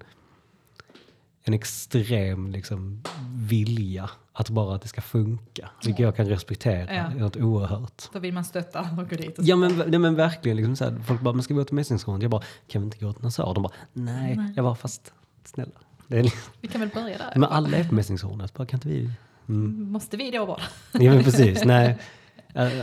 en 1.47 1.53
extrem 1.53 2.51
liksom, 2.51 3.03
vilja 3.35 4.09
att 4.33 4.49
bara 4.49 4.75
att 4.75 4.81
det 4.81 4.87
ska 4.87 5.01
funka. 5.01 5.69
Vilket 5.85 6.03
jag 6.03 6.15
kan 6.15 6.25
respektera. 6.25 6.95
Ja. 6.95 7.09
Något 7.09 7.35
oerhört. 7.35 8.03
Då 8.13 8.19
vill 8.19 8.33
man 8.33 8.45
stötta 8.45 8.81
och 8.81 9.09
gå 9.09 9.15
dit. 9.15 9.37
Och 9.39 9.43
Ja 9.43 9.55
men, 9.55 9.83
nej, 9.87 9.99
men 9.99 10.15
verkligen, 10.15 10.57
liksom 10.57 10.75
så 10.75 10.83
här, 10.85 10.99
folk 11.07 11.21
bara, 11.21 11.33
men 11.33 11.43
ska 11.43 11.53
vi 11.53 11.57
gå 11.57 11.63
till 11.65 11.75
Mässingsgården? 11.75 12.21
Jag 12.21 12.31
bara, 12.31 12.43
kan 12.67 12.81
vi 12.81 12.85
inte 12.85 12.97
gå 12.97 13.13
till 13.13 13.23
Nassar? 13.23 13.53
De 13.53 13.63
bara, 13.63 13.73
nej. 13.93 14.53
Jag 14.55 14.65
bara, 14.65 14.75
fast 14.75 15.13
snälla. 15.43 15.71
Liksom, 16.07 16.51
Vi 16.61 16.67
kan 16.67 16.81
väl 16.81 16.89
börja 16.89 17.17
där? 17.17 17.31
men 17.35 17.43
alla 17.49 17.77
är 17.77 17.83
på 17.83 17.95
Mässingshornet, 17.95 18.53
bara 18.53 18.67
kan 18.67 18.77
inte 18.77 18.87
vi? 18.89 19.11
Måste 19.45 20.17
vi 20.17 20.31
då 20.31 20.45
vara 20.45 20.61
Ja 20.91 21.13
men 21.13 21.23
precis, 21.23 21.63
nej. 21.65 21.97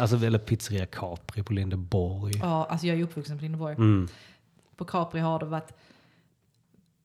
Alltså, 0.01 0.17
eller 0.27 0.39
pizzeria 0.39 0.87
Capri 0.87 1.43
på 1.43 1.53
Lindeborg. 1.53 2.39
Ja, 2.43 2.67
alltså 2.71 2.87
jag 2.87 2.99
är 2.99 3.03
uppvuxen 3.03 3.39
på 3.39 3.43
Lindeborg. 3.43 3.75
Mm. 3.75 4.09
På 4.77 4.85
Capri 4.85 5.21
har 5.21 5.39
det 5.39 5.45
varit 5.47 5.73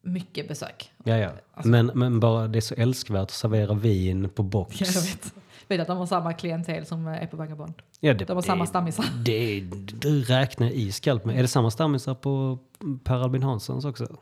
mycket 0.02 0.48
besök. 0.48 0.92
Ja, 1.04 1.18
ja. 1.18 1.32
Men, 1.64 1.86
men 1.86 2.20
bara 2.20 2.48
det 2.48 2.60
är 2.60 2.62
så 2.62 2.76
älskvärt 2.76 3.22
att 3.22 3.32
servera 3.32 3.74
vin 3.74 4.30
på 4.30 4.44
box. 4.44 4.82
Ja, 4.82 4.88
jag 4.88 5.02
vet. 5.02 5.34
vet 5.68 5.82
att 5.82 5.88
de 5.88 5.98
har 5.98 6.06
samma 6.06 6.34
klientel 6.34 6.86
som 6.86 7.08
är 7.08 7.28
på 7.28 7.38
Vagabond. 7.38 7.74
Ja, 8.00 8.14
det, 8.14 8.26
De 8.26 8.38
har 8.38 8.42
samma 8.42 8.66
stammisar. 8.66 9.06
Det, 9.26 9.60
du 10.00 10.24
räknar 10.24 10.68
iskallt 10.68 11.26
med. 11.26 11.38
Är 11.38 11.42
det 11.42 11.48
samma 11.48 11.72
stammisar 11.72 12.16
på 12.16 12.60
Per 13.04 13.16
Albin 13.16 13.44
Hanssons 13.44 13.86
också? 13.86 14.18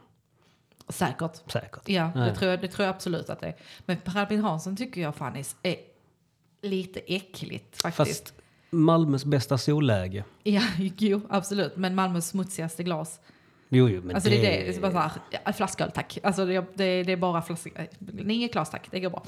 Säkert. 0.90 1.52
Säkert. 1.52 1.90
Ja, 1.90 2.12
det 2.16 2.36
tror, 2.36 2.52
jag, 2.52 2.62
det 2.62 2.68
tror 2.68 2.86
jag 2.86 2.96
absolut 2.96 3.30
att 3.30 3.40
det 3.40 3.48
är. 3.48 3.56
Men 3.86 3.98
Per 3.98 4.20
Albin 4.20 4.42
Hansson 4.42 4.78
tycker 4.78 5.02
jag 5.02 5.16
fan 5.16 5.36
är, 5.36 5.46
är 5.63 5.76
lite 6.62 7.00
äckligt 7.00 7.82
faktiskt. 7.82 8.30
Fast 8.30 8.34
Malmös 8.70 9.26
bästa 9.26 9.58
solläge. 9.58 10.24
Ja, 10.44 10.62
jo, 10.98 11.22
absolut. 11.30 11.78
Men 11.78 11.96
Malmös 11.96 12.28
smutsigaste 12.28 12.84
glas. 12.84 13.20
Jo, 13.69 13.89
jo, 13.89 14.01
men 14.03 14.15
Alltså 14.15 14.30
det, 14.30 14.38
är 14.38 14.41
det, 14.65 14.71
det 14.71 14.77
är 14.77 14.82
bara 14.82 14.91
så 14.91 14.97
här, 14.97 15.12
ja, 15.45 15.53
flasköl 15.53 15.91
tack. 15.91 16.17
Alltså 16.23 16.45
det, 16.45 16.65
det, 16.75 17.03
det 17.03 17.12
är 17.12 17.17
bara 17.17 17.41
flask, 17.41 17.67
nio 17.99 18.47
glas 18.47 18.69
tack, 18.69 18.88
det 18.91 18.99
går 18.99 19.10
bra. 19.10 19.23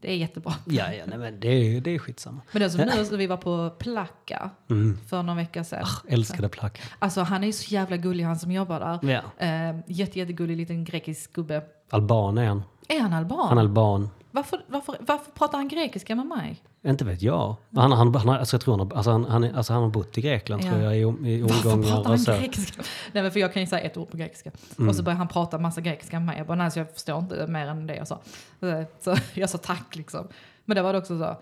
Det 0.00 0.12
är 0.12 0.16
jättebra. 0.16 0.54
Ja, 0.66 0.92
ja, 0.92 1.04
nej, 1.06 1.18
men 1.18 1.40
det, 1.40 1.48
är- 1.48 1.80
det 1.80 1.90
är 1.94 1.98
skitsamma. 1.98 2.40
Men 2.52 2.60
det 2.60 2.66
är 2.66 2.68
som 2.68 2.80
nu, 2.98 3.04
så 3.04 3.16
vi 3.16 3.26
var 3.26 3.36
på 3.36 3.70
Plaka 3.78 4.50
Mm. 4.70 4.98
för 5.08 5.22
någon 5.22 5.36
vecka 5.36 5.64
sedan. 5.64 5.86
Älskade 6.08 6.48
plack. 6.48 6.80
Alltså 6.98 7.20
han 7.20 7.44
är 7.44 7.52
så 7.52 7.74
jävla 7.74 7.96
gullig 7.96 8.24
han 8.24 8.38
som 8.38 8.52
jobbar 8.52 8.80
där. 8.80 9.12
Ja. 9.12 9.46
Eh, 9.46 9.76
jätte, 9.86 10.18
jättegullig 10.18 10.56
liten 10.56 10.84
grekisk 10.84 11.32
gubbe. 11.32 11.62
Alban 11.90 12.38
är 12.38 12.46
han. 12.46 12.62
Är 12.88 13.00
han 13.00 13.12
alban? 13.12 13.48
Han 13.48 13.58
är 13.58 13.62
alban. 13.62 14.10
Varför, 14.36 14.64
varför, 14.68 14.96
varför 15.00 15.30
pratar 15.30 15.58
han 15.58 15.68
grekiska 15.68 16.14
med 16.14 16.26
mig? 16.26 16.62
Inte 16.82 17.04
vet 17.04 17.22
jag. 17.22 17.56
Han, 17.74 17.92
han, 17.92 18.14
han, 18.14 18.28
alltså 18.28 18.54
jag 18.56 18.60
tror 18.60 18.78
han, 18.78 18.92
alltså 18.92 19.10
han, 19.10 19.24
han, 19.24 19.44
alltså 19.54 19.72
han 19.72 19.82
har 19.82 19.90
bott 19.90 20.18
i 20.18 20.20
Grekland 20.20 20.64
Ja. 20.64 20.70
tror 20.70 20.82
jag, 20.82 20.96
i, 20.96 21.00
i 21.30 21.42
Varför 21.42 21.72
omgångar. 21.72 21.94
pratar 21.96 22.12
och 22.12 22.20
så. 22.20 22.32
han 22.32 22.40
grekiska? 22.40 22.82
Nej 23.12 23.22
men 23.22 23.32
för 23.32 23.40
jag 23.40 23.52
kan 23.52 23.62
ju 23.62 23.66
säga 23.68 23.80
ett 23.80 23.96
ord 23.96 24.10
på 24.10 24.16
grekiska. 24.16 24.50
Mm. 24.78 24.88
Och 24.88 24.96
så 24.96 25.02
börjar 25.02 25.16
han 25.16 25.28
prata 25.28 25.58
massa 25.58 25.80
grekiska 25.80 26.18
med 26.18 26.26
mig. 26.26 26.38
Jag 26.38 26.46
bara, 26.46 26.54
nej 26.54 26.70
så 26.70 26.78
jag 26.78 26.92
förstår 26.92 27.18
inte 27.18 27.46
mer 27.46 27.66
än 27.66 27.86
det 27.86 27.96
jag 27.96 28.08
sa. 28.08 28.20
Så, 28.60 28.84
så 29.00 29.16
jag 29.40 29.50
sa 29.50 29.58
tack 29.58 29.96
liksom. 29.96 30.28
Men 30.64 30.74
det 30.74 30.82
var 30.82 30.92
det 30.92 30.98
också 30.98 31.18
så, 31.18 31.36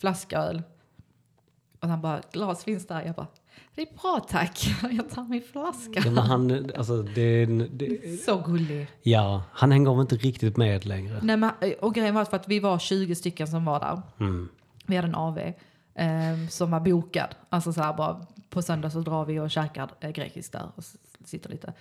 flasköl. 0.00 0.62
Och 1.80 1.88
han 1.88 2.00
bara, 2.00 2.20
glas 2.32 2.64
finns 2.64 2.86
där. 2.86 3.02
Jag 3.06 3.14
bara, 3.14 3.26
det 3.74 3.82
är 3.82 3.88
bra 4.02 4.20
tack. 4.28 4.66
Jag 4.90 5.10
tar 5.10 5.24
min 5.24 5.42
flaska. 5.42 6.02
Ja, 6.04 6.10
men 6.10 6.24
han, 6.24 6.70
alltså 6.76 7.02
det, 7.02 7.46
det, 7.46 8.20
Så 8.24 8.38
gullig. 8.38 8.86
ja, 9.02 9.42
han 9.52 9.72
hänger 9.72 10.00
inte 10.00 10.16
riktigt 10.16 10.56
med 10.56 10.86
längre. 10.86 11.18
Nej, 11.22 11.36
men, 11.36 11.50
och 11.80 11.94
grejen 11.94 12.14
var 12.14 12.24
för 12.24 12.36
att 12.36 12.48
vi 12.48 12.60
var 12.60 12.78
20 12.78 13.14
stycken 13.14 13.48
som 13.48 13.64
var 13.64 13.80
där. 13.80 14.02
Mm. 14.20 14.48
Vi 14.86 14.96
hade 14.96 15.08
en 15.08 15.14
AV 15.14 15.38
eh, 15.94 16.48
som 16.48 16.70
var 16.70 16.80
bokad. 16.80 17.34
Alltså 17.48 17.72
så 17.72 17.82
här 17.82 17.94
bara 17.94 18.26
på 18.50 18.62
söndag 18.62 18.90
så 18.90 19.00
drar 19.00 19.24
vi 19.24 19.40
och 19.40 19.50
käkar 19.50 19.90
eh, 20.00 20.10
grekiskt 20.10 20.52
där 20.52 20.66
och 20.74 20.84
sitter 21.24 21.50
lite. 21.50 21.72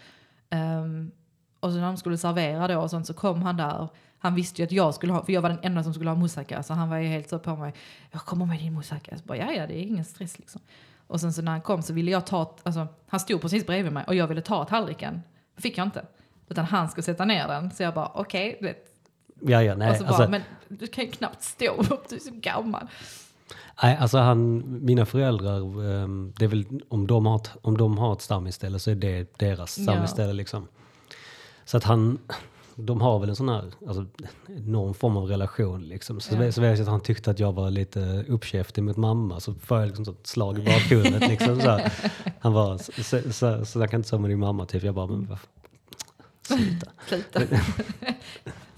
Ehm, 0.50 1.12
och 1.60 1.72
så 1.72 1.78
när 1.78 1.86
de 1.86 1.98
skulle 1.98 2.18
servera 2.18 2.68
då 2.68 2.80
och 2.80 2.90
sånt 2.90 3.08
så 3.08 3.14
kom 3.14 3.42
han 3.42 3.58
där. 3.58 3.88
Han 4.20 4.36
visste 4.36 4.62
ju 4.62 4.66
att 4.66 4.72
jag 4.72 4.94
skulle 4.96 5.14
ha, 5.14 5.26
för 5.26 5.34
jag 5.34 5.42
var 5.42 5.50
den 5.50 5.60
enda 5.62 5.84
som 5.84 5.94
skulle 5.94 6.10
ha 6.10 6.16
moussaka. 6.16 6.64
Så 6.64 6.74
han 6.74 6.90
var 6.90 6.98
ju 6.98 7.08
helt 7.08 7.30
så 7.30 7.40
på 7.40 7.56
mig. 7.56 7.74
Jag 8.12 8.22
kommer 8.22 8.46
med 8.46 8.60
din 8.60 8.74
moussaka. 8.74 9.18
Så 9.18 9.24
bara, 9.26 9.38
ja 9.38 9.52
ja 9.52 9.68
det 9.68 9.74
är 9.78 9.82
ingen 9.82 10.06
stress 10.06 10.40
liksom. 10.40 10.62
Och 11.10 11.22
sen 11.22 11.34
så 11.34 11.42
när 11.42 11.52
han 11.52 11.62
kom 11.62 11.82
så 11.82 11.94
ville 11.94 12.12
jag 12.12 12.26
ta, 12.26 12.56
alltså 12.64 12.88
han 13.08 13.20
stod 13.20 13.42
precis 13.42 13.66
bredvid 13.66 13.92
mig 13.94 14.04
och 14.08 14.16
jag 14.16 14.28
ville 14.28 14.42
ta 14.42 14.66
tallriken. 14.66 15.22
Fick 15.58 15.78
jag 15.78 15.88
inte. 15.88 16.06
Utan 16.50 16.66
han 16.66 16.90
skulle 16.90 17.04
sätta 17.04 17.26
ner 17.26 17.48
den. 17.48 17.72
Så 17.72 17.84
jag 17.84 17.94
bara 17.94 18.12
okej, 18.16 18.58
vet. 18.62 18.86
Ja, 19.42 19.64
ja, 19.64 19.76
nej. 19.76 19.92
och 19.92 19.98
så 19.98 20.04
bara, 20.04 20.10
Alltså, 20.14 20.30
men 20.32 20.42
du 20.68 20.88
kan 20.88 21.06
ju 21.06 21.12
knappt 21.12 21.44
stå 21.44 21.72
upp, 21.72 22.10
du 22.10 22.16
är 22.16 22.20
så 22.20 22.32
gammal. 22.34 22.88
nej, 23.84 23.98
alltså 23.98 24.18
han, 24.18 24.64
mina 24.86 25.06
föräldrar, 25.06 25.92
ehm, 26.04 26.34
det 26.38 26.48
väl, 26.48 26.66
om, 26.90 27.08
de 27.08 27.26
har 27.26 27.42
om 27.62 27.78
de 27.78 27.98
har 27.98 28.14
ett 28.14 28.22
stammisställe 28.22 28.80
så 28.80 28.92
är 28.92 28.96
det 28.96 29.40
deras 29.40 29.78
Ja. 29.78 29.84
stammisställe. 29.84 30.34
Liksom. 30.34 30.68
Så 31.66 31.78
att 31.78 31.84
han, 31.84 32.20
de 32.86 33.02
har 33.02 33.20
väl 33.20 33.30
en 33.30 33.36
sån 33.36 33.50
här, 33.50 33.72
alltså, 33.88 34.06
någon 34.48 34.94
form 34.94 35.18
av 35.18 35.26
relation. 35.26 35.82
Liksom. 35.88 36.20
Så, 36.20 36.36
Ja. 36.36 36.52
så 36.52 36.62
vet 36.62 36.78
jag 36.78 36.84
att 36.86 36.90
han 36.92 37.02
tyckte 37.02 37.32
att 37.32 37.40
jag 37.40 37.54
var 37.54 37.70
lite 37.70 38.26
uppkäftig 38.28 38.84
mot 38.84 38.98
mamma. 38.98 39.40
Så 39.40 39.54
får 39.54 39.78
jag 39.80 39.88
liksom 39.88 40.04
ett 40.14 40.28
slag 40.28 40.60
i 40.60 40.66
bakhuvudet. 40.66 41.28
liksom, 41.30 41.60
så 41.62 41.70
här. 41.70 41.94
Han 42.40 42.54
var, 42.54 42.78
så, 42.78 42.92
så, 43.04 43.34
så, 43.34 43.66
så 43.66 43.80
jag 43.80 43.90
kan 43.92 44.00
inte 44.00 44.10
säga 44.10 44.20
med 44.20 44.30
din 44.32 44.40
mamma. 44.40 44.66
Typ. 44.66 44.84
Jag 44.84 44.96
bara, 44.96 45.08
men 45.08 45.26
vad 45.28 45.38
Sluta. 46.42 46.88
Sluta. 47.08 47.40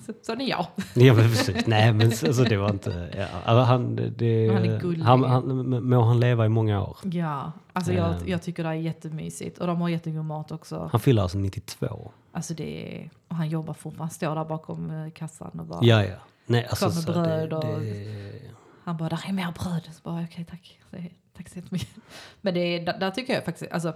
Så, 0.06 0.14
så 0.22 0.32
är 0.32 0.50
jag. 0.50 0.66
Ja 0.94 1.14
men 1.14 1.30
precis. 1.30 1.68
Nej 1.68 1.94
men 1.94 2.12
så- 2.12 2.28
alltså, 2.28 2.44
det 2.44 2.58
var 2.58 2.70
inte... 2.70 3.10
Ja, 3.18 3.26
alltså, 3.46 3.64
han, 3.64 3.96
det, 4.18 4.48
Han 4.54 4.66
är 4.66 4.80
gullig. 4.80 5.02
Han, 5.04 5.24
han, 5.24 5.86
må 5.90 6.02
han 6.02 6.20
leva 6.20 6.46
i 6.46 6.50
många 6.50 6.82
år. 6.84 6.98
Ja, 7.04 7.52
alltså 7.74 7.94
jag, 7.94 8.08
Ehm. 8.12 8.18
jag 8.26 8.42
tycker 8.42 8.64
det 8.64 8.70
är 8.70 8.74
jättemysigt. 8.74 9.58
Och 9.58 9.68
de 9.68 9.82
har 9.82 9.90
jättegod 9.90 10.26
mat 10.26 10.52
också. 10.52 10.90
Han 10.92 11.00
fyller 11.02 11.22
alltså 11.22 11.38
92. 11.38 12.12
Alltså 12.32 12.54
det 12.54 12.96
är, 13.04 13.10
och 13.28 13.36
han 13.36 13.50
jobbar 13.50 13.74
fortfarande, 13.74 14.04
han 14.04 14.10
står 14.10 14.36
där 14.36 14.46
bakom 14.46 14.92
eh, 14.92 15.12
kassan 15.12 15.60
och 15.60 15.66
bara, 15.66 15.80
Ja 15.84 16.04
ja. 16.06 16.16
Nej 16.46 16.66
alltså 16.66 16.86
Kom 16.86 16.96
med 16.96 17.04
så 17.04 17.12
bröd 17.12 17.50
det, 17.50 17.56
och- 17.56 17.82
det, 17.82 18.42
han 18.84 18.98
bara, 18.98 19.10
där 19.10 19.24
är 19.28 19.34
mer 19.34 19.52
bröd. 19.52 19.90
Så 19.94 20.02
bara, 20.04 20.24
okej 20.24 20.46
tack. 20.46 20.80
Så, 20.92 20.98
tack 21.38 21.50
så 21.50 21.60
jättemycket. 21.60 21.90
Men 22.42 22.54
det 22.54 22.60
är, 22.60 22.86
där, 22.86 23.00
där 23.00 23.12
tycker 23.12 23.34
jag 23.34 23.46
faktiskt, 23.46 23.72
alltså 23.72 23.94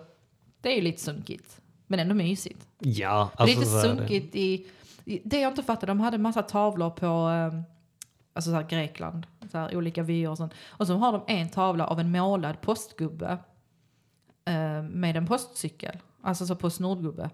det 0.61 0.69
är 0.71 0.75
ju 0.75 0.81
lite 0.81 1.01
sunkigt. 1.01 1.61
Men 1.87 1.99
ändå 1.99 2.15
mysigt. 2.15 2.67
Ja, 2.79 3.29
det 3.37 3.41
är 3.41 3.41
alltså 3.41 3.59
lite 3.59 3.71
är 3.71 3.75
det. 3.75 3.97
sunkigt 3.97 4.35
i, 4.35 4.67
i, 5.05 5.21
det 5.23 5.39
jag 5.39 5.51
inte 5.51 5.63
fattar, 5.63 5.87
de 5.87 5.99
hade 5.99 6.17
massa 6.17 6.41
tavlor 6.41 6.89
på 6.89 7.05
eh, 7.05 7.61
alltså 8.33 8.49
så 8.49 8.55
här 8.55 8.63
Grekland, 8.69 9.27
så 9.51 9.57
här 9.57 9.75
olika 9.75 10.03
vyer 10.03 10.29
och 10.29 10.37
sånt. 10.37 10.53
Och 10.69 10.87
så 10.87 10.95
har 10.97 11.11
de 11.11 11.23
en 11.27 11.49
tavla 11.49 11.87
av 11.87 11.99
en 11.99 12.11
målad 12.11 12.61
postgubbe 12.61 13.37
eh, 14.45 14.81
med 14.83 15.17
en 15.17 15.27
postcykel, 15.27 15.99
alltså 16.21 16.47
så. 16.47 16.53
Eh, 16.53 17.29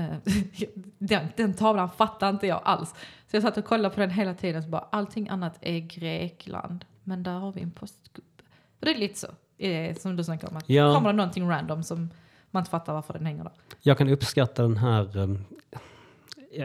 den, 0.98 1.26
den 1.36 1.54
tavlan 1.54 1.90
fattar 1.90 2.30
inte 2.30 2.46
jag 2.46 2.60
alls. 2.64 2.88
Så 3.30 3.36
jag 3.36 3.42
satt 3.42 3.56
och 3.56 3.64
kollade 3.64 3.94
på 3.94 4.00
den 4.00 4.10
hela 4.10 4.34
tiden 4.34 4.62
så 4.62 4.68
bara 4.68 4.86
allting 4.92 5.28
annat 5.28 5.58
är 5.60 5.78
Grekland. 5.78 6.84
Men 7.04 7.22
där 7.22 7.32
har 7.38 7.52
vi 7.52 7.60
en 7.62 7.70
postgubbe. 7.70 8.42
Och 8.80 8.86
det 8.86 8.90
är 8.94 8.98
lite 8.98 9.18
så, 9.18 9.26
eh, 9.64 9.96
som 9.96 10.16
du 10.16 10.24
snackade 10.24 10.50
om. 10.50 10.56
Att 10.56 10.68
Ja. 10.70 10.94
kommer 10.94 11.08
det 11.12 11.16
någonting 11.16 11.48
random 11.50 11.82
som 11.82 12.10
man 12.50 12.60
inte 12.60 12.70
fattar 12.70 12.92
varför 12.92 13.12
den 13.12 13.26
hänger 13.26 13.44
där. 13.44 13.52
Jag 13.82 13.98
kan 13.98 14.08
uppskatta 14.08 14.62
den 14.62 14.76
här, 14.76 15.16
um, 15.16 15.44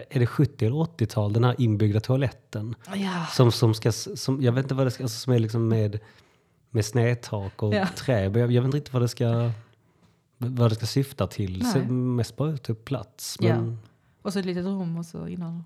är 0.09 0.19
det 0.19 0.25
70 0.27 0.65
eller 0.65 0.75
80-tal, 0.75 1.33
den 1.33 1.43
här 1.43 1.55
inbyggda 1.61 1.99
toaletten. 1.99 2.75
Ja. 2.95 3.25
Som, 3.31 3.51
som 3.51 3.73
ska, 3.73 3.91
som, 3.91 4.41
jag 4.41 4.51
vet 4.51 4.65
inte 4.65 4.73
vad 4.75 4.87
det 4.87 4.91
ska, 4.91 5.03
alltså, 5.03 5.19
som 5.19 5.33
är 5.33 5.39
liksom 5.39 5.67
med, 5.67 5.99
med 6.69 6.85
snedtak 6.85 7.63
och 7.63 7.73
Ja. 7.73 7.87
trä. 7.97 8.21
Jag, 8.23 8.37
jag 8.37 8.61
vet 8.61 8.65
inte 8.65 8.77
riktigt 8.77 8.93
vad 8.93 9.01
det 9.01 9.07
ska, 9.07 9.51
vad 10.47 10.71
det 10.71 10.75
ska 10.75 10.85
syfta 10.85 11.27
till. 11.27 11.63
Nej. 11.75 11.85
Mest 11.91 12.35
bara 12.37 12.57
typ 12.57 12.85
plats. 12.85 13.37
Ja. 13.39 13.55
Men, 13.55 13.77
Och 14.21 14.33
så 14.33 14.39
ett 14.39 14.45
litet 14.45 14.65
rum 14.65 14.97
och 14.97 15.05
så 15.05 15.27
innan. 15.27 15.63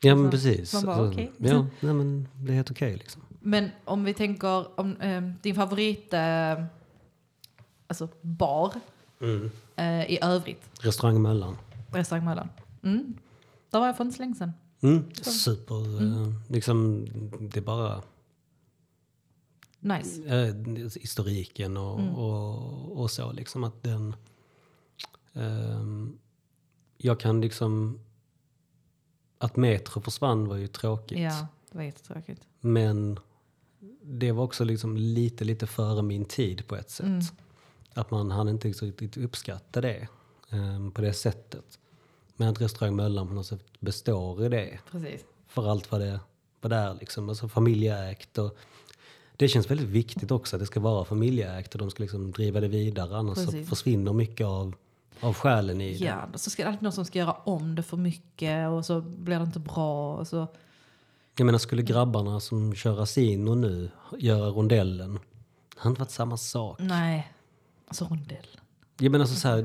ja 0.00 0.14
men 0.14 0.24
Så 0.24 0.30
precis. 0.30 0.72
man 0.74 0.82
bara, 0.84 0.96
Alltså, 0.96 1.12
okej. 1.12 1.32
Ja, 1.38 1.66
nej, 1.80 1.94
men 1.94 2.28
det 2.34 2.52
är 2.52 2.56
helt 2.56 2.70
okej 2.70 2.96
liksom. 2.96 3.22
Men 3.40 3.70
om 3.84 4.04
vi 4.04 4.14
tänker 4.14 4.80
om 4.80 4.96
eh, 4.96 5.22
din 5.42 5.54
favorit 5.54 6.12
eh, 6.12 6.64
alltså 7.86 8.08
bar 8.20 8.72
eh, 9.76 10.10
i 10.10 10.18
övrigt, 10.22 10.70
Restaurang 10.80 11.22
Möllan. 11.22 11.56
restaurang 11.92 12.24
Möllan. 12.24 12.48
Mm. 12.82 13.14
Där 13.70 13.78
var 13.80 13.86
jag 13.86 13.96
för 13.96 14.04
inte 14.04 14.16
så 14.16 14.22
länge 14.22 14.34
sedan. 14.34 14.52
Mm, 14.80 15.04
super, 15.22 16.02
eh, 16.02 16.32
liksom, 16.48 17.06
det 17.40 17.56
är 17.60 17.62
bara 17.64 18.02
Nice. 19.84 20.22
eh, 20.48 20.54
historiken 21.00 21.76
och, 21.76 22.00
Mm. 22.00 22.14
och, 22.14 23.00
och 23.00 23.10
så. 23.10 23.32
Liksom 23.32 23.64
att 23.64 23.82
den... 23.82 24.16
ehm, 25.32 26.18
jag 26.98 27.20
kan 27.20 27.40
liksom... 27.40 28.00
Att 29.38 29.56
Metro 29.56 30.00
försvann 30.00 30.48
var 30.48 30.56
ju 30.56 30.66
tråkigt. 30.66 31.18
Ja, 31.18 31.46
det 31.70 31.76
var 31.78 31.84
jättetråkigt. 31.84 32.42
Men 32.60 33.18
det 34.02 34.32
var 34.32 34.44
också 34.44 34.64
liksom 34.64 34.96
lite, 34.96 35.44
lite 35.44 35.66
före 35.66 36.02
min 36.02 36.24
tid 36.24 36.66
på 36.68 36.76
ett 36.76 36.90
sätt. 36.90 37.06
Mm. 37.06 37.20
Att 37.94 38.10
man 38.10 38.30
hann 38.30 38.48
inte 38.48 38.68
riktigt 38.68 39.16
uppskatta 39.16 39.80
det 39.80 40.08
ehm, 40.50 40.90
på 40.92 41.00
det 41.02 41.12
sättet. 41.12 41.78
Men 42.36 42.48
att 42.48 42.60
restaurang 42.60 42.96
Möllan 42.96 43.28
på 43.28 43.34
något 43.34 43.46
sätt 43.46 43.80
består 43.80 44.44
i 44.44 44.48
det. 44.48 44.78
Precis. 44.90 45.24
För 45.46 45.70
allt 45.70 45.90
vad 45.92 46.00
det, 46.00 46.20
vad 46.60 46.72
det 46.72 46.76
är. 46.76 46.94
Liksom. 46.94 47.28
Alltså 47.28 47.48
familjeägt. 47.48 48.38
Och 48.38 48.56
det 49.36 49.48
känns 49.48 49.70
väldigt 49.70 49.88
viktigt 49.88 50.30
också 50.30 50.56
att 50.56 50.60
det 50.60 50.66
ska 50.66 50.80
vara 50.80 51.04
familjeägt 51.04 51.74
och 51.74 51.78
de 51.78 51.90
ska 51.90 52.02
liksom 52.02 52.32
driva 52.32 52.60
det 52.60 52.68
vidare. 52.68 53.16
Annars 53.16 53.38
så 53.38 53.64
försvinner 53.64 54.12
mycket 54.12 54.46
av, 54.46 54.74
av 55.20 55.34
själen 55.34 55.80
i 55.80 55.98
det. 55.98 56.04
Ja, 56.04 56.28
så 56.34 56.50
ska 56.50 56.62
det 56.62 56.68
alltid 56.68 56.82
någon 56.82 56.92
som 56.92 57.04
ska 57.04 57.18
göra 57.18 57.32
om 57.32 57.74
det 57.74 57.82
för 57.82 57.96
mycket 57.96 58.68
och 58.68 58.84
så 58.86 59.00
blir 59.00 59.38
det 59.38 59.44
inte 59.44 59.58
bra. 59.58 60.16
Och 60.16 60.28
så. 60.28 60.46
Jag 61.36 61.46
menar 61.46 61.58
skulle 61.58 61.82
grabbarna 61.82 62.40
som 62.40 62.74
kör 62.74 63.02
Asino 63.02 63.54
nu 63.54 63.90
göra 64.18 64.48
rondellen. 64.48 65.12
Det 65.74 65.80
hade 65.80 65.88
inte 65.88 66.00
varit 66.00 66.10
samma 66.10 66.36
sak. 66.36 66.76
Nej, 66.80 67.32
alltså 67.88 68.04
rondell. 68.04 68.46
Jag 68.98 69.12
menar 69.12 69.24
så, 69.24 69.34
så 69.34 69.48
här, 69.48 69.62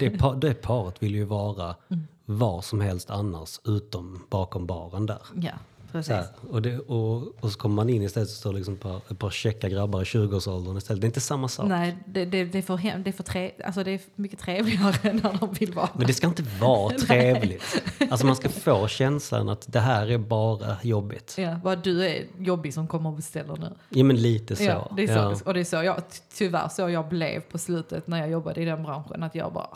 det, 0.00 0.10
par, 0.10 0.36
det 0.36 0.54
paret 0.54 1.02
vill 1.02 1.14
ju 1.14 1.24
vara 1.24 1.76
Mm. 1.88 2.06
var 2.24 2.62
som 2.62 2.80
helst 2.80 3.10
annars 3.10 3.60
utom 3.64 4.26
bakom 4.30 4.66
baren 4.66 5.06
där. 5.06 5.22
Ja, 5.34 5.52
precis. 5.92 6.12
här, 6.12 6.26
och, 6.50 6.62
det, 6.62 6.78
och, 6.78 7.16
och 7.44 7.52
så 7.52 7.58
kommer 7.58 7.74
man 7.74 7.88
in 7.90 8.02
istället 8.02 8.28
så 8.28 8.36
står 8.36 8.52
liksom 8.52 8.74
ett 8.74 8.80
par, 8.80 8.96
ett 9.10 9.18
par 9.18 9.30
käcka 9.30 9.68
grabbar 9.68 10.00
i 10.00 10.04
20-årsåldern 10.04 10.76
istället. 10.76 11.00
Det 11.00 11.04
är 11.04 11.08
inte 11.08 11.20
samma 11.20 11.48
sak. 11.48 11.68
Nej, 11.68 11.96
det, 12.06 12.24
det, 12.24 12.44
det, 12.44 12.58
är 12.58 12.62
för, 12.62 12.76
hem- 12.76 13.02
det, 13.02 13.10
är 13.10 13.12
för 13.12 13.22
tre, 13.22 13.50
alltså 13.64 13.84
det 13.84 13.90
är 13.90 14.00
mycket 14.14 14.38
trevligare 14.38 15.12
när 15.22 15.38
de 15.40 15.52
vill 15.52 15.72
vara 15.72 15.88
Men 15.94 16.06
det 16.06 16.14
ska 16.14 16.26
inte 16.26 16.42
vara 16.60 16.98
trevligt. 16.98 17.82
Alltså 18.10 18.26
man 18.26 18.36
ska 18.36 18.48
få 18.48 18.88
känslan 18.88 19.48
att 19.48 19.72
det 19.72 19.80
här 19.80 20.10
är 20.10 20.18
bara 20.18 20.76
jobbigt. 20.82 21.34
Ja, 21.38 21.60
vad 21.64 21.82
du 21.82 22.06
är 22.08 22.26
jobbig 22.38 22.74
som 22.74 22.88
kommer 22.88 23.10
och 23.10 23.16
beställer 23.16 23.56
nu. 23.56 23.70
Ja 23.88 24.04
men 24.04 24.16
lite 24.16 24.56
så. 24.56 24.62
Ja, 24.62 24.92
det 24.96 25.02
är 25.02 25.06
så. 25.06 25.12
Ja. 25.12 25.36
Och 25.44 25.54
det 25.54 25.60
är 25.60 25.64
så 25.64 25.76
jag, 25.76 25.96
ty- 25.96 26.20
tyvärr 26.34 26.68
så 26.68 26.90
jag 26.90 27.08
blev 27.08 27.40
på 27.40 27.58
slutet 27.58 28.06
när 28.06 28.18
jag 28.18 28.30
jobbade 28.30 28.60
i 28.60 28.64
den 28.64 28.82
branschen. 28.82 29.22
Att 29.22 29.34
jag 29.34 29.52
bara... 29.52 29.68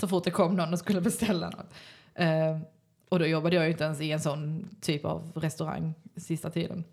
Så 0.00 0.08
fort 0.08 0.24
det 0.24 0.30
kom 0.30 0.56
någon 0.56 0.72
och 0.72 0.78
skulle 0.78 1.00
beställa 1.00 1.50
något. 1.50 1.66
Eh, 2.14 2.58
och 3.08 3.18
då 3.18 3.26
jobbade 3.26 3.56
jag 3.56 3.64
ju 3.64 3.70
inte 3.70 3.84
ens 3.84 4.00
i 4.00 4.12
en 4.12 4.20
sån 4.20 4.68
typ 4.80 5.04
av 5.04 5.32
restaurang 5.34 5.94
sista 6.16 6.50
tiden. 6.50 6.84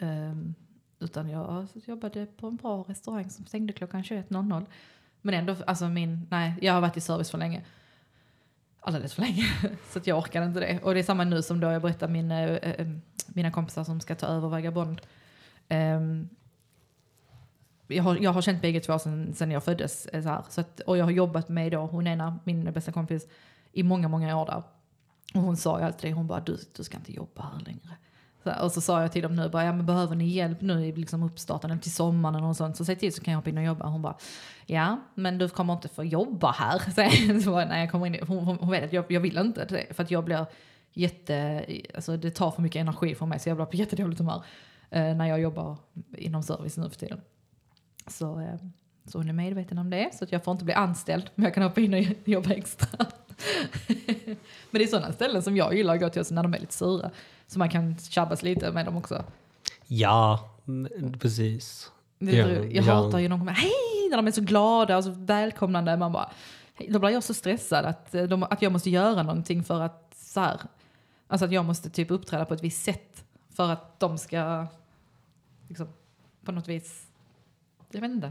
Um, 0.00 0.54
utan 1.00 1.30
jag 1.30 1.66
jobbade 1.74 2.26
på 2.26 2.46
en 2.46 2.56
bra 2.56 2.84
restaurang 2.88 3.30
som 3.30 3.46
stängde 3.46 3.72
klockan 3.72 4.02
21.00. 4.02 4.66
Men 5.22 5.34
ändå, 5.34 5.56
alltså 5.66 5.88
min, 5.88 6.26
nej, 6.30 6.54
jag 6.60 6.72
har 6.72 6.80
varit 6.80 6.96
i 6.96 7.00
service 7.00 7.30
för 7.30 7.38
länge. 7.38 7.62
Alldeles 8.80 9.14
för 9.14 9.22
länge. 9.22 9.44
Så 9.90 9.98
att 9.98 10.06
jag 10.06 10.18
orkade 10.18 10.46
inte 10.46 10.60
det. 10.60 10.80
Och 10.82 10.94
det 10.94 11.00
är 11.00 11.04
samma 11.04 11.24
nu 11.24 11.42
som 11.42 11.60
då 11.60 11.70
jag 11.70 11.82
berättar 11.82 12.08
min, 12.08 12.30
äh, 12.30 12.86
mina 13.26 13.50
kompisar 13.50 13.84
som 13.84 14.00
ska 14.00 14.14
ta 14.14 14.26
över 14.26 14.48
Vagabond. 14.48 15.00
Um, 15.00 15.06
ehm, 15.68 16.28
jag, 17.86 18.02
har, 18.02 18.16
jag 18.16 18.32
har 18.32 18.42
känt 18.42 18.62
bägge 18.62 18.80
två 18.80 18.98
sen, 18.98 19.34
sen 19.34 19.50
jag 19.50 19.64
föddes. 19.64 20.06
Eh, 20.06 20.22
så 20.22 20.28
här. 20.28 20.42
Så 20.48 20.60
att, 20.60 20.80
och 20.80 20.96
jag 20.96 21.04
har 21.04 21.10
jobbat 21.10 21.48
med 21.48 21.72
då, 21.72 21.80
hon 21.80 22.06
ena, 22.06 22.38
min 22.44 22.72
bästa 22.72 22.92
kompis, 22.92 23.26
i 23.72 23.82
många, 23.82 24.08
många 24.08 24.36
år 24.36 24.46
där. 24.46 24.62
Och 25.34 25.40
hon 25.40 25.56
sa 25.56 25.78
ju 25.78 25.84
alltid 25.84 26.10
det, 26.10 26.14
hon 26.14 26.26
bara 26.26 26.40
du, 26.40 26.58
du 26.76 26.84
ska 26.84 26.96
inte 26.96 27.12
jobba 27.12 27.42
här 27.42 27.64
längre. 27.64 27.96
Så, 28.44 28.64
och 28.64 28.72
så 28.72 28.80
sa 28.80 29.00
jag 29.00 29.12
till 29.12 29.22
dem 29.22 29.36
nu, 29.36 29.48
bara, 29.48 29.64
ja, 29.64 29.72
men 29.72 29.86
behöver 29.86 30.16
ni 30.16 30.28
hjälp 30.28 30.60
nu 30.60 30.86
i 30.86 30.92
liksom 30.92 31.22
uppstarten 31.22 31.80
till 31.80 31.92
sommaren 31.92 32.44
och 32.44 32.56
sånt, 32.56 32.76
så 32.76 32.84
säg 32.84 32.96
till 32.96 33.12
så 33.12 33.22
kan 33.22 33.32
jag 33.32 33.38
hoppa 33.38 33.50
in 33.50 33.58
och 33.58 33.64
jobba. 33.64 33.86
Hon 33.86 34.02
bara, 34.02 34.16
ja 34.66 35.00
men 35.14 35.38
du 35.38 35.48
kommer 35.48 35.72
inte 35.72 35.88
få 35.88 36.04
jobba 36.04 36.50
här. 36.50 36.78
Så, 37.36 37.42
så 37.44 37.50
bara, 37.50 37.64
nej, 37.64 37.80
jag 37.80 37.90
kommer 37.90 38.06
in, 38.06 38.26
hon, 38.26 38.44
hon, 38.44 38.56
hon 38.56 38.70
vet 38.70 38.84
att 38.84 38.92
jag, 38.92 39.04
jag 39.08 39.20
vill 39.20 39.38
inte 39.38 39.86
för 39.90 40.02
att 40.02 40.10
jag 40.10 40.24
blir 40.24 40.46
jätte, 40.92 41.66
alltså 41.94 42.16
det 42.16 42.30
tar 42.30 42.50
för 42.50 42.62
mycket 42.62 42.80
energi 42.80 43.14
från 43.14 43.28
mig 43.28 43.38
så 43.38 43.48
jag 43.48 43.56
blir 43.56 43.66
på 43.66 43.76
jättedåligt 43.76 44.18
humör 44.18 44.44
eh, 44.90 45.14
när 45.14 45.26
jag 45.26 45.40
jobbar 45.40 45.76
inom 46.16 46.42
service 46.42 46.76
nu 46.76 46.90
för 46.90 46.96
tiden. 46.96 47.20
Så, 48.06 48.40
eh, 48.40 48.54
så 49.04 49.18
hon 49.18 49.28
är 49.28 49.32
medveten 49.32 49.78
om 49.78 49.90
det, 49.90 50.10
så 50.14 50.24
att 50.24 50.32
jag 50.32 50.44
får 50.44 50.52
inte 50.52 50.64
bli 50.64 50.74
anställd, 50.74 51.30
men 51.34 51.44
jag 51.44 51.54
kan 51.54 51.62
hoppa 51.62 51.80
in 51.80 51.94
och 51.94 52.28
jobba 52.28 52.50
extra. 52.50 52.88
men 54.70 54.78
det 54.78 54.82
är 54.82 54.86
sådana 54.86 55.12
ställen 55.12 55.42
som 55.42 55.56
jag 55.56 55.76
gillar 55.76 55.94
att 55.94 56.00
gå 56.00 56.08
till 56.08 56.24
när 56.30 56.42
de 56.42 56.54
är 56.54 56.58
lite 56.58 56.74
sura. 56.74 57.10
Så 57.46 57.58
man 57.58 57.70
kan 57.70 57.98
tjabbas 57.98 58.42
lite 58.42 58.72
med 58.72 58.86
dem 58.86 58.96
också. 58.96 59.24
Ja, 59.86 60.50
mm, 60.68 61.18
precis. 61.18 61.90
Det, 62.18 62.36
Ja, 62.36 62.48
jag 62.48 62.84
ja. 62.84 62.94
hatar 62.94 63.18
ju 63.18 63.28
när 63.28 63.36
de 63.36 63.40
kommer, 63.40 63.52
hej, 63.52 64.08
när 64.10 64.16
de 64.16 64.26
är 64.26 64.30
så 64.30 64.40
glada 64.40 64.96
och 64.96 65.04
så 65.04 65.10
välkomnande. 65.10 65.96
Man 65.96 66.12
bara, 66.12 66.30
då 66.88 66.98
blir 66.98 67.10
jag 67.10 67.22
så 67.22 67.34
stressad 67.34 67.84
att, 67.84 68.14
eh, 68.14 68.22
de, 68.22 68.42
att 68.42 68.62
jag 68.62 68.72
måste 68.72 68.90
göra 68.90 69.22
någonting 69.22 69.64
för 69.64 69.80
att 69.80 70.14
så 70.16 70.40
här, 70.40 70.60
alltså 71.26 71.44
att 71.44 71.52
jag 71.52 71.64
måste 71.64 71.90
typ 71.90 72.10
uppträda 72.10 72.44
på 72.44 72.54
ett 72.54 72.64
visst 72.64 72.84
sätt 72.84 73.24
för 73.50 73.70
att 73.70 74.00
de 74.00 74.18
ska 74.18 74.66
liksom, 75.68 75.88
på 76.44 76.52
något 76.52 76.68
vis, 76.68 77.06
jag 77.90 78.00
vet 78.00 78.10
inte, 78.10 78.30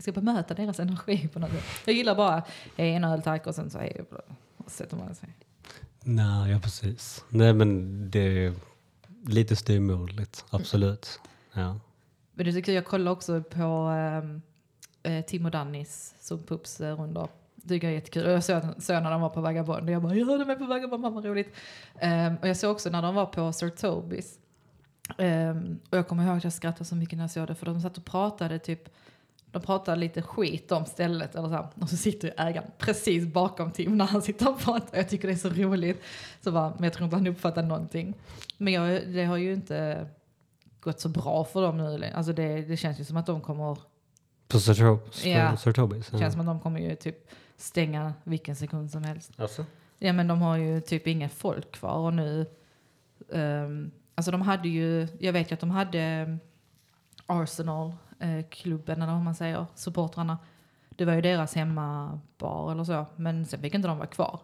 jag 0.00 0.14
ska 0.14 0.20
bemöta 0.20 0.54
deras 0.54 0.80
energi 0.80 1.28
på 1.28 1.38
något 1.38 1.50
sätt. 1.50 1.64
Jag 1.84 1.94
gillar 1.94 2.14
bara, 2.14 2.42
hej 2.76 2.94
en 2.94 3.04
öl 3.04 3.22
tack 3.22 3.46
och 3.46 3.54
sen 3.54 3.70
så 3.70 3.78
hej 3.78 4.04
och 4.56 4.70
sätter 4.70 4.96
man 4.96 5.14
sig. 5.14 5.28
Nej, 6.04 6.52
ja 6.52 6.58
precis. 6.58 7.24
Nej 7.28 7.52
men 7.52 8.10
det 8.10 8.46
är 8.46 8.54
lite 9.26 9.56
styvmoderligt, 9.56 10.44
absolut. 10.50 11.20
Ja. 11.52 11.80
Men 12.34 12.46
det 12.46 12.52
tycker 12.52 12.72
jag, 12.72 12.76
jag 12.76 12.86
kollar 12.86 13.12
också 13.12 13.42
på 13.42 13.66
ehm, 13.96 14.42
eh, 15.02 15.24
Tim 15.24 15.44
och 15.44 15.50
Dannys 15.50 16.14
Zoom-pups-rundor. 16.20 17.28
Det 17.54 17.68
tycker 17.68 17.86
jag 17.86 17.92
är 17.92 17.98
jättekul. 17.98 18.26
Och 18.26 18.32
jag 18.32 18.44
såg, 18.44 18.62
såg 18.78 19.02
när 19.02 19.10
de 19.10 19.20
var 19.20 19.30
på 19.30 19.40
Vagabond 19.40 19.84
och 19.84 19.90
jag 19.90 20.02
bara, 20.02 20.14
ja 20.14 20.38
de 20.38 20.50
är 20.50 20.56
på 20.56 20.66
Vagabond, 20.66 21.02
mamma 21.02 21.20
roligt. 21.20 21.54
Ehm, 21.98 22.36
och 22.36 22.48
jag 22.48 22.56
såg 22.56 22.70
också 22.72 22.90
när 22.90 23.02
de 23.02 23.14
var 23.14 23.26
på 23.26 23.52
Sir 23.52 23.68
Tobis. 23.68 24.38
Ehm, 25.18 25.78
och 25.90 25.98
jag 25.98 26.08
kommer 26.08 26.26
ihåg 26.26 26.36
att 26.36 26.44
jag 26.44 26.52
skrattade 26.52 26.84
så 26.84 26.96
mycket 26.96 27.16
när 27.16 27.24
jag 27.24 27.30
såg 27.30 27.46
det 27.46 27.54
för 27.54 27.66
de 27.66 27.80
satt 27.80 27.98
och 27.98 28.04
pratade 28.04 28.58
typ 28.58 28.88
de 29.52 29.62
pratar 29.62 29.96
lite 29.96 30.22
skit 30.22 30.72
om 30.72 30.84
stället 30.84 31.34
eller 31.34 31.48
så 31.48 31.54
här, 31.54 31.68
och 31.80 31.88
så 31.88 31.96
sitter 31.96 32.28
ju 32.28 32.34
ägaren 32.38 32.70
precis 32.78 33.26
bakom 33.26 33.70
Tim 33.70 33.98
när 33.98 34.04
han 34.04 34.22
sitter 34.22 34.48
och 34.50 34.58
pratar. 34.58 34.96
Jag 34.98 35.08
tycker 35.08 35.28
det 35.28 35.34
är 35.34 35.38
så 35.38 35.48
roligt. 35.48 36.02
Så 36.40 36.52
bara, 36.52 36.70
men 36.74 36.84
jag 36.84 36.92
tror 36.92 37.04
inte 37.04 37.16
han 37.16 37.26
uppfattar 37.26 37.62
någonting. 37.62 38.14
Men 38.58 38.72
jag, 38.72 39.08
det 39.08 39.24
har 39.24 39.36
ju 39.36 39.52
inte 39.52 40.06
gått 40.80 41.00
så 41.00 41.08
bra 41.08 41.44
för 41.44 41.62
dem 41.62 41.76
nu. 41.78 42.04
Alltså 42.14 42.32
det, 42.32 42.62
det 42.62 42.76
känns 42.76 43.00
ju 43.00 43.04
som 43.04 43.16
att 43.16 43.26
de 43.26 43.40
kommer, 43.40 43.78
På 44.48 44.60
Sir, 44.60 44.74
Tob- 44.74 45.26
Ja. 45.28 45.56
Sir 45.56 45.72
Tobis? 45.72 46.08
Ja. 46.12 46.18
känns 46.18 46.32
som 46.32 46.40
att 46.40 46.46
de 46.46 46.60
kommer 46.60 46.80
ju 46.80 46.96
typ 46.96 47.30
stänga 47.56 48.14
vilken 48.24 48.56
sekund 48.56 48.90
som 48.90 49.04
helst. 49.04 49.32
Alltså? 49.36 49.64
Ja 49.98 50.12
men 50.12 50.28
de 50.28 50.42
har 50.42 50.56
ju 50.56 50.80
typ 50.80 51.06
inget 51.06 51.32
folk 51.32 51.72
kvar 51.72 51.96
och 51.98 52.14
nu, 52.14 52.46
ehm, 53.32 53.90
alltså 54.14 54.30
de 54.30 54.42
hade 54.42 54.68
ju, 54.68 55.08
jag 55.18 55.32
vet 55.32 55.50
ju 55.50 55.54
att 55.54 55.60
de 55.60 55.70
hade 55.70 56.38
Arsenal, 57.26 57.88
eh, 57.88 57.94
klubben 58.50 59.02
eller 59.02 59.12
vad 59.12 59.22
man 59.22 59.34
säger, 59.34 59.66
supportrarna. 59.74 60.38
Det 60.88 61.04
var 61.04 61.12
ju 61.12 61.20
deras 61.20 61.54
hemmabar 61.54 62.72
eller 62.72 62.84
så, 62.84 63.06
men 63.16 63.44
sen 63.46 63.60
fick 63.60 63.74
inte 63.74 63.88
de 63.88 63.96
vara 63.98 64.06
kvar. 64.06 64.40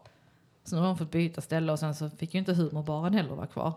Så 0.64 0.74
nu 0.76 0.80
har 0.80 0.88
de 0.88 0.98
fått 0.98 1.10
byta 1.10 1.40
ställe 1.40 1.72
och 1.72 1.78
sen 1.78 1.94
så 1.94 2.10
fick 2.10 2.34
ju 2.34 2.38
inte 2.40 2.54
humorbaren 2.54 3.14
heller 3.14 3.34
vara 3.34 3.46
kvar. 3.46 3.72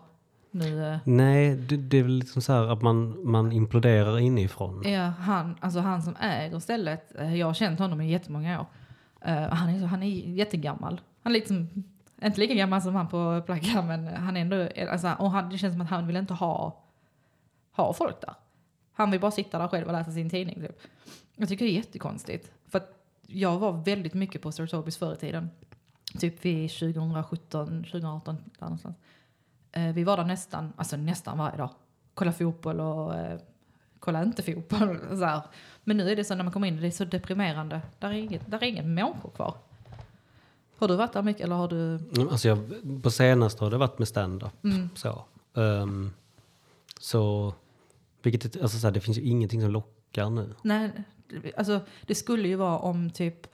Nu, 0.50 0.86
eh, 0.86 0.98
Nej, 1.04 1.56
det, 1.56 1.76
det 1.76 1.98
är 1.98 2.02
väl 2.02 2.12
liksom 2.18 2.42
så 2.42 2.52
här 2.52 2.72
att 2.72 2.82
man, 2.82 3.30
man 3.30 3.52
imploderar 3.52 4.18
inifrån. 4.18 4.82
Ja, 4.90 5.02
han, 5.02 5.56
alltså 5.60 5.80
han 5.80 6.02
som 6.02 6.16
äger 6.16 6.58
stället, 6.58 7.14
eh, 7.20 7.36
jag 7.36 7.46
har 7.46 7.54
känt 7.54 7.78
honom 7.78 8.00
i 8.00 8.10
jättemånga 8.10 8.60
år. 8.60 8.66
Eh, 9.20 9.40
han, 9.48 9.68
är, 9.68 9.80
så- 9.80 9.86
han 9.86 10.02
är 10.02 10.06
jättegammal. 10.08 11.00
Han 11.22 11.32
är 11.32 11.34
liksom, 11.38 11.68
inte 12.22 12.40
lika 12.40 12.54
gammal 12.54 12.82
som 12.82 12.94
han 12.94 13.08
på 13.08 13.42
Plagga, 13.46 13.82
men 13.82 14.06
han 14.06 14.36
är 14.36 14.40
ändå, 14.40 14.68
alltså, 14.92 15.14
och 15.18 15.30
han, 15.30 15.48
det 15.50 15.58
känns 15.58 15.74
som 15.74 15.80
att 15.80 15.90
han 15.90 16.06
vill 16.06 16.16
inte 16.16 16.34
ha, 16.34 16.76
ha 17.76 17.92
folk 17.92 18.20
där. 18.20 18.34
Han 19.00 19.10
vill 19.10 19.20
bara 19.20 19.30
sitta 19.30 19.58
där 19.58 19.68
själv 19.68 19.86
och 19.86 19.92
läsa 19.92 20.12
sin 20.12 20.30
tidning. 20.30 20.54
Typ. 20.60 20.80
Jag 21.36 21.48
tycker 21.48 21.64
det 21.64 21.70
är 21.70 21.74
jättekonstigt. 21.74 22.52
För 22.68 22.78
att 22.78 22.92
jag 23.26 23.58
var 23.58 23.72
väldigt 23.72 24.14
mycket 24.14 24.42
på 24.42 24.52
Sir 24.52 24.90
förr 24.90 25.12
i 25.12 25.16
tiden. 25.16 25.50
Typ 26.18 26.44
vid 26.44 26.70
2017, 26.70 27.84
2018, 27.84 28.36
där 28.58 28.60
någonstans. 28.60 28.96
Eh, 29.72 29.92
vi 29.92 30.04
var 30.04 30.16
där 30.16 30.24
nästan, 30.24 30.72
alltså 30.76 30.96
nästan 30.96 31.38
varje 31.38 31.56
dag. 31.56 31.70
Kolla 32.14 32.32
fotboll 32.32 32.80
och 32.80 33.14
eh, 33.14 33.40
kolla 33.98 34.22
inte 34.22 34.42
fotboll. 34.42 34.98
Så 35.18 35.24
här. 35.24 35.42
Men 35.84 35.96
nu 35.96 36.10
är 36.10 36.16
det 36.16 36.24
så 36.24 36.34
när 36.34 36.44
man 36.44 36.52
kommer 36.52 36.68
in, 36.68 36.76
det 36.80 36.86
är 36.86 36.90
så 36.90 37.04
deprimerande. 37.04 37.80
Där 37.98 38.08
är 38.08 38.12
inget, 38.12 38.50
där 38.50 38.58
är 38.62 38.66
ingen 38.66 38.94
människor 38.94 39.30
kvar. 39.30 39.54
Har 40.78 40.88
du 40.88 40.96
varit 40.96 41.12
där 41.12 41.22
mycket 41.22 41.44
eller 41.44 41.56
har 41.56 41.68
du? 41.68 41.96
Mm, 42.16 42.28
Alltså 42.28 42.48
jag, 42.48 42.58
på 43.02 43.10
senaste 43.10 43.64
har 43.64 43.70
det 43.70 43.78
varit 43.78 43.98
med 43.98 44.08
stand-up. 44.08 44.64
Mm. 44.64 44.88
Så, 44.94 45.24
Ehm, 45.54 46.12
så 47.00 47.54
vilket, 48.22 48.62
alltså 48.62 48.78
så 48.78 48.86
här, 48.86 48.94
det 48.94 49.00
finns 49.00 49.18
ju 49.18 49.22
ingenting 49.22 49.60
som 49.60 49.70
lockar 49.70 50.30
nu. 50.30 50.54
Nej, 50.62 50.90
alltså 51.56 51.80
det 52.06 52.14
skulle 52.14 52.48
ju 52.48 52.56
vara 52.56 52.78
om 52.78 53.10
typ 53.10 53.46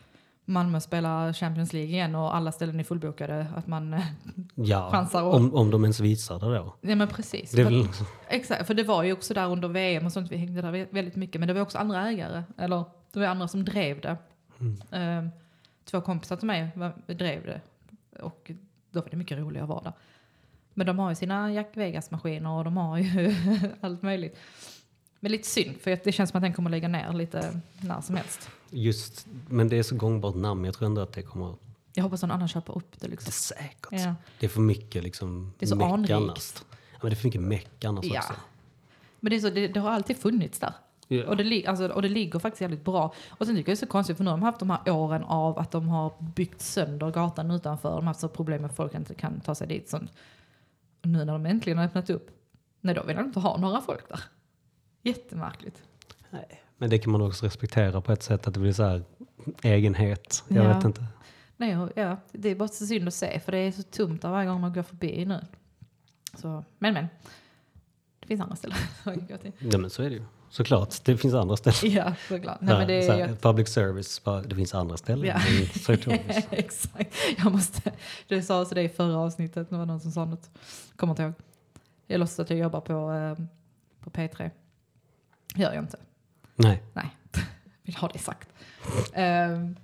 Malmö 0.48 0.80
spelar 0.80 1.32
Champions 1.32 1.72
League 1.72 1.90
igen 1.90 2.14
och 2.14 2.36
alla 2.36 2.52
ställen 2.52 2.80
är 2.80 2.84
fullbokade. 2.84 3.46
Att 3.56 3.66
man, 3.66 3.94
eh, 3.94 4.00
Ja, 4.54 4.90
Chansar 4.90 5.22
och- 5.22 5.34
om, 5.34 5.54
om 5.54 5.70
de 5.70 5.82
ens 5.84 6.00
visar 6.00 6.38
det 6.40 6.56
då. 6.58 6.74
ja 6.80 6.96
men 6.96 7.08
precis. 7.08 7.50
Det 7.50 7.64
För- 7.64 8.06
Exakt, 8.28 8.66
för 8.66 8.74
det 8.74 8.82
var 8.82 9.02
ju 9.02 9.12
också 9.12 9.34
där 9.34 9.46
under 9.48 9.68
VM 9.68 10.06
och 10.06 10.12
sånt, 10.12 10.32
vi 10.32 10.36
hängde 10.36 10.62
där 10.62 10.72
vä- 10.72 10.86
väldigt 10.90 11.16
mycket. 11.16 11.40
Men 11.40 11.48
det 11.48 11.54
var 11.54 11.60
också 11.60 11.78
andra 11.78 12.08
ägare, 12.08 12.42
eller 12.58 12.84
det 13.12 13.20
var 13.20 13.26
andra 13.26 13.48
som 13.48 13.64
drev 13.64 14.00
det. 14.00 14.16
Mm. 14.60 14.76
Ehm, 14.90 15.30
två 15.84 16.00
kompisar 16.00 16.36
till 16.36 16.46
mig 16.46 16.68
var, 16.74 17.14
drev 17.14 17.46
det. 17.46 17.60
Och 18.22 18.50
då 18.90 19.00
var 19.00 19.08
det 19.10 19.16
mycket 19.16 19.38
roligare 19.38 19.62
att 19.64 19.68
vara 19.68 19.82
där. 19.82 19.92
Men 20.78 20.86
de 20.86 20.98
har 20.98 21.08
ju 21.10 21.14
sina 21.14 21.52
Jack 21.52 21.70
Vegas-maskiner 21.76 22.50
och 22.50 22.64
de 22.64 22.76
har 22.76 22.98
ju 22.98 23.34
allt 23.80 24.02
möjligt. 24.02 24.36
Men 25.20 25.32
lite 25.32 25.48
synd, 25.48 25.76
för 25.80 25.98
det 26.04 26.12
känns 26.12 26.30
som 26.30 26.38
att 26.38 26.42
den 26.42 26.52
kommer 26.52 26.70
lägga 26.70 26.88
ner 26.88 27.12
lite 27.12 27.60
när 27.80 28.00
som 28.00 28.16
helst. 28.16 28.48
just, 28.70 29.26
men 29.48 29.68
det 29.68 29.78
är 29.78 29.82
så 29.82 29.96
gångbart 29.96 30.34
namn. 30.34 30.64
Jag 30.64 30.74
tror 30.74 30.86
ändå 30.86 31.00
att 31.02 31.12
det 31.12 31.22
kommer... 31.22 31.54
Jag 31.94 32.02
hoppas 32.02 32.22
någon 32.22 32.30
annan 32.30 32.48
köper 32.48 32.76
upp 32.76 32.92
det 32.92 32.98
Det 33.00 33.06
är 33.06 33.10
liksom. 33.10 33.32
säkert. 33.32 33.88
Ja. 33.90 34.14
Det 34.40 34.46
är 34.46 34.50
för 34.50 34.60
mycket 34.60 35.02
liksom 35.02 35.52
Det 35.58 35.64
är 35.64 35.68
så 35.68 35.84
anrikt. 35.84 36.10
Ja, 36.10 36.20
men 37.02 37.10
det 37.10 37.14
är 37.14 37.16
för 37.16 37.26
mycket 37.28 37.40
meck 37.42 37.84
annars 37.84 38.04
Ja. 38.04 38.18
också. 38.18 38.32
Men 39.20 39.30
det, 39.30 39.36
är 39.36 39.40
så, 39.40 39.50
det, 39.50 39.68
det 39.68 39.80
har 39.80 39.90
alltid 39.90 40.16
funnits 40.16 40.58
där. 40.58 40.72
Ja. 41.08 41.24
Och, 41.26 41.36
det, 41.36 41.66
alltså, 41.66 41.88
och 41.88 42.02
det 42.02 42.08
ligger 42.08 42.38
faktiskt 42.38 42.60
jävligt 42.60 42.84
bra. 42.84 43.14
Och 43.28 43.46
sen 43.46 43.56
tycker 43.56 43.70
jag 43.70 43.78
det 43.78 43.82
är 43.82 43.86
så 43.86 43.92
konstigt 43.92 44.16
för 44.16 44.24
nu 44.24 44.30
har 44.30 44.36
de 44.36 44.42
haft 44.42 44.58
de 44.58 44.70
här 44.70 44.90
åren 44.90 45.24
av 45.24 45.58
att 45.58 45.70
de 45.70 45.88
har 45.88 46.12
byggt 46.34 46.60
sönder 46.60 47.10
gatan 47.10 47.50
utanför. 47.50 47.88
De 47.88 47.94
har 47.96 48.02
haft 48.02 48.20
så 48.20 48.28
problem 48.28 48.62
med 48.62 48.70
att 48.70 48.76
folk 48.76 48.94
inte 48.94 49.14
kan 49.14 49.40
ta 49.40 49.54
sig 49.54 49.66
dit. 49.68 49.88
Sånt. 49.88 50.10
Och 51.06 51.10
nu 51.12 51.18
när 51.24 51.32
de 51.32 51.46
äntligen 51.46 51.78
har 51.78 51.84
öppnat 51.84 52.10
upp, 52.10 52.30
nej 52.80 52.94
då 52.94 53.02
vill 53.02 53.16
de 53.16 53.24
inte 53.26 53.40
ha 53.40 53.56
några 53.56 53.80
folk 53.80 54.08
där. 54.08 54.20
Jättemärkligt. 55.02 55.82
Nej. 56.30 56.62
Men 56.76 56.90
det 56.90 56.98
kan 56.98 57.12
man 57.12 57.22
också 57.22 57.46
respektera 57.46 58.00
på 58.00 58.12
ett 58.12 58.22
sätt 58.22 58.46
att 58.46 58.54
det 58.54 58.60
blir 58.60 58.72
så 58.72 58.82
här 58.84 59.02
egenhet. 59.62 60.44
Jag 60.48 60.64
Ja. 60.64 60.74
vet 60.74 60.84
inte. 60.84 61.04
Nej, 61.56 61.78
ja, 61.96 62.16
det 62.32 62.48
är 62.48 62.54
bara 62.54 62.68
så 62.68 62.86
synd 62.86 63.08
att 63.08 63.14
se 63.14 63.40
för 63.40 63.52
det 63.52 63.58
är 63.58 63.72
så 63.72 63.82
tomt 63.82 64.22
där 64.22 64.30
varje 64.30 64.48
gång 64.48 64.60
man 64.60 64.72
går 64.72 64.82
förbi 64.82 65.24
nu. 65.24 65.40
Så, 66.34 66.64
men 66.78 66.94
men. 66.94 67.06
Det 68.20 68.26
finns 68.26 68.40
andra 68.40 68.56
ställen 68.56 68.78
att 69.04 69.28
gå 69.28 69.36
till. 69.36 69.52
Ja, 69.58 69.78
men 69.78 69.90
så 69.90 70.02
är 70.02 70.10
det 70.10 70.16
ju. 70.16 70.22
Såklart, 70.56 71.04
det 71.04 71.16
finns 71.16 71.34
andra 71.34 71.56
ställen. 71.56 71.94
Ja, 71.96 72.14
såklart. 72.28 72.60
Nej, 72.60 72.78
men 72.78 72.86
det 72.86 73.06
är 73.06 73.26
här, 73.26 73.34
public 73.34 73.68
service, 73.68 74.22
det 74.46 74.54
finns 74.54 74.74
andra 74.74 74.96
ställen. 74.96 75.26
Ja. 75.26 75.40
Exakt. 76.50 77.14
Jag 77.38 77.52
måste, 77.52 77.92
det 78.28 78.42
sa 78.42 78.64
till 78.64 78.74
dig 78.74 78.84
i 78.84 78.88
förra 78.88 79.18
avsnittet, 79.18 79.70
det 79.70 79.76
var 79.76 79.86
någon 79.86 80.00
som 80.00 80.10
sa 80.10 80.24
något. 80.24 80.50
Kommer 80.96 81.12
inte 81.12 81.22
ihåg. 81.22 81.32
Jag 82.06 82.18
låtsas 82.18 82.40
att 82.40 82.50
jag 82.50 82.58
jobbar 82.58 82.80
på, 82.80 83.12
eh, 83.12 83.46
på 84.00 84.10
P3. 84.10 84.50
Gör 85.54 85.72
jag 85.72 85.84
inte. 85.84 85.98
Nej. 86.54 86.82
Nej, 86.92 87.16
vill 87.82 87.96
ha 87.96 88.08
det 88.08 88.18
sagt. 88.18 88.48
Ehm, 89.12 89.76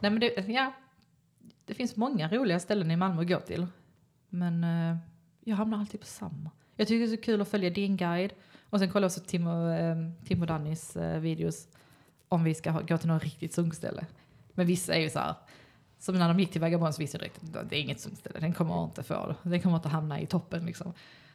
nej 0.00 0.10
men 0.10 0.20
det, 0.20 0.48
ja, 0.48 0.72
det 1.64 1.74
finns 1.74 1.96
många 1.96 2.28
roliga 2.28 2.60
ställen 2.60 2.90
i 2.90 2.96
Malmö 2.96 3.20
att 3.20 3.28
gå 3.28 3.40
till. 3.40 3.66
Men 4.28 4.64
eh, 4.64 4.96
jag 5.44 5.56
hamnar 5.56 5.78
alltid 5.78 6.00
på 6.00 6.06
samma. 6.06 6.50
Jag 6.76 6.88
tycker 6.88 7.06
det 7.06 7.12
är 7.12 7.16
så 7.16 7.22
kul 7.22 7.40
att 7.40 7.48
följa 7.48 7.70
din 7.70 7.96
guide. 7.96 8.32
Och 8.70 8.78
sen 8.78 8.90
kolla 8.90 9.06
också 9.06 9.20
Tim 9.20 9.46
och, 9.46 9.72
eh, 9.72 9.96
Tim 10.24 10.40
och 10.40 10.46
Dannys 10.46 10.96
eh, 10.96 11.20
videos 11.20 11.68
om 12.28 12.44
vi 12.44 12.54
ska 12.54 12.70
ha, 12.70 12.80
gå 12.80 12.98
till 12.98 13.08
något 13.08 13.24
riktigt 13.24 13.54
sunkställe. 13.54 14.06
Men 14.54 14.66
vissa 14.66 14.94
är 14.94 15.00
ju 15.00 15.10
så 15.10 15.18
här, 15.18 15.34
som 15.98 16.14
när 16.14 16.28
de 16.28 16.40
gick 16.40 16.50
till 16.50 16.60
Vagabond 16.60 16.94
så 16.94 17.02
visste 17.02 17.16
jag 17.16 17.22
direkt 17.22 17.56
att 17.56 17.70
det 17.70 17.76
är 17.76 17.80
inget 17.80 18.00
sunkställe. 18.00 18.40
Den 18.40 18.52
kommer 18.52 18.84
inte 18.84 19.02
få, 19.02 19.34
den 19.42 19.60
kommer 19.60 19.76
inte 19.76 19.88
hamna 19.88 20.20
i 20.20 20.26
toppen 20.26 20.66
liksom. 20.66 20.92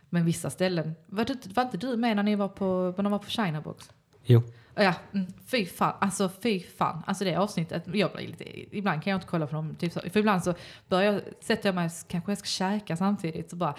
Men 0.09 0.25
vissa 0.25 0.49
ställen, 0.49 0.95
var, 1.05 1.25
det, 1.25 1.55
var 1.55 1.63
inte 1.63 1.77
du 1.77 1.97
med 1.97 2.15
när 2.15 2.23
ni 2.23 2.35
var 2.35 2.47
på, 2.47 2.93
när 2.97 3.03
de 3.03 3.11
var 3.11 3.19
på 3.19 3.29
Chinabox? 3.29 3.91
Jo. 4.23 4.43
Ja, 4.75 4.93
mm, 5.11 5.33
fy 5.45 5.65
fan. 5.65 5.93
Alltså 5.99 6.29
fy 6.29 6.59
fan. 6.59 7.03
Alltså 7.07 7.23
det 7.23 7.35
avsnittet, 7.35 7.83
jag 7.93 8.11
blir 8.11 8.27
lite, 8.27 8.75
ibland 8.77 9.03
kan 9.03 9.11
jag 9.11 9.17
inte 9.17 9.27
kolla 9.27 9.47
på 9.47 9.55
dem. 9.55 9.75
Typ 9.75 9.93
så, 9.93 9.99
för 9.99 10.19
ibland 10.19 10.43
så 10.43 10.53
börjar 10.87 11.13
jag, 11.13 11.21
sätter 11.41 11.67
jag 11.69 11.75
mig, 11.75 11.89
kanske 12.07 12.31
jag 12.31 12.37
ska 12.37 12.47
käka 12.47 12.97
samtidigt, 12.97 13.49
så 13.49 13.55
bara, 13.55 13.75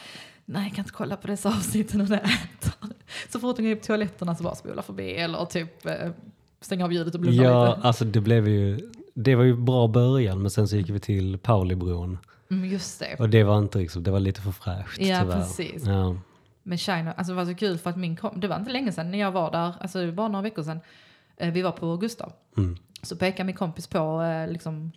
nej 0.46 0.62
jag 0.62 0.74
kan 0.74 0.82
inte 0.82 0.92
kolla 0.92 1.16
på 1.16 1.26
dessa 1.26 1.48
avsnitten 1.48 1.98
när 2.08 2.10
jag 2.10 2.24
äter. 2.24 2.72
Så 3.32 3.40
fort 3.40 3.58
jag 3.58 3.66
går 3.66 3.72
upp 3.76 3.82
toaletterna 3.82 4.34
så 4.34 4.42
bara 4.44 4.54
spola 4.54 4.82
förbi 4.82 5.10
eller 5.16 5.44
typ 5.44 5.86
eh, 5.86 6.10
stänga 6.60 6.84
av 6.84 6.92
ljudet 6.92 7.14
och 7.14 7.20
blunda 7.20 7.42
Ja, 7.44 7.74
lite. 7.74 7.88
alltså 7.88 8.04
det 8.04 8.20
blev 8.20 8.48
ju... 8.48 8.90
Det 9.14 9.34
var 9.34 9.44
ju 9.44 9.56
bra 9.56 9.88
början, 9.88 10.42
men 10.42 10.50
sen 10.50 10.68
så 10.68 10.76
gick 10.76 10.90
vi 10.90 11.00
till 11.00 11.38
Paulibron. 11.38 12.18
Mm, 12.50 12.64
just 12.64 13.00
det. 13.00 13.16
Och 13.18 13.28
det 13.28 13.44
var 13.44 13.58
inte 13.58 13.78
liksom, 13.78 14.02
det 14.02 14.10
var 14.10 14.20
lite 14.20 14.40
för 14.40 14.50
fräscht 14.52 15.00
Ja, 15.00 15.20
tyvärr. 15.20 15.36
precis. 15.36 15.84
Ja. 15.86 16.16
med 16.62 16.80
China, 16.80 17.12
alltså 17.12 17.32
det 17.32 17.36
var 17.36 17.44
så 17.44 17.54
kul 17.54 17.78
för 17.78 17.90
att 17.90 17.96
min 17.96 18.16
kom, 18.16 18.40
det 18.40 18.48
var 18.48 18.56
inte 18.56 18.70
länge 18.72 18.92
sedan 18.92 19.10
när 19.10 19.18
jag 19.18 19.32
var 19.32 19.50
där, 19.50 19.72
alltså 19.80 19.98
det 19.98 20.06
var 20.06 20.12
bara 20.12 20.28
några 20.28 20.42
veckor 20.42 20.62
sedan, 20.62 20.80
eh, 21.36 21.52
vi 21.52 21.62
var 21.62 21.72
på 21.72 21.96
Gustav. 21.96 22.32
Mm. 22.56 22.76
Så 23.02 23.16
pekar 23.16 23.44
min 23.44 23.54
kompis 23.56 23.86
på 23.86 24.22
eh, 24.22 24.52
liksom, 24.52 24.92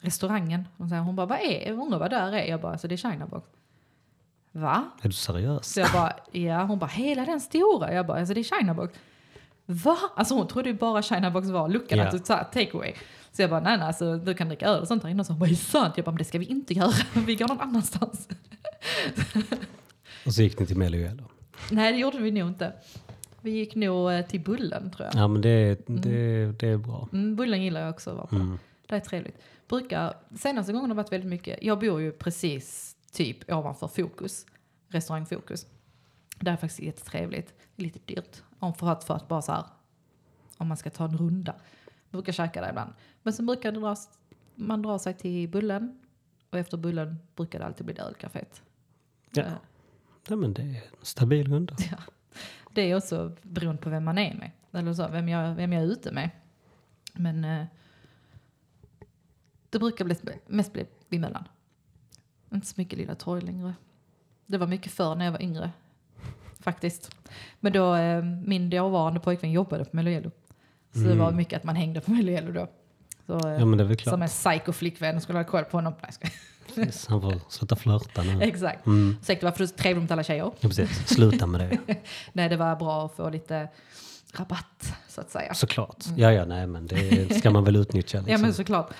restaurangen. 0.00 0.68
Hon, 0.76 0.88
säger, 0.88 1.02
hon 1.02 1.16
bara, 1.16 1.26
vad 1.26 1.38
är, 1.40 1.70
hon 1.72 1.82
undrar 1.84 1.98
vad 1.98 2.10
där 2.10 2.32
är? 2.32 2.44
Jag 2.50 2.60
bara, 2.60 2.72
alltså 2.72 2.88
det 2.88 2.94
är 2.94 2.96
Chinabox. 2.96 3.48
Va? 4.52 4.84
Är 5.02 5.08
du 5.08 5.14
seriös? 5.14 5.72
Så 5.72 5.80
jag 5.80 5.92
bara, 5.92 6.12
ja. 6.32 6.62
Hon 6.64 6.78
bara, 6.78 6.86
hela 6.86 7.24
den 7.24 7.40
stora? 7.40 7.94
Jag 7.94 8.06
bara, 8.06 8.18
alltså 8.18 8.34
det 8.34 8.40
är 8.40 8.60
Chinabox. 8.60 8.94
Va? 9.66 9.96
Alltså 10.16 10.34
hon 10.34 10.48
trodde 10.48 10.68
ju 10.68 10.74
bara 10.74 11.02
Chinabox 11.02 11.48
var 11.48 11.68
luckan, 11.68 11.98
Ja. 11.98 12.04
att 12.04 12.12
du 12.12 12.18
take 12.18 12.70
away. 12.74 12.92
Så 13.32 13.42
jag 13.42 13.50
bara, 13.50 13.60
nej 13.60 13.78
nej, 13.78 13.86
alltså, 13.86 14.16
du 14.16 14.34
kan 14.34 14.48
dricka 14.48 14.66
öl 14.66 14.80
och 14.80 14.88
sånt 14.88 15.02
där 15.02 15.08
inne. 15.08 15.24
Så 15.24 15.32
hon 15.32 15.40
bara, 15.40 15.50
är 15.50 15.54
sant? 15.54 15.94
Jag 15.96 16.04
bara, 16.04 16.10
men 16.12 16.18
det 16.18 16.24
ska 16.24 16.38
vi 16.38 16.46
inte 16.46 16.74
göra. 16.74 16.92
Vi 17.26 17.34
går 17.34 17.48
någon 17.48 17.60
annanstans. 17.60 18.28
Och 20.26 20.34
så 20.34 20.42
gick 20.42 20.58
ni 20.58 20.66
till 20.66 20.76
Mello 20.76 21.28
nej, 21.70 21.92
det 21.92 21.98
gjorde 21.98 22.18
vi 22.18 22.30
nog 22.30 22.48
inte. 22.48 22.72
Vi 23.40 23.50
gick 23.50 23.74
nog 23.74 24.12
eh, 24.12 24.26
till 24.26 24.40
Bullen 24.40 24.90
tror 24.90 25.08
jag. 25.12 25.22
Ja, 25.22 25.28
men 25.28 25.42
det, 25.42 25.86
det, 25.86 26.52
det 26.52 26.68
är 26.68 26.76
bra. 26.76 27.08
Mm, 27.12 27.36
bullen 27.36 27.62
gillar 27.62 27.80
jag 27.80 27.90
också 27.90 28.10
att 28.10 28.16
vara 28.16 28.26
på. 28.26 28.36
Mm. 28.36 28.58
Det 28.86 28.96
är 28.96 29.00
trevligt. 29.00 29.36
Brukar, 29.68 30.14
senaste 30.38 30.72
gången 30.72 30.90
har 30.90 30.96
varit 30.96 31.12
väldigt 31.12 31.30
mycket, 31.30 31.58
jag 31.62 31.78
bor 31.78 32.00
ju 32.00 32.12
precis 32.12 32.89
typ 33.12 33.52
ovanför 33.52 33.88
Fokus, 33.88 34.46
restaurang 34.88 35.26
Fokus. 35.26 35.66
Det 36.40 36.50
är 36.50 36.56
faktiskt 36.56 36.80
jättetrevligt. 36.80 37.54
Lite 37.76 37.98
dyrt. 38.04 38.42
Om 38.58 38.74
för 38.74 38.90
att, 38.90 39.04
för 39.04 39.14
att 39.14 39.28
bara 39.28 39.42
så 39.42 39.52
här, 39.52 39.64
om 40.56 40.68
man 40.68 40.76
ska 40.76 40.90
ta 40.90 41.04
en 41.04 41.18
runda. 41.18 41.54
Brukar 42.10 42.32
käka 42.32 42.60
där 42.60 42.70
ibland. 42.70 42.92
Men 43.22 43.32
sen 43.32 43.46
brukar 43.46 43.72
det 43.72 43.80
dras, 43.80 44.18
man 44.54 44.82
dra 44.82 44.98
sig 44.98 45.14
till 45.14 45.48
Bullen. 45.48 46.00
Och 46.50 46.58
efter 46.58 46.76
Bullen 46.76 47.18
brukar 47.36 47.58
det 47.58 47.66
alltid 47.66 47.86
bli 47.86 47.94
det 47.94 48.02
ölcaféet. 48.02 48.62
Ja. 49.30 49.42
Eh, 49.42 49.52
ja, 50.28 50.36
men 50.36 50.52
det 50.52 50.62
är 50.62 50.66
en 50.66 50.76
stabil 51.02 51.48
runda. 51.48 51.76
Det 52.74 52.90
är 52.90 52.96
också 52.96 53.36
beroende 53.42 53.82
på 53.82 53.90
vem 53.90 54.04
man 54.04 54.18
är 54.18 54.34
med. 54.34 54.50
Eller 54.72 54.92
så, 54.92 55.08
vem, 55.08 55.28
jag, 55.28 55.54
vem 55.54 55.72
jag 55.72 55.82
är 55.82 55.86
ute 55.86 56.12
med. 56.12 56.30
Men 57.14 57.44
eh, 57.44 57.66
det 59.70 59.78
brukar 59.78 60.04
bli, 60.04 60.16
mest 60.46 60.72
bli 60.72 60.86
vid 61.08 61.20
Möllan. 61.20 61.48
Inte 62.54 62.66
så 62.66 62.74
mycket 62.76 62.98
Lilla 62.98 63.14
Torg 63.14 63.42
längre. 63.42 63.74
Det 64.46 64.58
var 64.58 64.66
mycket 64.66 64.92
förr 64.92 65.14
när 65.14 65.24
jag 65.24 65.32
var 65.32 65.42
yngre. 65.42 65.70
Faktiskt. 66.60 67.10
Men 67.60 67.72
då, 67.72 67.94
eh, 67.94 68.22
min 68.24 68.70
dåvarande 68.70 69.20
pojkvän 69.20 69.52
jobbade 69.52 69.84
på 69.84 69.96
Melloyello. 69.96 70.30
Så 70.92 70.98
det 71.00 71.14
var 71.14 71.32
mycket 71.32 71.56
att 71.56 71.64
man 71.64 71.76
hängde 71.76 72.00
på 72.00 72.10
Melloyello 72.10 72.52
då. 72.52 72.68
Så, 73.26 73.34
eh, 73.34 73.40
Mm. 73.44 73.58
Ja 73.60 73.64
men 73.66 73.78
det 73.78 73.84
är 73.84 73.88
väl 73.88 73.96
klart. 73.96 74.12
som 74.12 74.22
en 74.22 74.28
psycho-flickvän 74.28 75.20
skulle 75.20 75.38
ha 75.38 75.44
koll 75.44 75.64
på 75.64 75.76
honom. 75.76 75.92
Nej, 76.74 76.90
Han 77.08 77.20
får 77.20 77.50
sluta 77.50 77.76
flörta 77.76 78.22
nu. 78.22 78.38
Exakt. 78.42 78.86
Mm. 78.86 79.16
Säkert 79.22 79.44
var 79.44 79.50
för 79.52 79.66
trevligt 79.66 80.02
mot 80.02 80.10
alla 80.10 80.22
tjejer. 80.22 80.44
Ja, 80.44 80.68
precis. 80.68 81.08
Sluta 81.08 81.46
med 81.46 81.60
det. 81.60 81.96
Nej, 82.32 82.48
det 82.48 82.56
var 82.56 82.76
bra 82.76 83.06
att 83.06 83.16
få 83.16 83.30
lite 83.30 83.68
rabatt 84.34 84.94
så 85.08 85.20
att 85.20 85.30
säga. 85.30 85.54
Såklart. 85.54 86.04
Ja, 86.16 86.32
ja, 86.32 86.44
nej 86.44 86.66
men 86.66 86.86
det 86.86 87.34
ska 87.38 87.50
man 87.50 87.64
väl 87.64 87.76
utnyttja. 87.76 88.18
Liksom. 88.18 88.32
Ja 88.32 88.38
men 88.38 88.54
såklart. 88.54 88.90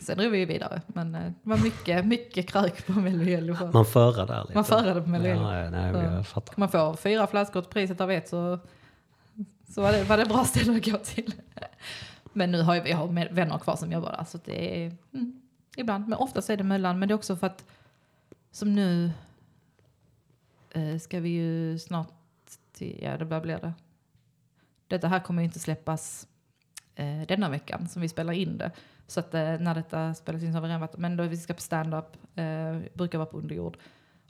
Sen 0.00 0.18
drog 0.18 0.32
vi 0.32 0.38
ju 0.38 0.46
vidare. 0.46 0.82
Men 0.86 1.14
eh, 1.14 1.20
det 1.20 1.34
var 1.42 1.56
mycket, 1.56 2.06
mycket 2.06 2.48
krök 2.48 2.86
på 2.86 2.92
Melloyello. 2.92 3.70
Man 3.72 3.84
förar 3.84 4.26
där 4.26 4.42
lite. 4.42 4.54
Man 4.54 4.64
förade 4.64 5.02
på 5.02 5.08
Melloyello. 5.08 5.42
Ja, 5.42 5.64
ja, 5.64 5.70
nej, 5.70 6.04
jag 6.04 6.26
fattar. 6.26 6.54
man 6.56 6.68
får 6.68 6.96
fyra 6.96 7.26
flaskor 7.26 7.62
till 7.62 7.70
priset 7.70 8.00
av 8.00 8.10
ett 8.10 8.28
så, 8.28 8.58
så 9.68 9.82
var, 9.82 9.92
det, 9.92 10.04
var 10.04 10.16
det 10.16 10.26
bra 10.26 10.44
ställe 10.44 10.76
att 10.76 10.84
gå 10.84 10.98
till. 10.98 11.34
Men 12.32 12.52
nu 12.52 12.62
har 12.62 12.74
ju 12.74 12.80
vi 12.80 12.92
har 12.92 13.32
vänner 13.32 13.58
kvar 13.58 13.76
som 13.76 13.92
jobbar 13.92 14.12
där 14.12 14.24
så 14.24 14.38
det 14.44 14.84
är 14.84 14.96
mm, 15.14 15.40
ibland. 15.76 16.08
Men 16.08 16.18
oftast 16.18 16.50
är 16.50 16.56
det 16.56 16.64
Möllan. 16.64 16.98
Men 16.98 17.08
det 17.08 17.12
är 17.12 17.16
också 17.16 17.36
för 17.36 17.46
att 17.46 17.64
som 18.50 18.74
nu 18.74 19.10
eh, 20.70 20.98
ska 20.98 21.20
vi 21.20 21.28
ju 21.28 21.78
snart 21.78 22.12
till, 22.72 22.98
ja 23.02 23.16
det 23.16 23.24
blir 23.24 23.58
det? 23.58 23.72
Detta 24.88 25.08
här 25.08 25.20
kommer 25.20 25.42
ju 25.42 25.46
inte 25.46 25.58
släppas 25.58 26.28
eh, 26.94 27.22
denna 27.28 27.48
veckan 27.48 27.88
som 27.88 28.02
vi 28.02 28.08
spelar 28.08 28.32
in 28.32 28.58
det. 28.58 28.70
Så 29.06 29.20
att 29.20 29.34
eh, 29.34 29.58
när 29.58 29.74
detta 29.74 30.14
spelas 30.14 30.42
in 30.42 30.52
så 30.52 30.56
har 30.56 30.62
vi 30.62 30.68
redan 30.68 30.80
varit, 30.80 30.96
men 30.96 31.16
då 31.16 31.24
vi 31.24 31.36
ska 31.36 31.54
på 31.54 31.60
stand-up, 31.60 32.16
eh, 32.34 32.78
brukar 32.94 33.18
vara 33.18 33.26
på 33.26 33.38
underjord. 33.38 33.78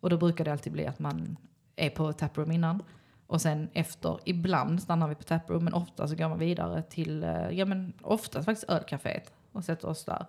Och 0.01 0.11
då 0.11 0.17
brukar 0.17 0.45
det 0.45 0.53
alltid 0.53 0.73
bli 0.73 0.87
att 0.87 0.99
man 0.99 1.37
är 1.77 1.91
på 1.91 2.13
taproom 2.13 2.53
innan. 2.53 2.83
Och 3.27 3.41
sen 3.41 3.69
efter, 3.73 4.19
ibland 4.25 4.83
stannar 4.83 5.09
vi 5.09 5.15
på 5.15 5.23
taproom, 5.23 5.65
men 5.65 5.75
ofta 5.75 6.09
så 6.09 6.15
går 6.15 6.29
man 6.29 6.39
vidare 6.39 6.83
till, 6.83 7.23
eh, 7.23 7.51
ja 7.51 7.65
men 7.65 7.93
oftast 8.03 8.45
faktiskt 8.45 8.71
ölcaféet 8.71 9.33
och 9.53 9.65
sätter 9.65 9.89
oss 9.89 10.05
där. 10.05 10.27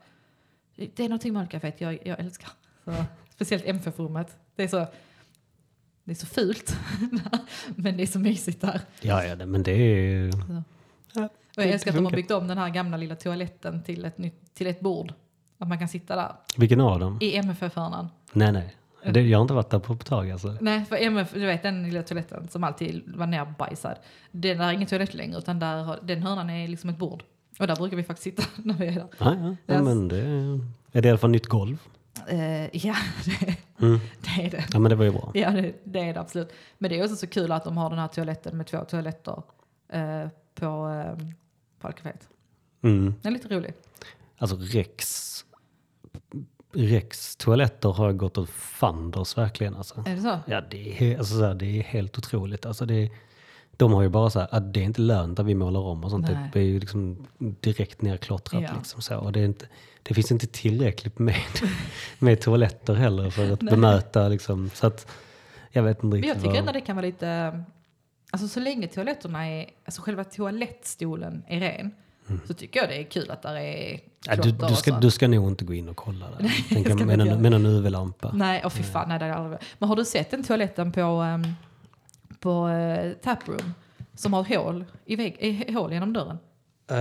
Det 0.76 1.00
är 1.00 1.10
någonting 1.10 1.34
med 1.34 1.42
ölcaféet 1.42 1.82
jag, 1.82 2.00
jag 2.08 2.20
älskar. 2.20 2.50
Så, 2.86 2.94
speciellt 3.30 3.66
MFF-rummet. 3.66 4.38
Det 4.56 4.64
är 4.64 4.68
så, 4.68 4.88
det 6.04 6.12
är 6.12 6.16
så 6.16 6.26
fult, 6.26 6.78
men 7.76 7.98
det 7.98 8.04
är 8.04 8.08
så 8.08 8.20
mysigt 8.20 8.62
där. 8.62 8.82
Ja, 9.02 9.24
ja, 9.24 9.46
men 9.46 9.64
det 9.64 9.72
är... 9.72 10.32
Och 11.58 11.64
jag 11.64 11.70
Det 11.70 11.74
älskar 11.74 11.92
att 11.92 11.96
de 11.98 12.06
har 12.06 12.12
byggt 12.12 12.32
om 12.32 12.48
den 12.48 12.58
här 12.58 12.70
gamla 12.70 12.98
lilla 12.98 13.16
toaletten 13.16 13.84
till 13.84 14.06
ett, 14.06 14.18
nytt, 14.18 14.54
till 14.54 14.68
ett 14.68 14.80
bord. 14.80 15.14
Att 15.58 15.68
man 15.68 15.80
kan 15.80 15.88
sitta 15.88 16.16
där 16.16 16.32
Vilken 16.58 16.82
av 16.82 17.00
dem? 17.00 17.18
i 17.22 17.36
MFF-hörnan. 17.38 18.10
Nej, 18.34 18.52
nej. 18.52 18.76
Det, 19.14 19.22
jag 19.22 19.38
har 19.38 19.42
inte 19.42 19.54
varit 19.54 19.70
där 19.70 19.80
på 19.80 19.94
ett 19.94 20.06
tag 20.06 20.32
alltså. 20.32 20.58
Nej, 20.62 20.86
för 20.86 20.96
MF, 20.96 21.34
du 21.34 21.46
vet 21.46 21.64
den 21.64 21.84
lilla 21.84 22.04
toaletten 22.04 22.48
som 22.48 22.64
alltid 22.64 23.04
var 23.16 23.28
nerbajsad. 23.28 23.96
Den 24.32 24.58
där 24.58 24.68
är 24.68 24.72
ingen 24.74 24.88
toalett 24.88 25.14
längre 25.14 25.38
utan 25.38 25.60
där, 25.60 26.00
den 26.04 26.24
hörnan 26.24 26.50
är 26.50 26.68
liksom 26.68 26.90
ett 26.90 26.98
bord. 26.98 27.24
Och 27.60 27.68
där 27.68 27.76
brukar 27.76 27.98
vi 27.98 28.04
faktiskt 28.04 28.24
sitta 28.24 28.44
när 28.64 28.74
vi 28.74 28.88
är 28.88 28.92
där. 28.92 29.08
Ja, 29.18 29.36
ja. 29.36 29.56
ja 29.76 29.82
men 29.82 30.08
det 30.08 30.18
är, 30.92 31.02
det 31.02 31.08
i 31.08 31.10
alla 31.10 31.18
fall 31.18 31.30
nytt 31.30 31.48
golv? 31.48 31.78
Eh, 32.28 32.76
ja, 32.86 32.96
det, 33.26 33.56
Mm. 33.80 34.00
det 34.22 34.46
är 34.46 34.52
det. 34.52 34.66
Ja, 34.74 34.80
men 34.80 34.90
det 34.90 34.96
var 34.96 35.06
ju 35.06 35.12
bra. 35.12 35.32
Ja, 35.34 35.52
det, 35.52 35.74
det 35.84 36.00
är 36.00 36.14
det 36.14 36.20
absolut. 36.20 36.54
Men 36.78 36.90
det 36.90 37.00
är 37.00 37.04
också 37.04 37.16
så 37.16 37.28
kul 37.28 37.52
att 37.52 37.64
de 37.64 37.78
har 37.78 37.90
den 37.90 38.00
här 38.00 38.08
toaletten 38.08 38.58
med 38.58 38.68
två 38.68 38.78
toaletter 38.84 39.42
eh, 39.90 40.28
på, 40.56 40.66
eh, 40.90 41.28
på 41.80 41.88
Alcaféet. 41.88 42.28
Mm. 42.82 43.16
Den 43.22 43.34
är 43.34 43.38
lite 43.38 43.56
rolig. 43.56 43.74
Alltså 44.38 44.58
Rex, 44.60 45.46
Rex 46.74 47.36
toaletter 47.36 47.90
har 47.90 48.14
gått 48.14 48.38
åt 48.38 48.50
fanders 48.50 49.38
verkligen 49.38 49.76
alltså. 49.76 50.04
Är 50.08 50.16
det 50.16 50.22
så? 50.22 50.40
Ja, 50.46 50.62
det 50.62 51.12
är, 51.14 51.18
alltså, 51.18 51.38
så 51.38 51.46
här, 51.46 51.54
det 51.54 51.66
är 51.66 51.84
helt 51.84 52.18
otroligt. 52.18 52.66
Alltså, 52.66 52.86
det, 52.86 53.12
de 53.72 53.94
har 53.94 54.02
ju 54.02 54.10
bara 54.10 54.30
så 54.30 54.40
här, 54.40 54.48
att 54.52 54.74
det 54.74 54.80
är 54.80 54.84
inte 54.84 55.02
lönt 55.02 55.40
att 55.40 55.46
vi 55.46 55.56
målar 55.56 55.80
om 55.80 56.04
och 56.04 56.12
sånt. 56.12 56.30
Nej. 56.32 56.50
Det 56.54 56.60
är 56.60 56.64
ju 56.64 56.80
liksom 56.80 57.28
direkt 57.38 58.02
nerklottrat. 58.02 58.64
Ja. 58.64 58.74
Liksom, 58.78 59.02
så. 59.02 59.18
Och 59.18 59.32
det, 59.32 59.40
är 59.40 59.46
inte, 59.46 59.66
det 60.04 60.14
finns 60.14 60.32
inte 60.32 60.48
tillräckligt 60.48 61.20
med, 61.20 61.36
med 62.20 62.42
toaletter 62.42 62.94
heller 62.94 63.30
för 63.30 63.52
att 63.52 63.62
Nej. 63.62 63.72
bemöta. 63.72 64.28
Liksom, 64.28 64.70
så 64.74 64.88
att, 64.88 65.08
jag 65.72 65.84
vet 65.84 65.98
inte 65.98 66.06
Men 66.06 66.14
riktigt 66.14 66.36
jag 66.36 66.44
tycker 66.44 66.60
ändå 66.60 66.72
det 66.72 66.82
kan 66.82 66.96
vara 66.96 67.06
lite... 67.06 67.64
Alltså 68.32 68.48
så 68.48 68.60
länge 68.60 68.88
toaletterna 68.88 69.48
är... 69.48 69.70
Alltså 69.86 70.02
själva 70.02 70.24
toalettstolen 70.24 71.44
är 71.48 71.60
ren. 71.60 71.92
Så 72.48 72.54
tycker 72.54 72.80
jag 72.80 72.90
det 72.90 73.00
är 73.00 73.04
kul 73.04 73.32
att 73.32 73.42
där 73.42 73.56
är 73.56 74.00
Mm. 74.28 74.40
ja, 74.40 74.44
du, 74.44 74.68
du, 74.68 74.76
ska, 74.76 75.00
du 75.00 75.12
ska 75.12 75.28
nog 75.28 75.48
inte 75.48 75.66
gå 75.66 75.74
in 75.74 75.90
och 75.90 75.96
kolla 75.96 76.26
där. 76.32 76.52
Tänk 76.70 76.88
jag 76.88 76.98
ska 76.98 77.06
med, 77.06 77.22
en, 77.22 77.54
en 77.54 77.66
UV-lampa. 77.66 78.32
Nej, 78.34 78.66
och 78.66 78.74
fy 78.74 78.84
fan, 78.84 79.10
nej, 79.10 79.20
det 79.20 79.26
är 79.26 79.32
aldrig. 79.32 79.60
Men 79.80 79.90
har 79.90 79.96
du 79.96 80.06
sett 80.06 80.32
den 80.32 80.44
toaletten 80.44 80.92
på, 80.92 81.02
um, 81.02 81.56
på 82.40 82.68
uh, 82.68 83.14
Taproom? 83.14 83.74
Som 84.16 84.34
har 84.34 84.44
hål, 84.44 84.86
i 85.06 85.16
vägg, 85.16 85.38
i, 85.40 85.74
hål 85.74 85.94
genom 85.94 86.14
dörren? 86.14 86.38
Uh, 86.92 86.98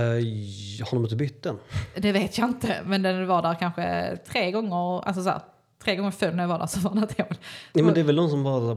har 0.85 0.91
de 0.91 1.03
inte 1.03 1.15
bytt 1.15 1.43
den? 1.43 1.57
Det 1.97 2.11
vet 2.11 2.37
jag 2.37 2.49
inte, 2.49 2.81
men 2.85 3.01
den 3.01 3.27
var 3.27 3.41
där 3.41 3.55
kanske 3.55 4.17
tre 4.31 4.51
gånger, 4.51 5.07
alltså 5.07 5.23
så 5.23 5.29
här, 5.29 5.41
tre 5.83 5.95
gånger 5.95 6.11
förr 6.11 6.31
när 6.31 6.43
jag 6.43 6.47
var 6.47 6.59
där 6.59 6.67
så 6.67 6.79
var 6.79 6.95
det 6.95 7.03
ett 7.03 7.17
hål. 7.17 7.37
Ja, 7.73 7.83
men 7.83 7.93
det 7.93 7.99
är 7.99 8.03
väl 8.03 8.15
någon 8.15 8.29
som 8.29 8.43
bara... 8.43 8.75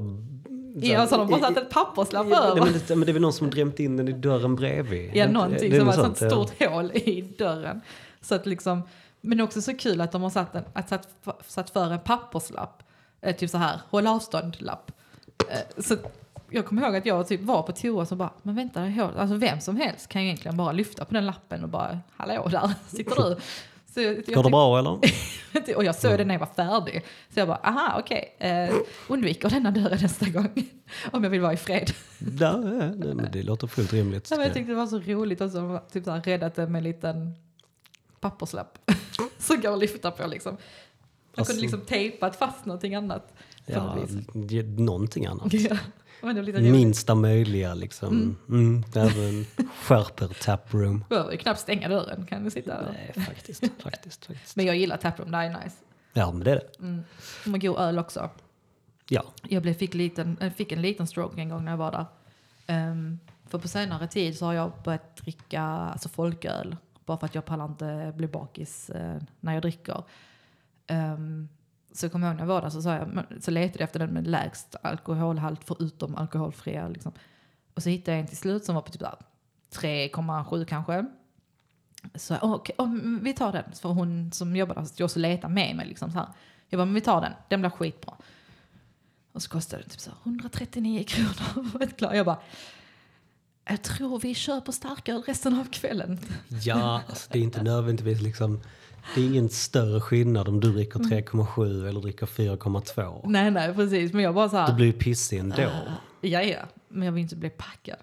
Ja, 0.74 1.06
så 1.06 1.14
har 1.14 1.18
de 1.18 1.30
bara 1.30 1.38
i- 1.38 1.42
satt 1.54 1.56
ett 1.56 1.70
papperslapp 1.70 2.26
Ja, 2.30 2.42
över. 2.44 2.60
men, 2.64 2.72
det, 2.72 2.88
men 2.96 3.00
det 3.06 3.10
är 3.10 3.12
väl 3.12 3.22
någon 3.22 3.32
som 3.32 3.46
har 3.46 3.52
drämt 3.52 3.80
in 3.80 3.96
den 3.96 4.08
i 4.08 4.12
dörren 4.12 4.56
bredvid? 4.56 5.10
Ja, 5.14 5.28
någonting 5.28 5.70
det 5.70 5.76
är 5.76 5.78
som 5.78 5.86
var 5.86 5.94
ett 5.94 6.00
sånt 6.00 6.20
ja. 6.20 6.28
stort 6.30 6.68
hål 6.70 6.90
i 6.94 7.22
dörren. 7.38 7.80
Så 8.20 8.34
att 8.34 8.46
liksom, 8.46 8.82
men 9.20 9.40
också 9.40 9.62
så 9.62 9.76
kul 9.76 10.00
att 10.00 10.12
de 10.12 10.22
har 10.22 10.30
satt, 10.30 10.54
en, 10.54 10.64
att 10.72 10.88
satt, 10.88 11.08
satt 11.46 11.70
för 11.70 11.90
en 11.92 12.00
papperslapp, 12.00 12.82
eh, 13.20 13.36
typ 13.36 13.50
så 13.50 13.58
här, 13.58 13.80
håll 13.90 14.06
avstånd-lapp. 14.06 14.92
Eh, 15.48 15.82
så 15.82 15.96
jag 16.50 16.66
kommer 16.66 16.82
ihåg 16.82 16.96
att 16.96 17.06
jag 17.06 17.28
typ 17.28 17.40
var 17.42 17.62
på 17.62 17.72
toa 17.72 18.06
och 18.10 18.16
bara, 18.16 18.30
men 18.42 18.54
vänta, 18.56 18.92
alltså 19.18 19.36
vem 19.36 19.60
som 19.60 19.76
helst 19.76 20.08
kan 20.08 20.22
ju 20.22 20.26
egentligen 20.28 20.56
bara 20.56 20.72
lyfta 20.72 21.04
på 21.04 21.14
den 21.14 21.26
lappen 21.26 21.62
och 21.62 21.68
bara, 21.68 21.98
hallå 22.16 22.48
där 22.50 22.70
sitter 22.88 23.22
du. 23.22 23.36
Så 23.94 24.00
jag, 24.00 24.24
Går 24.26 24.42
det 24.42 24.50
bra 24.50 24.78
eller? 24.78 25.00
och 25.76 25.84
jag 25.84 25.94
såg 25.94 26.18
det 26.18 26.24
när 26.24 26.34
jag 26.34 26.38
var 26.40 26.46
färdig. 26.46 27.04
Så 27.34 27.40
jag 27.40 27.48
bara, 27.48 27.60
aha 27.62 28.00
okej, 28.00 28.36
eh, 28.38 28.74
undviker 29.08 29.50
denna 29.50 29.70
dörren 29.70 29.98
nästa 30.02 30.28
gång. 30.28 30.48
Om 31.12 31.22
jag 31.24 31.30
vill 31.30 31.40
vara 31.40 31.52
i 31.52 31.56
fred. 31.56 31.90
Ja, 32.40 32.56
nej, 32.56 33.14
men 33.14 33.28
det 33.32 33.42
låter 33.42 33.66
fullt 33.66 33.92
rimligt. 33.92 34.28
Ja, 34.30 34.36
men 34.36 34.46
jag 34.46 34.54
tyckte 34.54 34.72
det 34.72 34.76
var 34.76 34.86
så 34.86 34.98
roligt 34.98 35.40
och 35.40 35.50
så 35.50 35.80
typ 35.92 36.04
så 36.04 36.10
här, 36.10 36.20
räddat 36.22 36.54
det 36.54 36.66
med 36.66 36.78
en 36.78 36.84
liten 36.84 37.34
papperslapp. 38.20 38.78
som 39.38 39.60
går 39.60 39.72
att 39.72 39.78
lyfta 39.78 40.10
på 40.10 40.26
liksom. 40.26 40.56
Jag 41.32 41.40
Alltså- 41.40 41.52
kunde 41.52 41.62
liksom 41.62 41.80
tejpat 41.80 42.36
fast 42.36 42.64
någonting 42.66 42.94
annat. 42.94 43.32
ja, 43.66 43.96
någonting 44.76 45.26
annat. 45.26 45.52
Ja, 45.52 45.76
Minsta 46.72 47.14
möjliga 47.14 47.74
liksom. 47.74 48.36
Mm. 48.48 48.84
även 48.94 49.46
skärper 49.82 50.28
taproom. 50.42 51.04
Behöver 51.08 51.32
ju 51.32 51.38
knappt 51.38 51.60
stänga 51.60 51.88
dörren, 51.88 52.26
kan 52.26 52.44
du 52.44 52.50
sitta 52.50 52.82
där. 52.82 52.92
Nej, 52.92 53.24
faktiskt, 53.26 53.64
faktiskt, 53.82 54.26
faktiskt. 54.26 54.56
Men 54.56 54.66
jag 54.66 54.76
gillar 54.76 54.96
taproom, 54.96 55.30
det 55.30 55.38
är 55.38 55.64
nice. 55.64 55.76
Ja, 56.12 56.32
men 56.32 56.44
det 56.44 56.50
är 56.50 56.56
det. 56.56 56.78
Mm. 56.78 57.02
De 57.44 57.50
har 57.50 57.58
god 57.58 57.78
öl 57.78 57.98
också. 57.98 58.30
Ja, 59.08 59.24
Jag 59.48 59.62
blev, 59.62 59.74
fick, 59.74 59.94
liten, 59.94 60.36
äh, 60.40 60.52
fick 60.52 60.72
en 60.72 60.82
liten 60.82 61.06
stroke 61.06 61.40
en 61.40 61.48
gång 61.48 61.64
när 61.64 61.72
jag 61.72 61.78
var 61.78 61.92
där. 61.92 62.06
Ehm, 62.66 63.18
för 63.46 63.58
på 63.58 63.68
senare 63.68 64.08
tid 64.08 64.38
så 64.38 64.46
har 64.46 64.52
jag 64.52 64.72
börjat 64.84 65.16
dricka 65.16 65.62
alltså 65.62 66.08
folköl. 66.08 66.76
Bara 67.06 67.18
för 67.18 67.26
att 67.26 67.34
jag 67.34 67.44
pallar 67.44 67.64
inte 67.64 68.12
bli 68.16 68.26
bakis 68.26 68.90
eh, 68.90 69.16
när 69.40 69.52
jag 69.52 69.62
dricker. 69.62 70.02
Ehm, 70.86 71.48
så 71.92 72.04
jag 72.04 72.12
kommer 72.12 72.26
ihåg 72.26 72.36
när 72.36 72.42
jag 72.42 72.48
var 72.48 72.62
där 72.62 72.70
så, 72.70 72.82
sa 72.82 72.94
jag, 72.94 73.24
så 73.40 73.50
letade 73.50 73.78
jag 73.78 73.84
efter 73.84 73.98
den 73.98 74.10
med 74.10 74.26
lägst 74.26 74.76
alkoholhalt 74.82 75.60
förutom 75.64 76.16
alkoholfria. 76.16 76.88
Liksom. 76.88 77.12
Och 77.74 77.82
så 77.82 77.88
hittade 77.88 78.16
jag 78.16 78.20
en 78.20 78.26
till 78.26 78.36
slut 78.36 78.64
som 78.64 78.74
var 78.74 78.82
på 78.82 78.92
typ 78.92 79.02
3,7 79.72 80.64
kanske. 80.64 81.06
Så 82.14 82.34
jag, 82.34 82.44
okay, 82.44 82.74
oh, 82.78 83.20
vi 83.22 83.32
tar 83.32 83.52
den. 83.52 83.72
För 83.72 83.88
hon 83.88 84.32
som 84.32 84.56
jobbar 84.56 84.74
där 84.74 84.84
stod 84.84 85.04
och 85.04 85.16
letade 85.16 85.54
med 85.54 85.76
mig. 85.76 85.86
Liksom, 85.86 86.10
så 86.10 86.18
här. 86.18 86.28
Jag 86.68 86.78
bara, 86.78 86.84
men 86.84 86.94
vi 86.94 87.00
tar 87.00 87.20
den. 87.20 87.32
Den 87.48 87.60
blir 87.60 87.70
skitbra. 87.70 88.14
Och 89.32 89.42
så 89.42 89.50
kostade 89.50 89.82
den 89.82 89.90
typ 89.90 90.00
så 90.00 90.10
här 90.10 90.18
139 90.22 91.04
kronor. 91.04 91.68
för 91.70 91.82
ett 91.82 91.96
glas. 91.96 92.14
Jag 92.14 92.26
bara, 92.26 92.40
jag 93.64 93.82
tror 93.82 94.20
vi 94.20 94.34
köper 94.34 94.72
starköl 94.72 95.22
resten 95.22 95.60
av 95.60 95.64
kvällen. 95.64 96.18
ja 96.48 97.02
alltså, 97.08 97.28
det 97.32 97.38
är 97.38 97.42
inte 97.42 97.62
nödvändigtvis 97.62 98.20
liksom. 98.20 98.60
Det 99.14 99.20
är 99.20 99.26
ingen 99.26 99.48
större 99.48 100.00
skillnad 100.00 100.48
om 100.48 100.60
du 100.60 100.72
dricker 100.72 100.98
Mm. 100.98 101.10
3,7 101.10 101.88
eller 101.88 102.00
dricker 102.00 102.26
4,2. 102.26 103.20
Nej, 103.24 103.50
nej, 103.50 103.74
precis. 103.74 104.12
Men 104.12 104.22
jag 104.24 104.34
bara 104.34 104.48
så 104.48 104.56
Du 104.56 104.62
här, 104.62 104.74
blir 104.74 104.86
ju 104.86 104.92
pissig 104.92 105.38
ändå. 105.38 105.56
ja, 106.20 106.42
ja. 106.42 106.58
Men 106.88 107.02
jag 107.06 107.12
vill 107.12 107.22
inte 107.22 107.36
bli 107.36 107.50
packad. 107.50 107.96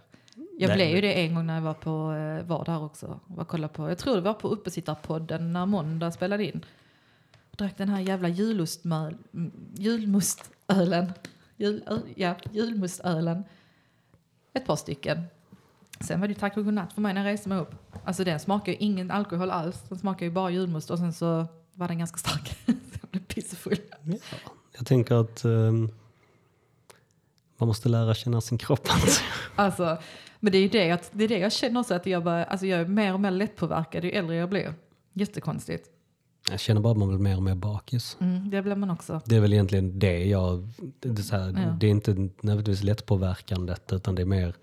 Jag 0.59 0.67
Nej, 0.67 0.77
blev 0.77 0.89
ju 0.89 1.01
det 1.01 1.13
en 1.25 1.35
gång 1.35 1.45
när 1.45 1.55
jag 1.55 1.61
var, 1.61 1.73
på, 1.73 1.89
eh, 2.13 2.47
var 2.47 2.65
där 2.65 2.83
också. 2.83 3.19
Var 3.27 3.41
och 3.43 3.47
kollade 3.47 3.73
på, 3.73 3.89
jag 3.89 3.97
tror 3.97 4.15
det 4.15 4.21
var 4.21 4.33
på 4.33 4.47
Uppesittarpodden 4.47 5.53
när 5.53 5.65
Måndag 5.65 6.11
spelade 6.11 6.45
in. 6.45 6.65
Drack 7.51 7.77
den 7.77 7.89
här 7.89 7.99
jävla 8.01 8.27
julostmöl, 8.29 9.17
julmustölen. 9.75 11.11
Jul, 11.57 11.83
ja, 12.15 12.35
julmustölen. 12.51 13.43
Ett 14.53 14.65
par 14.65 14.75
stycken. 14.75 15.23
Sen 15.99 16.19
var 16.19 16.27
det 16.27 16.31
ju 16.33 16.39
tack 16.39 16.57
och 16.57 16.65
godnatt 16.65 16.93
för 16.93 17.01
mig 17.01 17.13
när 17.13 17.25
jag 17.25 17.33
reste 17.33 17.49
mig 17.49 17.57
upp. 17.57 17.75
Alltså 18.03 18.23
den 18.23 18.39
smakar 18.39 18.71
ju 18.71 18.77
ingen 18.77 19.11
alkohol 19.11 19.51
alls. 19.51 19.83
Den 19.89 19.97
smakar 19.99 20.25
ju 20.25 20.31
bara 20.31 20.49
julmust 20.49 20.91
och 20.91 20.97
sen 20.99 21.13
så 21.13 21.45
var 21.73 21.87
den 21.87 21.99
ganska 21.99 22.17
stark. 22.17 22.47
så 22.65 22.71
jag 23.01 23.09
blev 23.11 23.21
pissefull. 23.21 23.77
Ja. 24.03 24.17
Jag 24.77 24.85
tänker 24.87 25.15
att 25.15 25.45
ehm, 25.45 25.89
man 27.57 27.67
måste 27.67 27.89
lära 27.89 28.13
känna 28.13 28.41
sin 28.41 28.57
kropp. 28.57 28.87
Alltså. 28.89 29.21
Alltså, 29.55 29.97
men 30.39 30.51
det 30.51 30.57
är 30.57 30.61
ju 30.61 30.67
det, 30.67 30.91
att, 30.91 31.09
det, 31.13 31.23
är 31.23 31.27
det 31.27 31.39
jag 31.39 31.51
känner 31.51 31.79
också 31.79 31.93
att 31.93 32.05
jag, 32.05 32.23
bara, 32.23 32.43
alltså 32.45 32.65
jag 32.65 32.79
är 32.79 32.85
mer 32.85 33.13
och 33.13 33.19
mer 33.19 33.31
lättpåverkad 33.31 34.03
ju 34.03 34.11
äldre 34.11 34.35
jag 34.35 34.49
blir. 34.49 34.73
Jättekonstigt. 35.13 35.89
Jag 36.51 36.59
känner 36.59 36.81
bara 36.81 36.91
att 36.91 36.97
man 36.97 37.07
blir 37.07 37.19
mer 37.19 37.35
och 37.35 37.43
mer 37.43 37.55
bakis. 37.55 38.17
Mm, 38.19 38.49
det 38.49 38.61
blir 38.61 38.75
man 38.75 38.89
också. 38.89 39.21
Det 39.25 39.35
är 39.35 39.39
väl 39.39 39.53
egentligen 39.53 39.99
det 39.99 40.25
jag... 40.25 40.67
Det 40.99 41.09
är, 41.09 41.31
här, 41.31 41.63
Ja. 41.63 41.77
det 41.79 41.87
är 41.87 41.91
inte 41.91 42.13
nödvändigtvis 42.13 42.83
lättpåverkandet 42.83 43.93
utan 43.93 44.15
det 44.15 44.21
är 44.21 44.25
mer 44.25 44.55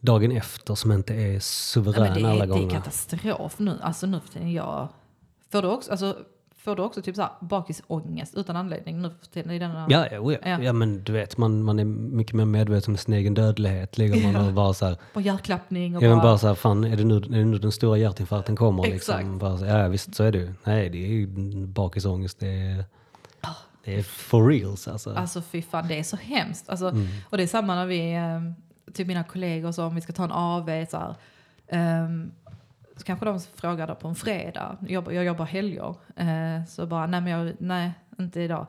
dagen 0.00 0.32
efter 0.32 0.74
som 0.74 0.92
inte 0.92 1.14
är 1.14 1.28
Nej, 1.30 1.40
suverän 1.40 2.12
men 2.12 2.22
det, 2.22 2.28
alla 2.30 2.44
är, 2.44 2.46
det 2.46 2.54
är 2.54 2.58
gånger. 2.58 2.70
katastrof 2.70 3.58
nu. 3.58 3.78
Alltså 3.82 4.06
nu 4.06 4.20
för 4.20 4.28
tiden, 4.28 4.52
jag... 4.52 4.88
Får 5.52 5.62
du 5.62 5.68
också, 5.68 5.90
alltså, 5.90 6.16
får 6.56 6.76
du 6.76 6.82
också 6.82 7.02
typ 7.02 7.16
så 7.16 7.22
här 7.22 7.30
bakisångest 7.40 8.34
utan 8.34 8.56
anledning 8.56 9.02
nu 9.02 9.10
för 9.20 9.26
tiden? 9.26 9.50
I 9.50 9.58
denna, 9.58 9.86
Ja, 9.90 10.06
ja, 10.12 10.32
ja. 10.44 10.62
Ja. 10.62 10.72
men 10.72 11.04
du 11.04 11.12
vet, 11.12 11.36
man, 11.36 11.62
man 11.62 11.78
är 11.78 11.84
mycket 11.84 12.34
mer 12.34 12.44
medveten 12.44 12.92
om 12.92 12.96
sin 12.96 13.14
egen 13.14 13.34
dödlighet. 13.34 13.98
Ligger 13.98 14.22
man 14.32 14.42
Ja. 14.42 14.46
och 14.48 14.52
bara 14.54 14.74
så 14.74 14.86
här, 14.86 14.96
Och 15.14 15.22
hjärtklappning 15.22 15.96
och 15.96 16.02
ja, 16.02 16.10
bara... 16.14 16.22
bara 16.22 16.38
så 16.38 16.46
här, 16.48 16.54
fan, 16.54 16.84
är 16.84 16.96
det 16.96 17.04
nu, 17.04 17.16
är 17.16 17.20
det 17.20 17.44
nu 17.44 17.58
den 17.58 17.72
stora 17.72 17.96
hjärtinfarkten 17.98 18.56
kommer? 18.56 18.82
Liksom? 18.82 19.14
Exakt. 19.14 19.40
Bara 19.40 19.58
så, 19.58 19.64
ja, 19.64 19.88
visst 19.88 20.14
så 20.14 20.24
är 20.24 20.32
det 20.32 20.38
ju. 20.38 20.52
Nej, 20.64 20.90
det 20.90 20.98
är 21.04 21.08
ju 21.08 21.26
bakisångest. 21.66 22.40
Det 22.40 22.48
är, 22.48 22.84
det 23.84 23.98
är 23.98 24.02
for 24.02 24.48
reals 24.48 24.88
alltså. 24.88 25.14
Alltså 25.14 25.42
fy 25.42 25.62
fan, 25.62 25.88
det 25.88 25.98
är 25.98 26.02
så 26.02 26.16
hemskt. 26.16 26.68
Alltså, 26.70 26.88
Mm. 26.88 27.06
Och 27.30 27.36
det 27.36 27.42
är 27.42 27.46
samma 27.46 27.74
när 27.74 27.86
vi, 27.86 28.12
eh, 28.14 28.40
typ 28.92 29.06
mina 29.06 29.24
kollegor, 29.24 29.72
så 29.72 29.84
om 29.86 29.94
vi 29.94 30.00
ska 30.00 30.12
ta 30.12 30.24
en 30.24 30.32
AV 30.32 30.86
så 30.90 30.96
här. 30.96 31.14
um, 32.04 32.32
så 32.96 33.04
kanske 33.04 33.26
de 33.26 33.40
frågar 33.40 33.86
då 33.86 33.94
på 33.94 34.08
en 34.08 34.14
fredag, 34.14 34.76
jag, 34.80 34.90
jobbar- 34.90 35.12
jag 35.12 35.24
jobbar 35.24 35.44
helger, 35.44 35.94
uh, 36.20 36.64
så 36.68 36.86
bara 36.86 37.06
nej 37.06 37.20
men 37.20 37.32
jag, 37.32 37.54
nej 37.58 37.92
inte 38.18 38.40
idag. 38.40 38.66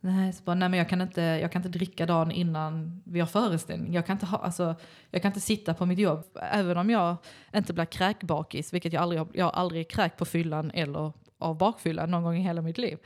Nej, 0.00 0.32
så 0.32 0.42
bara, 0.44 0.54
nej 0.54 0.68
men 0.68 0.78
jag 0.78 0.88
kan, 0.88 1.00
inte, 1.00 1.22
jag 1.22 1.52
kan 1.52 1.60
inte 1.60 1.78
dricka 1.78 2.06
dagen 2.06 2.30
innan 2.30 3.02
vi 3.04 3.20
har 3.20 3.26
föreställning. 3.26 3.92
Jag 3.92 4.06
kan, 4.06 4.16
inte 4.16 4.26
ha, 4.26 4.38
alltså, 4.38 4.74
jag 5.10 5.22
kan 5.22 5.28
inte 5.28 5.40
sitta 5.40 5.74
på 5.74 5.86
mitt 5.86 5.98
jobb, 5.98 6.24
även 6.52 6.76
om 6.78 6.90
jag 6.90 7.16
inte 7.54 7.72
blir 7.72 7.84
kräkbakis, 7.84 8.72
vilket 8.72 8.92
jag 8.92 9.02
aldrig 9.02 9.20
har, 9.20 9.28
jag 9.32 9.44
har 9.44 9.52
aldrig 9.52 9.90
kräkt 9.90 10.18
på 10.18 10.24
fyllan 10.24 10.70
eller 10.74 11.12
av 11.38 11.58
bakfyllan 11.58 12.10
någon 12.10 12.22
gång 12.22 12.36
i 12.36 12.40
hela 12.42 12.62
mitt 12.62 12.78
liv. 12.78 12.98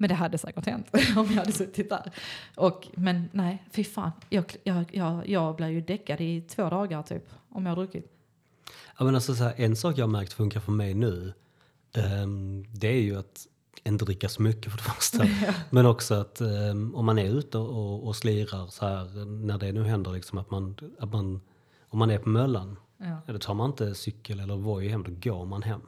Men 0.00 0.08
det 0.08 0.14
hade 0.14 0.38
säkert 0.38 0.66
hänt 0.66 0.86
om 1.16 1.26
jag 1.26 1.36
hade 1.36 1.52
suttit 1.52 1.88
där. 1.88 2.12
Och, 2.56 2.88
men 2.94 3.28
nej, 3.32 3.64
fy 3.72 3.84
fan. 3.84 4.10
Jag, 4.28 4.44
jag, 4.64 4.84
jag, 4.92 5.28
jag 5.28 5.56
blir 5.56 5.66
ju 5.68 5.80
däckad 5.80 6.20
i 6.20 6.40
två 6.40 6.70
dagar 6.70 7.02
typ, 7.02 7.28
om 7.48 7.66
jag 7.66 7.70
har 7.70 7.76
druckit. 7.76 8.12
Ja, 8.98 9.04
men 9.04 9.14
alltså, 9.14 9.34
så 9.34 9.44
här, 9.44 9.54
en 9.56 9.76
sak 9.76 9.98
jag 9.98 10.02
har 10.02 10.10
märkt 10.10 10.32
funkar 10.32 10.60
för 10.60 10.72
mig 10.72 10.94
nu, 10.94 11.32
ehm, 11.96 12.64
det 12.72 12.88
är 12.88 13.00
ju 13.00 13.18
att 13.18 13.46
inte 13.84 14.04
dricka 14.04 14.28
så 14.28 14.42
mycket 14.42 14.72
för 14.72 14.78
det 14.78 14.84
första. 14.84 15.26
Men 15.70 15.86
också 15.86 16.14
att 16.14 16.40
ehm, 16.40 16.94
om 16.94 17.06
man 17.06 17.18
är 17.18 17.24
ute 17.38 17.58
och, 17.58 18.06
och 18.06 18.16
slirar 18.16 18.66
så 18.66 18.86
här, 18.86 19.24
när 19.24 19.58
det 19.58 19.72
nu 19.72 19.84
händer, 19.84 20.12
liksom, 20.12 20.38
att 20.38 20.50
man, 20.50 20.76
att 20.98 21.12
man, 21.12 21.40
om 21.88 21.98
man 21.98 22.10
är 22.10 22.18
på 22.18 22.28
Möllan, 22.28 22.76
Ja. 23.02 23.22
ja, 23.26 23.32
då 23.32 23.38
tar 23.38 23.54
man 23.54 23.70
inte 23.70 23.94
cykel 23.94 24.40
eller 24.40 24.56
Voi 24.56 24.88
hem, 24.88 25.02
då 25.02 25.30
går 25.30 25.46
man 25.46 25.62
hem. 25.62 25.80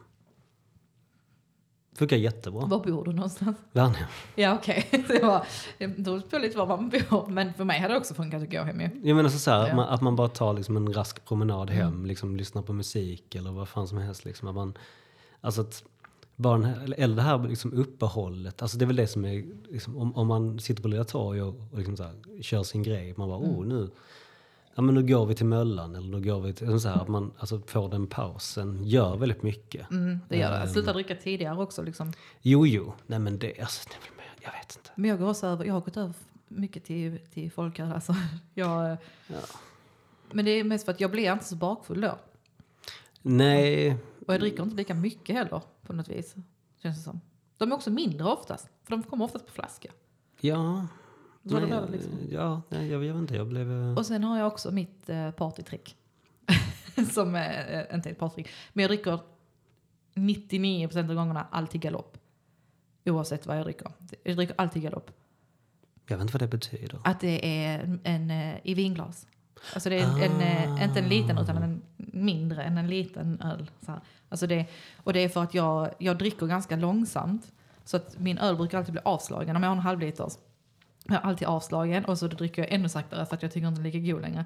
Funkar 1.94 2.16
jättebra. 2.16 2.66
Var 2.66 2.78
bor 2.84 3.04
du 3.04 3.12
någonstans? 3.12 3.56
Värnhem. 3.72 4.08
Ja 4.34 4.54
okej, 4.54 4.88
det 5.08 5.22
var, 5.22 5.46
det 5.78 5.88
beror 5.88 6.20
på 6.20 6.38
lite 6.38 6.58
var 6.58 6.66
man 6.66 6.88
bor. 6.88 7.26
Men 7.28 7.54
för 7.54 7.64
mig 7.64 7.80
hade 7.80 7.94
det 7.94 7.98
också 7.98 8.14
funkat 8.14 8.42
att 8.42 8.50
gå 8.50 8.62
hem 8.62 8.80
ju. 8.80 8.90
Jag 9.02 9.16
menar 9.16 9.30
så, 9.30 9.38
så 9.38 9.50
här, 9.50 9.58
Ja. 9.58 9.66
att, 9.68 9.76
man, 9.76 9.88
att 9.88 10.00
man 10.02 10.16
bara 10.16 10.28
tar 10.28 10.52
liksom 10.54 10.76
en 10.76 10.92
rask 10.92 11.24
promenad 11.24 11.70
hem, 11.70 12.06
liksom 12.06 12.36
lyssnar 12.36 12.62
på 12.62 12.72
musik 12.72 13.34
eller 13.34 13.50
vad 13.52 13.68
fan 13.68 13.88
som 13.88 13.98
helst. 13.98 14.24
Liksom, 14.24 14.48
att 14.48 14.54
man, 14.54 14.74
alltså 15.40 15.60
att, 15.60 15.84
bara 16.36 16.58
den 16.58 16.64
här, 16.64 16.94
eller 16.98 17.16
det 17.16 17.22
här 17.22 17.48
liksom 17.48 17.72
uppehållet, 17.72 18.62
alltså 18.62 18.78
det 18.78 18.84
är 18.84 18.86
väl 18.86 18.96
det 18.96 19.06
som 19.06 19.24
är, 19.24 19.44
liksom, 19.70 19.96
om, 19.96 20.16
om 20.16 20.26
man 20.26 20.58
sitter 20.58 20.82
på 20.82 20.88
Lilla 20.88 21.04
Torg 21.04 21.42
och, 21.42 21.54
och 21.72 21.78
liksom 21.78 21.96
här, 22.06 22.42
kör 22.42 22.62
sin 22.62 22.82
grej, 22.82 23.14
man 23.16 23.28
bara 23.28 23.38
oh 23.38 23.66
nu, 23.66 23.90
ja 24.74 24.82
men 24.82 24.94
nu 24.94 25.02
går 25.02 25.26
vi 25.26 25.34
till 25.34 25.46
Möllan 25.46 25.96
eller 25.96 26.08
nu 26.08 26.20
går 26.20 26.40
vi 26.40 26.52
till, 26.52 26.80
så 26.80 26.88
här, 26.88 27.02
att 27.02 27.08
man 27.08 27.32
alltså, 27.38 27.60
får 27.66 27.88
den 27.88 28.06
pausen, 28.06 28.84
gör 28.84 29.16
väldigt 29.16 29.42
mycket. 29.42 29.90
Mm, 29.90 30.18
det 30.28 30.36
gör 30.36 30.50
det. 30.50 30.56
Ehm. 30.56 30.68
Sluta 30.68 30.92
dricka 30.92 31.14
tidigare 31.16 31.62
också 31.62 31.82
liksom. 31.82 32.12
Jo 32.40 32.66
jo, 32.66 32.92
nej 33.06 33.18
men 33.18 33.38
det, 33.38 33.60
alltså, 33.60 33.88
det 33.88 34.16
mer, 34.16 34.32
jag 34.40 34.52
vet 34.52 34.76
inte. 34.76 34.90
Men 34.94 35.10
jag 35.10 35.18
går 35.18 35.30
också 35.30 35.46
över, 35.46 35.64
jag 35.64 35.74
har 35.74 35.80
gått 35.80 35.96
över 35.96 36.14
mycket 36.48 36.84
till, 36.84 37.18
till 37.18 37.50
folköl 37.52 37.92
alltså. 37.92 38.14
Jag, 38.54 38.90
eh, 38.92 38.98
Ja. 39.26 39.36
Men 40.34 40.44
det 40.44 40.50
är 40.50 40.64
mest 40.64 40.84
för 40.84 40.92
att 40.92 41.00
jag 41.00 41.10
blir 41.10 41.32
inte 41.32 41.44
så 41.44 41.56
bakfull 41.56 42.00
då. 42.00 42.18
Nej, 43.22 43.96
Och 44.26 44.34
jag 44.34 44.40
dricker 44.40 44.62
inte 44.62 44.76
lika 44.76 44.94
mycket 44.94 45.36
heller 45.36 45.60
på 45.86 45.92
något 45.92 46.08
vis. 46.08 46.34
Känns 46.82 46.96
det 46.96 47.02
som. 47.02 47.20
De 47.58 47.72
är 47.72 47.76
också 47.76 47.90
mindre 47.90 48.26
oftast. 48.26 48.68
För 48.84 48.90
de 48.90 49.02
kommer 49.02 49.24
oftast 49.24 49.46
på 49.46 49.52
flaska. 49.52 49.88
ja. 50.40 50.86
Så 51.44 51.54
det 51.54 51.60
nej, 51.60 51.70
där 51.70 51.88
liksom. 51.88 52.12
Ja, 52.30 52.62
nej, 52.68 52.86
jag, 52.90 53.04
jag 53.04 53.12
vet 53.12 53.20
inte, 53.20 53.36
jag 53.36 53.46
blev... 53.46 53.72
eh, 53.72 53.98
Och 53.98 54.06
sen 54.06 54.24
har 54.24 54.38
jag 54.38 54.46
också 54.46 54.70
mitt 54.70 55.08
eh, 55.08 55.30
partytrick. 55.30 55.96
Som 57.12 57.34
eh, 57.34 57.94
inte 57.94 58.08
är 58.08 58.12
ett 58.12 58.18
partytrick. 58.18 58.48
Men 58.72 58.82
jag 58.82 58.90
dricker 58.90 59.18
99% 60.14 61.08
av 61.10 61.14
gångerna 61.14 61.46
alltid 61.50 61.80
galopp. 61.80 62.18
Oavsett 63.04 63.46
vad 63.46 63.58
jag 63.58 63.64
dricker. 63.64 63.92
Jag 64.22 64.36
dricker 64.36 64.54
alltid 64.58 64.82
galopp. 64.82 65.10
Jag 66.06 66.16
vet 66.16 66.22
inte 66.22 66.32
vad 66.32 66.40
det 66.42 66.48
betyder. 66.48 66.98
Att 67.04 67.20
det 67.20 67.64
är 67.64 67.78
en, 67.80 68.00
en 68.04 68.30
eh, 68.30 68.54
i 68.64 68.74
vinglas. 68.74 69.26
Alltså 69.74 69.90
det 69.90 69.98
är 69.98 70.02
en, 70.02 70.40
en, 70.40 70.40
eh, 70.40 70.84
inte 70.84 70.98
en 71.00 71.08
liten 71.08 71.38
utan 71.38 71.56
en 71.62 71.82
mindre 71.96 72.62
än 72.62 72.78
en 72.78 72.86
liten 72.86 73.40
öl. 73.40 73.70
Så 73.86 73.92
här. 73.92 74.00
Alltså 74.28 74.46
det, 74.46 74.66
och 74.96 75.12
det 75.12 75.20
är 75.20 75.28
för 75.28 75.42
att 75.42 75.54
jag, 75.54 75.90
jag 75.98 76.18
dricker 76.18 76.46
ganska 76.46 76.76
långsamt. 76.76 77.52
Så 77.84 77.96
att 77.96 78.18
min 78.18 78.38
öl 78.38 78.56
brukar 78.56 78.78
alltid 78.78 78.92
bli 78.92 79.02
avslagen. 79.04 79.56
Om 79.56 79.62
jag 79.62 79.70
har 79.70 79.76
en 79.76 79.82
halvliters. 79.82 80.32
Jag 81.06 81.16
är 81.16 81.20
alltid 81.20 81.48
avslagen 81.48 82.04
och 82.04 82.18
så 82.18 82.28
då 82.28 82.36
dricker 82.36 82.62
jag 82.62 82.72
ännu 82.72 82.88
saktare 82.88 83.26
för 83.26 83.36
att 83.36 83.42
jag 83.42 83.52
tycker 83.52 83.68
inte 83.68 83.80
den 83.80 83.86
är 83.86 83.92
lika 83.92 84.12
god 84.12 84.22
längre. 84.22 84.44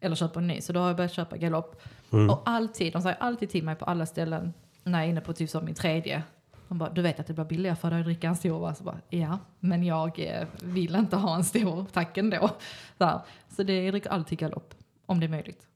Eller 0.00 0.16
köper 0.16 0.40
en 0.40 0.46
ny. 0.46 0.60
Så 0.60 0.72
då 0.72 0.80
har 0.80 0.86
jag 0.86 0.96
börjat 0.96 1.12
köpa 1.12 1.36
galopp. 1.36 1.82
Mm. 2.12 2.30
Och 2.30 2.42
alltid, 2.44 2.92
de 2.92 3.02
säger 3.02 3.16
alltid 3.20 3.50
till 3.50 3.64
mig 3.64 3.74
på 3.74 3.84
alla 3.84 4.06
ställen 4.06 4.52
när 4.84 4.98
jag 4.98 5.06
är 5.06 5.10
inne 5.10 5.20
på 5.20 5.32
typ 5.32 5.50
som 5.50 5.64
min 5.64 5.74
tredje. 5.74 6.22
De 6.68 6.78
bara, 6.78 6.90
du 6.90 7.02
vet 7.02 7.20
att 7.20 7.26
det 7.26 7.32
blir 7.32 7.44
billigare 7.44 7.76
för 7.76 7.90
dig 7.90 7.98
att 7.98 8.04
dricka 8.04 8.28
en 8.28 8.36
stor 8.36 8.58
va? 8.58 8.74
Så 8.74 8.84
bara, 8.84 9.00
ja, 9.08 9.38
men 9.60 9.84
jag 9.84 10.20
eh, 10.20 10.46
vill 10.62 10.94
inte 10.94 11.16
ha 11.16 11.36
en 11.36 11.44
stor, 11.44 11.86
tack 11.92 12.16
ändå. 12.16 12.50
Så, 12.98 13.04
här. 13.04 13.20
så 13.48 13.62
det, 13.62 13.84
jag 13.84 13.92
dricker 13.92 14.10
alltid 14.10 14.38
galopp, 14.38 14.74
om 15.06 15.20
det 15.20 15.26
är 15.26 15.30
möjligt. 15.30 15.66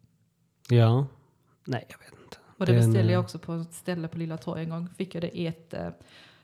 Ja. 0.68 1.06
Nej, 1.64 1.86
jag 1.88 1.98
vet 1.98 2.22
inte. 2.24 2.36
Och 2.58 2.66
det 2.66 2.72
Det 2.72 2.78
är 2.78 2.82
en, 2.82 2.88
beställde 2.88 3.12
jag 3.12 3.18
eh, 3.18 3.24
också 3.24 3.38
på 3.38 3.54
ett 3.54 3.74
ställe 3.74 4.08
på 4.08 4.18
Lilla 4.18 4.36
Torg 4.36 4.62
en 4.62 4.70
gång. 4.70 4.88
Fick 4.88 5.14
jag 5.14 5.22
det 5.22 5.38
i 5.38 5.46
ett, 5.46 5.74
eh, 5.74 5.88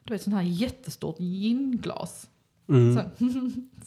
du 0.05 0.14
vet 0.14 0.22
sånt 0.22 0.36
här 0.36 0.43
jättestort 0.43 1.20
ginglas. 1.20 2.28
Mm, 2.68 2.94
Så, 2.94 3.02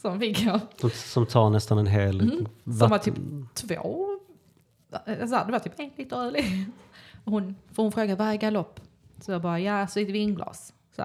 som 0.00 0.20
fick 0.20 0.42
jag. 0.42 0.60
som, 0.80 0.90
som 0.90 1.26
tar 1.26 1.50
nästan 1.50 1.78
en 1.78 1.86
hel... 1.86 2.20
Mm, 2.20 2.48
som 2.78 2.90
var 2.90 2.98
typ 2.98 3.14
två, 3.54 4.18
så 4.90 4.96
här, 5.06 5.46
det 5.46 5.52
var 5.52 5.58
typ 5.58 5.72
en 5.80 5.90
liter 5.96 6.16
öl 6.16 6.36
i. 6.36 6.66
Hon, 7.24 7.54
för 7.72 7.82
hon 7.82 7.92
frågade, 7.92 8.14
vad 8.14 8.28
är 8.28 8.34
galopp? 8.34 8.80
Så 9.20 9.32
jag 9.32 9.42
bara, 9.42 9.60
ja, 9.60 9.86
så 9.86 10.00
ett 10.00 10.10
vinglas. 10.10 10.72
Så. 10.96 11.04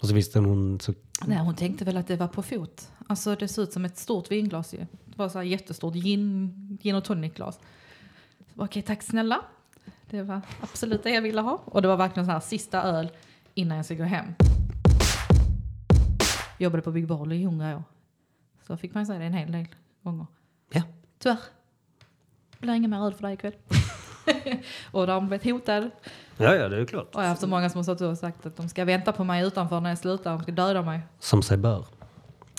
Och 0.00 0.08
så 0.08 0.14
visste 0.14 0.38
hon... 0.38 0.80
Så, 0.80 0.94
Nej, 1.26 1.38
hon 1.38 1.54
tänkte 1.54 1.84
väl 1.84 1.96
att 1.96 2.06
det 2.06 2.16
var 2.16 2.28
på 2.28 2.42
fot. 2.42 2.90
Alltså 3.06 3.36
det 3.36 3.48
ser 3.48 3.62
ut 3.62 3.72
som 3.72 3.84
ett 3.84 3.98
stort 3.98 4.30
vinglas 4.30 4.74
ju. 4.74 4.78
Det 4.78 5.18
var 5.18 5.28
så 5.28 5.38
här 5.38 5.44
jättestort 5.44 5.94
gin, 5.94 6.78
gin 6.82 6.94
och 6.94 7.04
tonicglas. 7.04 7.60
Okej, 8.56 8.82
tack 8.82 9.02
snälla. 9.02 9.40
Det 10.10 10.22
var 10.22 10.40
absolut 10.60 11.02
det 11.02 11.10
jag 11.10 11.22
ville 11.22 11.40
ha. 11.40 11.62
Och 11.64 11.82
det 11.82 11.88
var 11.88 11.96
verkligen 11.96 12.26
så 12.26 12.32
här 12.32 12.40
sista 12.40 12.82
öl 12.82 13.10
innan 13.54 13.76
jag 13.76 13.84
ska 13.84 13.94
gå 13.94 14.04
hem. 14.04 14.26
Jobbade 16.64 16.82
på 16.82 16.90
Big 16.90 17.06
Boll 17.06 17.32
i 17.32 17.44
hundra 17.44 17.76
år. 17.76 17.82
Så 18.66 18.76
fick 18.76 18.94
man 18.94 19.06
säga 19.06 19.18
det 19.18 19.24
en 19.24 19.32
hel 19.34 19.52
del 19.52 19.66
gånger. 20.02 20.26
ja. 20.72 20.82
Tyvärr. 21.18 21.36
Det 22.50 22.58
blir 22.60 22.74
ingen 22.74 22.90
mer 22.90 23.06
öl 23.06 23.14
för 23.14 23.22
dig 23.22 23.34
ikväll. 23.34 23.52
och 24.90 25.06
de 25.06 25.28
blev 25.28 25.44
hotade. 25.44 25.90
ja, 26.36 26.54
ja, 26.54 26.68
det 26.68 26.80
är 26.80 26.84
klart. 26.86 27.06
Och 27.06 27.14
jag 27.14 27.20
har 27.20 27.28
haft 27.28 27.40
så 27.40 27.46
många 27.46 27.70
som 27.70 27.78
har 27.78 27.82
stått 27.82 28.00
och 28.00 28.18
sagt 28.18 28.46
att 28.46 28.56
de 28.56 28.68
ska 28.68 28.84
vänta 28.84 29.12
på 29.12 29.24
mig 29.24 29.44
utanför 29.46 29.80
när 29.80 29.90
jag 29.90 29.98
slutar. 29.98 30.30
De 30.30 30.42
ska 30.42 30.52
döda 30.52 30.82
mig. 30.82 31.00
Som 31.18 31.42
sig 31.42 31.56
bör. 31.56 31.86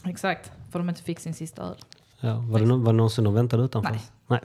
Exakt, 0.06 0.51
för 0.72 0.80
de 0.80 0.89
inte 0.89 1.03
fick 1.03 1.20
sin 1.20 1.34
sista 1.34 1.62
öl. 1.62 1.76
Ja, 2.20 2.36
var, 2.36 2.60
det, 2.60 2.66
nå- 2.66 2.78
var 2.78 2.93
det 2.93 2.97
någonsin 2.97 3.24
de 3.24 3.34
väntade 3.34 3.64
utanför? 3.64 3.91
Nej. 3.91 4.01
Nej. 4.28 4.39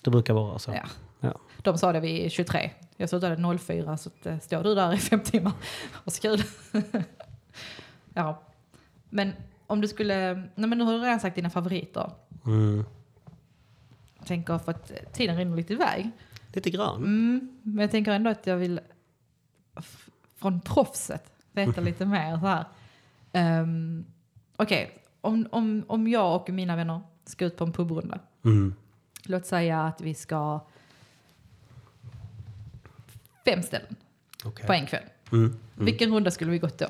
Det 0.00 0.10
brukar 0.10 0.34
vara 0.34 0.58
så. 0.58 0.70
Ja. 0.70 0.84
Ja. 1.20 1.34
De 1.62 1.78
sa 1.78 1.92
det 1.92 2.00
vid 2.00 2.32
23. 2.32 2.70
Jag 2.96 3.08
slutade 3.08 3.58
04 3.58 3.96
så 3.96 4.08
att, 4.20 4.26
eh, 4.26 4.38
står 4.38 4.62
du 4.62 4.74
där 4.74 4.92
i 4.94 4.98
fem 4.98 5.20
timmar. 5.20 5.52
Och 5.92 6.12
så 6.12 6.20
kul. 6.22 6.42
ja. 8.14 8.42
Men 9.14 9.32
om 9.66 9.80
du 9.80 9.88
skulle, 9.88 10.34
nej 10.34 10.68
men 10.68 10.78
nu 10.78 10.84
har 10.84 10.92
du 10.92 10.98
redan 10.98 11.20
sagt 11.20 11.36
dina 11.36 11.50
favoriter. 11.50 12.10
Mm. 12.46 12.84
Jag 14.18 14.26
tänker 14.26 14.58
för 14.58 14.72
att 14.72 15.12
tiden 15.12 15.36
rinner 15.36 15.56
lite 15.56 15.72
iväg. 15.72 16.10
Lite 16.52 16.70
grann. 16.70 16.96
Mm, 16.96 17.58
men 17.62 17.78
jag 17.78 17.90
tänker 17.90 18.12
ändå 18.12 18.30
att 18.30 18.46
jag 18.46 18.56
vill 18.56 18.80
från 20.36 20.60
proffset 20.60 21.32
veta 21.52 21.80
lite 21.80 22.06
mer 22.06 22.38
så 22.40 22.46
här. 22.46 22.64
Um, 23.62 24.04
Okej, 24.56 24.98
om, 25.20 25.48
om, 25.50 25.84
om 25.86 26.08
jag 26.08 26.34
och 26.34 26.50
mina 26.50 26.76
vänner 26.76 27.00
ska 27.24 27.44
ut 27.44 27.56
på 27.56 27.64
en 27.64 27.72
pubrunda. 27.72 28.18
Mm. 28.44 28.74
Låt 29.24 29.46
säga 29.46 29.82
att 29.82 30.00
vi 30.00 30.14
ska 30.14 30.60
fem 33.44 33.62
ställen 33.62 33.96
Okej. 34.44 34.66
på 34.66 34.72
en 34.72 34.86
kväll. 34.86 35.04
Mm. 35.32 35.56
Vilken 35.74 36.14
runda 36.14 36.30
skulle 36.30 36.50
vi 36.50 36.58
gått 36.58 36.78
då? 36.78 36.86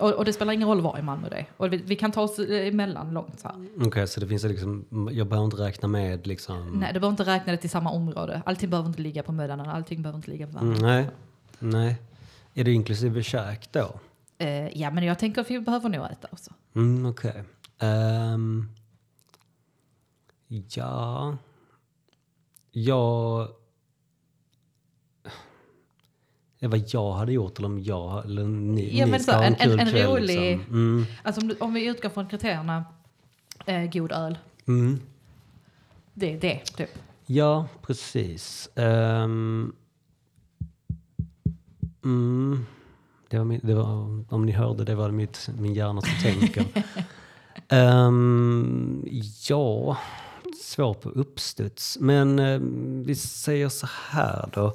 Och, 0.00 0.10
och 0.12 0.24
det 0.24 0.32
spelar 0.32 0.52
ingen 0.52 0.68
roll 0.68 0.80
var 0.80 0.98
i 0.98 1.02
Malmö 1.02 1.28
det 1.28 1.36
är. 1.36 1.46
Och 1.56 1.72
vi, 1.72 1.76
vi 1.76 1.96
kan 1.96 2.12
ta 2.12 2.22
oss 2.22 2.38
eh, 2.38 2.68
emellan 2.68 3.12
långt 3.14 3.40
så 3.40 3.48
här. 3.48 3.66
Okej, 3.86 4.08
så 4.08 4.20
det 4.20 4.26
finns 4.26 4.44
liksom, 4.44 4.84
jag 5.12 5.26
behöver 5.26 5.44
inte 5.44 5.56
räkna 5.56 5.88
med 5.88 6.26
liksom... 6.26 6.70
Nej, 6.80 6.92
du 6.92 7.00
behöver 7.00 7.12
inte 7.12 7.24
räkna 7.24 7.52
det 7.52 7.58
till 7.58 7.70
samma 7.70 7.90
område. 7.90 8.42
Allting 8.46 8.70
behöver 8.70 8.88
inte 8.88 9.02
ligga 9.02 9.22
på 9.22 9.32
Möllan, 9.32 9.60
allting 9.60 10.02
behöver 10.02 10.16
inte 10.18 10.30
ligga 10.30 10.46
på 10.46 10.58
Mm, 10.58 10.68
Värmdö. 10.74 10.86
nej, 10.86 11.06
nej. 11.58 11.96
Är 12.54 12.64
det 12.64 12.72
inklusive 12.72 13.22
käk 13.22 13.72
då? 13.72 14.00
Eh, 14.38 14.78
ja, 14.80 14.90
men 14.90 15.04
jag 15.04 15.18
tänker 15.18 15.40
att 15.40 15.50
vi 15.50 15.60
behöver 15.60 15.88
nog 15.88 16.04
äta 16.06 16.28
också. 16.32 16.50
Mm, 16.74 17.06
okej. 17.06 17.44
Ehm, 17.78 18.68
ja. 20.48 21.36
Jag... 22.72 23.48
Det 26.64 26.68
vad 26.68 26.84
jag 26.94 27.12
hade 27.12 27.32
gjort 27.32 27.58
eller 27.58 27.68
om 27.68 27.82
jag 27.82 28.24
eller 28.24 28.44
ni, 28.44 28.98
Ja, 28.98 29.04
ni 29.04 29.10
men 29.10 29.20
ska 29.20 29.32
så, 29.32 29.38
ha 29.38 29.44
en, 29.44 29.54
en- 29.54 29.60
en- 29.60 29.68
kul 29.70 29.80
en 29.80 29.86
kväll. 29.90 30.06
rolig- 30.06 30.56
Liksom. 30.56 30.74
Mm, 30.74 31.04
Alltså 31.22 31.40
om, 31.40 31.54
om 31.60 31.74
vi 31.74 31.86
utgår 31.86 32.08
från 32.08 32.26
kriterierna 32.28 32.84
eh, 33.66 33.90
god 33.90 34.12
öl. 34.12 34.38
mm. 34.66 35.00
Det 36.14 36.32
är 36.34 36.40
det, 36.40 36.58
typ. 36.76 36.90
Ja, 37.26 37.66
precis. 37.82 38.68
Ehm, 38.74 39.72
mm, 42.04 42.66
det 43.28 43.38
var, 43.38 43.44
min, 43.44 43.60
det 43.62 43.74
var, 43.74 44.24
om 44.34 44.46
ni 44.46 44.52
hörde, 44.52 44.84
det 44.84 44.94
var 44.94 45.10
mitt, 45.10 45.48
min 45.58 45.74
hjärna 45.74 46.00
som 46.00 46.10
tänker. 46.22 46.64
Ehm, 47.68 49.04
ja, 49.48 49.96
svår 50.62 50.94
på 50.94 51.08
uppstuds. 51.08 51.98
Men 52.00 52.38
ehm, 52.38 53.02
vi 53.06 53.14
säger 53.14 53.68
så 53.68 53.86
här 54.10 54.48
då. 54.52 54.74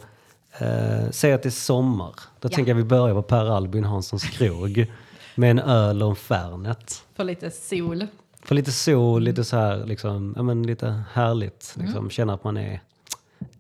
Uh, 0.62 1.10
säg 1.12 1.34
att 1.34 1.43
det 1.43 1.50
är 1.50 1.52
sommar. 1.52 2.14
Då 2.39 2.50
Ja. 2.52 2.56
tänker 2.56 2.72
jag 2.72 2.76
vi 2.76 2.84
börjar 2.84 3.16
på 3.16 3.22
Per 3.22 3.45
Albin 3.56 3.84
Hanssons 3.84 4.24
krog. 4.24 4.91
Med 5.36 5.52
en 5.52 5.60
öl 5.60 6.04
och 6.04 6.10
en 6.10 6.16
Fernet. 6.16 7.06
För 7.16 7.24
lite 7.24 7.52
sol. 7.52 8.08
För 8.43 8.56
lite 8.56 8.72
sol, 8.72 9.24
lite 9.24 9.43
så 9.43 9.58
här, 9.58 9.86
liksom, 9.86 10.34
ja, 10.38 10.43
men 10.43 10.64
lite 10.64 11.04
härligt. 11.14 11.76
Liksom, 11.78 12.10
Känna 12.10 12.34
att 12.34 12.43
man 12.43 12.58
är 12.58 12.82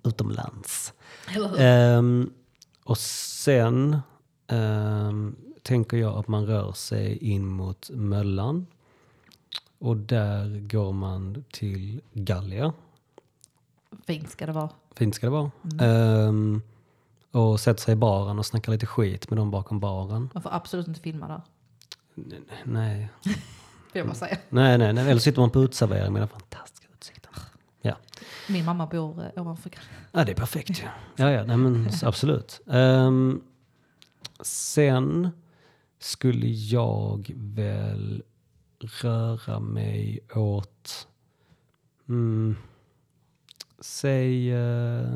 utomlands. 0.03 0.93
Ehm, 1.57 2.29
och 2.83 2.97
sen 2.97 3.99
ehm, 4.47 5.35
tänker 5.63 5.97
jag 5.97 6.17
att 6.17 6.27
man 6.27 6.45
rör 6.45 6.71
sig 6.73 7.17
in 7.17 7.45
mot 7.45 7.89
Möllan. 7.93 8.65
Och 9.79 9.97
där 9.97 10.67
går 10.67 10.93
man 10.93 11.43
till 11.51 12.01
Gallia. 12.13 12.73
Fint 14.07 14.29
ska 14.29 14.45
det 14.45 14.51
vara. 14.51 14.69
Fint 14.95 15.15
ska 15.15 15.25
det 15.27 15.31
vara. 15.31 15.51
Ehm, 15.81 16.61
och 17.31 17.59
sätter 17.59 17.81
sig 17.81 17.91
i 17.93 17.95
baren 17.95 18.39
och 18.39 18.45
snackar 18.45 18.71
lite 18.71 18.85
skit 18.85 19.29
med 19.29 19.37
dem 19.37 19.51
bakom 19.51 19.79
baren. 19.79 20.29
Man 20.33 20.43
får 20.43 20.53
absolut 20.53 20.87
inte 20.87 20.99
filma 21.01 21.27
där. 21.27 21.41
Nej, 22.63 23.09
Vill 23.23 23.99
jag 23.99 24.07
bara 24.07 24.15
säga. 24.15 24.37
nej, 24.49 24.77
nej. 24.77 24.93
nej. 24.93 25.09
Eller 25.09 25.19
sitter 25.21 25.41
man 25.41 25.49
på 25.49 25.63
uteservering 25.63 26.13
med 26.13 26.21
den 26.21 26.29
fantastiska 26.29 26.87
utsikten. 26.93 27.31
Ja. 27.81 27.95
Min 28.49 28.65
mamma 28.65 28.85
bor 28.87 29.23
eh, 29.35 29.41
ovanför. 29.41 29.71
Ja, 30.11 30.25
det 30.25 30.31
är 30.31 30.35
perfekt. 30.35 30.81
Ja, 30.83 30.89
ja, 31.15 31.31
ja 31.31 31.43
nej, 31.43 31.57
men 31.57 31.85
s- 31.87 32.03
absolut. 32.03 32.61
Ehm, 32.67 33.41
sen 34.41 35.29
skulle 35.99 36.47
jag 36.47 37.31
väl 37.35 38.23
röra 39.01 39.59
mig 39.59 40.19
åt, 40.35 41.07
mm, 42.09 42.55
säg 43.79 44.51
eh, 44.53 45.07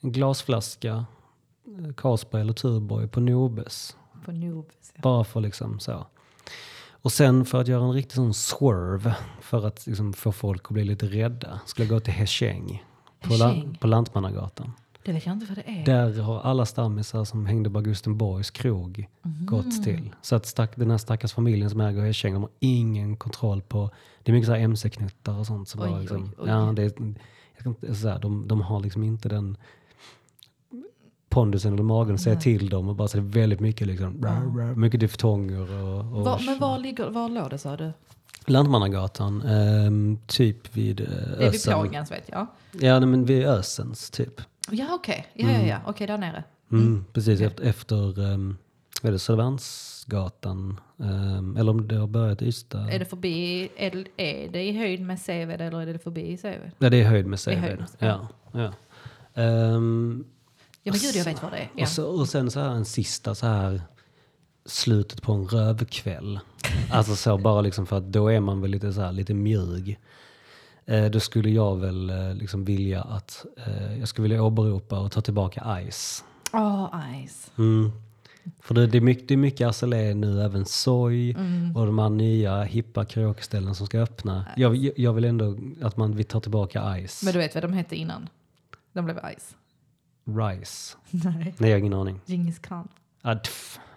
en 0.00 0.12
glasflaska, 0.12 1.04
eh, 1.78 1.92
Carlsberg 1.96 2.40
eller 2.40 2.52
Tuborg 2.52 3.08
på 3.08 3.20
Nobes. 3.20 3.96
På 4.24 4.32
Nobes. 4.32 4.92
Ja. 4.94 5.00
Bara 5.02 5.24
för 5.24 5.40
liksom 5.40 5.80
så. 5.80 6.06
Och 7.02 7.12
sen 7.12 7.44
för 7.44 7.60
att 7.60 7.68
göra 7.68 7.84
en 7.84 7.92
riktig 7.92 8.14
sån 8.14 8.34
swerve, 8.34 9.14
för 9.40 9.66
att 9.66 9.86
liksom 9.86 10.12
få 10.12 10.32
folk 10.32 10.62
att 10.64 10.70
bli 10.70 10.84
lite 10.84 11.06
rädda, 11.06 11.60
skulle 11.66 11.86
jag 11.88 11.96
gå 11.96 12.00
till 12.00 12.12
Hescheng. 12.12 12.84
På, 13.20 13.34
la, 13.34 13.62
på 13.80 13.86
Lantmannagatan. 13.86 14.72
Det 15.04 15.12
vet 15.12 15.26
jag 15.26 15.32
inte 15.32 15.46
vad 15.46 15.56
det 15.56 15.70
är. 15.70 15.84
Där 15.84 16.22
har 16.22 16.40
alla 16.40 16.66
stammisar 16.66 17.24
som 17.24 17.46
hängde 17.46 17.70
på 17.70 17.78
Augustenborgs 17.78 18.50
krog 18.50 19.06
Mhm. 19.22 19.46
gått 19.46 19.84
till. 19.84 20.14
Så 20.22 20.36
att 20.36 20.46
stack, 20.46 20.76
den 20.76 20.90
här 20.90 20.98
stackars 20.98 21.32
familjen 21.32 21.70
som 21.70 21.80
äger 21.80 22.02
Hescheng, 22.02 22.32
de 22.34 22.42
har 22.42 22.50
ingen 22.58 23.16
kontroll 23.16 23.62
på... 23.62 23.90
Det 24.22 24.32
är 24.32 24.36
mycket 24.36 24.50
MC-knuttar 24.56 25.38
och 25.38 25.46
sånt. 25.46 25.68
Som 25.68 25.80
Oj, 25.80 25.88
bara 25.88 26.00
liksom, 26.00 26.22
oj, 26.22 26.30
oj. 26.38 26.48
Ja, 26.48 26.72
det 26.76 26.82
är, 26.82 26.92
jag 27.56 27.62
kan 27.62 27.68
inte, 27.72 27.94
så 27.94 28.08
här, 28.08 28.18
de, 28.18 28.48
de 28.48 28.60
har 28.60 28.80
liksom 28.80 29.02
inte 29.04 29.28
den 29.28 29.56
pondusen 31.30 31.72
eller 31.72 31.82
magen 31.82 32.14
att 32.14 32.20
säga 32.20 32.34
Nej. 32.34 32.42
till 32.42 32.68
dem. 32.68 32.88
Och 32.88 32.96
bara 32.96 33.08
så 33.08 33.16
det 33.16 33.22
är 33.22 33.40
väldigt 33.40 33.60
mycket, 33.60 33.86
liksom, 33.86 34.22
rah, 34.24 34.76
mycket 34.76 35.00
diftonger 35.00 35.82
och... 35.84 35.98
och 35.98 36.24
Var, 36.24 36.46
men 36.46 36.58
var, 36.58 36.78
ligger, 36.78 37.10
var 37.10 37.28
låg 37.28 37.50
det 37.50 37.58
sa 37.58 37.76
du? 37.76 37.92
Lantmannagatan, 38.46 39.42
ehm, 39.42 40.18
typ 40.26 40.76
vid 40.76 41.00
uh, 41.00 41.06
Det 41.06 41.14
är 41.14 41.38
vid 41.38 41.48
Ösen. 41.48 41.74
Pågens 41.74 42.10
vet 42.10 42.28
jag. 42.28 42.46
Ja, 42.72 42.98
nej, 42.98 43.08
men 43.08 43.24
vid 43.24 43.46
Ösens 43.46 44.10
typ. 44.10 44.40
Ja 44.70 44.86
okej, 44.94 45.26
ja, 45.34 45.50
ja, 45.50 45.66
ja. 45.66 45.76
okej 45.86 46.06
där 46.06 46.18
nere. 46.18 46.44
Mm, 46.72 47.04
precis, 47.12 47.40
efter, 47.40 47.64
efter 47.64 48.18
um, 48.18 48.56
vad 49.02 49.08
är 49.08 49.12
det, 49.12 49.18
Södermalmsgatan. 49.18 50.80
ehm, 51.00 51.56
eller 51.56 51.70
om 51.70 51.88
det 51.88 51.96
har 51.96 52.06
börjat 52.06 52.42
i 52.42 52.46
Ystad. 52.46 52.88
Är 52.90 52.98
det 52.98 53.04
förbi, 53.04 53.68
är 53.76 53.90
det, 53.90 54.04
är 54.16 54.48
det 54.52 54.62
i 54.62 54.78
höjd 54.78 55.00
med 55.00 55.20
Seved 55.20 55.60
eller 55.60 55.80
är 55.80 55.86
det 55.86 55.98
förbi 55.98 56.36
Seved? 56.36 56.70
Ja, 56.78 56.90
det 56.90 56.96
är 57.00 57.04
höjd 57.04 57.26
med 57.26 57.40
Seved. 57.40 57.84
Ja, 57.98 58.28
ja. 58.52 58.72
Ehm, 59.42 60.24
Ja 60.82 60.92
men 60.92 61.00
gud 61.00 61.16
jag 61.16 61.24
vet 61.24 61.42
vad 61.42 61.52
det 61.52 61.58
är. 61.58 61.70
Ja. 61.76 61.82
och, 61.82 61.88
så, 61.88 62.06
och 62.06 62.28
sen 62.28 62.50
så 62.50 62.60
här 62.60 62.68
en 62.70 62.84
sista 62.84 63.34
så 63.34 63.46
här 63.46 63.82
slutet 64.64 65.22
på 65.22 65.32
en 65.32 65.46
rövkväll. 65.46 66.40
Alltså 66.90 67.16
så 67.16 67.38
bara 67.38 67.60
liksom 67.60 67.86
för 67.86 67.96
att 67.98 68.12
då 68.12 68.28
är 68.28 68.40
man 68.40 68.60
väl 68.60 68.70
lite 68.70 68.92
så 68.92 69.00
här 69.00 69.12
lite 69.12 69.34
mjug. 69.34 69.98
Eh, 70.86 71.04
då 71.04 71.20
skulle 71.20 71.50
jag 71.50 71.76
väl 71.76 72.10
eh, 72.10 72.34
liksom 72.34 72.64
vilja 72.64 73.02
att 73.02 73.46
eh, 73.66 73.98
jag 73.98 74.08
skulle 74.08 74.22
vilja 74.22 74.42
åberopa 74.42 74.98
och 74.98 75.12
ta 75.12 75.20
tillbaka 75.20 75.78
Ice. 75.90 76.24
Åh, 76.52 76.94
Ice. 77.26 77.50
Mm. 77.58 77.90
För 78.60 78.74
det, 78.74 78.86
det, 78.86 78.98
är 78.98 79.02
mycket, 79.02 79.28
det 79.28 79.34
är 79.34 79.38
mycket 79.38 79.68
Azalea 79.68 80.14
nu, 80.14 80.42
även 80.42 80.64
Soy 80.66 81.34
och 81.74 81.86
de 81.86 81.98
här 81.98 82.08
nya 82.08 82.62
hippa 82.62 83.04
karaokeställen 83.04 83.74
som 83.74 83.86
ska 83.86 83.98
öppna. 84.00 84.44
Jag, 84.56 84.76
jag- 84.96 85.12
vill 85.12 85.24
ändå 85.24 85.56
att 85.82 85.96
man 85.96 86.16
vill 86.16 86.24
ta 86.26 86.40
tillbaka 86.40 87.06
Ice. 87.08 87.22
Men 87.22 87.32
du 87.32 87.38
vet 87.38 87.54
vad 87.54 87.64
de 87.64 87.72
hette 87.72 87.96
innan? 87.96 88.28
De 88.92 89.04
blev 89.04 89.16
Ice. 89.38 89.54
Rice. 90.24 90.96
Nej. 91.10 91.54
Nej, 91.58 91.70
jag 91.70 91.76
har 91.76 91.78
ingen 91.78 91.94
aning. 91.94 92.20
Djingis 92.26 92.58
khan. 92.58 92.88
Ah. 93.22 93.36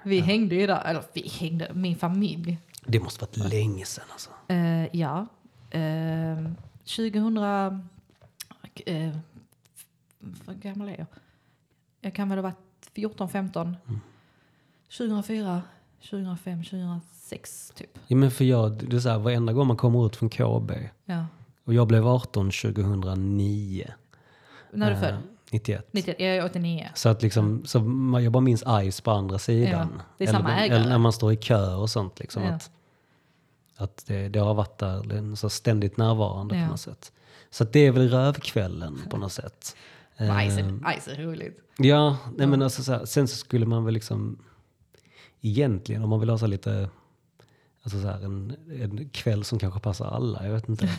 Vi 0.03 0.19
hängde 0.19 0.55
ju 0.55 0.67
där, 0.67 0.82
eller 0.86 1.03
vi 1.13 1.28
hängde, 1.28 1.71
min 1.74 1.95
familj. 1.95 2.57
Det 2.86 2.99
måste 2.99 3.26
varit 3.26 3.38
länge 3.38 3.86
sedan 3.86 4.05
alltså. 4.11 4.30
Eh, 4.47 4.95
ja. 4.95 5.28
Uh, 5.76 6.51
2000... 6.80 7.38
Uh, 8.88 9.17
vad 10.45 10.59
gammal 10.61 10.89
är 10.89 10.97
jag? 10.97 11.05
Jag 12.01 12.13
kan 12.13 12.30
väl 12.30 12.38
ha 12.38 12.43
varit 12.43 12.89
14, 12.93 13.30
15. 13.30 13.76
2004, 14.97 15.61
2005, 16.09 16.63
2006 16.63 17.71
typ. 17.76 17.99
Ja, 18.07 18.15
men 18.15 18.32
för 18.32 18.45
jag, 18.45 18.71
det 18.89 18.95
är 18.95 18.99
så 18.99 19.09
här, 19.09 19.19
varenda 19.19 19.53
gång 19.53 19.67
man 19.67 19.78
kommer 19.78 20.05
ut 20.05 20.15
från 20.15 20.30
KB 20.30 20.71
Ja. 21.05 21.26
och 21.63 21.74
jag 21.74 21.88
blev 21.88 22.07
18 22.07 22.51
2009. 22.51 23.93
När 24.71 24.91
är 24.91 24.91
du 24.91 24.95
eh, 24.95 25.01
född? 25.01 25.17
91. 25.53 25.87
90, 25.91 26.15
jag 26.17 26.35
är 26.35 26.45
89. 26.45 26.89
Så 26.95 27.09
att 27.09 27.21
liksom, 27.21 27.65
så 27.65 27.79
man, 27.79 28.23
jag 28.23 28.31
bara 28.31 28.41
minns 28.41 28.63
Ice 28.91 29.01
på 29.01 29.11
andra 29.11 29.39
sidan. 29.39 29.89
Ja, 29.97 30.03
det 30.17 30.23
är 30.23 30.31
samma 30.31 30.51
eller, 30.53 30.63
ägare. 30.63 30.79
eller 30.79 30.89
när 30.89 30.97
man 30.97 31.13
står 31.13 31.33
i 31.33 31.35
kö 31.35 31.73
och 31.75 31.89
sånt. 31.89 32.19
Liksom, 32.19 32.43
Ja. 32.43 32.49
att, 32.53 32.71
att 33.77 34.03
det, 34.07 34.29
det 34.29 34.39
har 34.39 34.53
varit 34.53 34.77
där, 34.77 35.35
så 35.35 35.49
ständigt 35.49 35.97
närvarande 35.97 36.55
Ja. 36.57 36.65
på 36.65 36.71
något 36.71 36.79
sätt. 36.79 37.11
Så 37.49 37.63
att 37.63 37.73
det 37.73 37.79
är 37.79 37.91
väl 37.91 38.09
rövkvällen 38.09 39.01
på 39.09 39.17
något 39.17 39.31
sätt. 39.31 39.75
Ice, 40.17 40.57
Eh, 40.57 40.67
är, 40.67 40.99
Ice 40.99 41.07
är 41.07 41.23
roligt. 41.23 41.57
Ja, 41.77 42.17
nej 42.37 42.47
men 42.47 42.61
alltså 42.61 42.83
så 42.83 42.91
här, 42.91 43.05
sen 43.05 43.27
så 43.27 43.35
skulle 43.37 43.65
man 43.65 43.85
väl 43.85 43.93
liksom 43.93 44.39
egentligen 45.41 46.03
om 46.03 46.09
man 46.09 46.19
vill 46.19 46.29
ha 46.29 46.37
så 46.37 46.47
lite 46.47 46.89
Alltså 47.85 48.01
så 48.01 48.07
här 48.07 48.25
en, 48.25 48.55
en 48.81 49.09
kväll 49.09 49.43
som 49.43 49.59
kanske 49.59 49.79
passar 49.79 50.05
alla, 50.05 50.45
jag 50.45 50.53
vet 50.53 50.69
inte. 50.69 50.85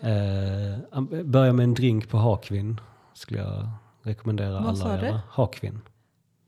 eh, 0.00 1.00
börja 1.24 1.52
med 1.52 1.64
en 1.64 1.74
drink 1.74 2.08
på 2.08 2.18
Hakvin 2.18 2.80
skulle 3.22 3.40
jag 3.40 3.68
rekommendera 4.02 4.52
Vad 4.52 4.62
alla 4.66 4.76
sa 4.76 4.88
att 4.92 5.00
du? 5.00 5.06
göra. 5.06 5.20
Hakvin. 5.28 5.80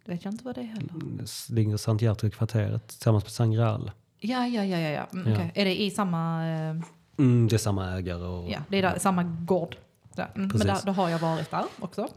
Det 0.04 0.12
vet 0.12 0.24
jag 0.24 0.34
inte 0.34 0.44
vad 0.44 0.54
det 0.54 0.60
är 0.60 0.64
heller. 0.64 1.52
Ligger 1.54 1.74
i 1.74 1.78
Sankt 1.78 2.02
Gertrud-kvarteret 2.02 2.88
tillsammans 2.88 3.24
med 3.24 3.30
Sangral. 3.32 3.90
Ja, 4.18 4.46
ja, 4.46 4.64
ja, 4.64 4.78
ja. 4.78 4.88
ja. 4.90 5.06
Mm, 5.12 5.28
Ja. 5.32 5.34
okej. 5.36 5.52
Är 5.54 5.64
det 5.64 5.82
i 5.82 5.90
samma... 5.90 6.46
eh, 6.48 6.76
Mm, 7.18 7.48
det 7.48 7.56
är 7.56 7.58
samma 7.58 7.90
ägare 7.98 8.22
och 8.22 8.50
ja, 8.50 8.58
det 8.68 8.76
är 8.78 8.82
där, 8.82 8.98
samma 8.98 9.22
gård. 9.22 9.76
Mm, 10.16 10.48
men 10.54 10.66
där, 10.66 10.78
då 10.86 10.92
har 10.92 11.08
jag 11.08 11.18
varit 11.18 11.50
där 11.50 11.64
också. 11.80 12.08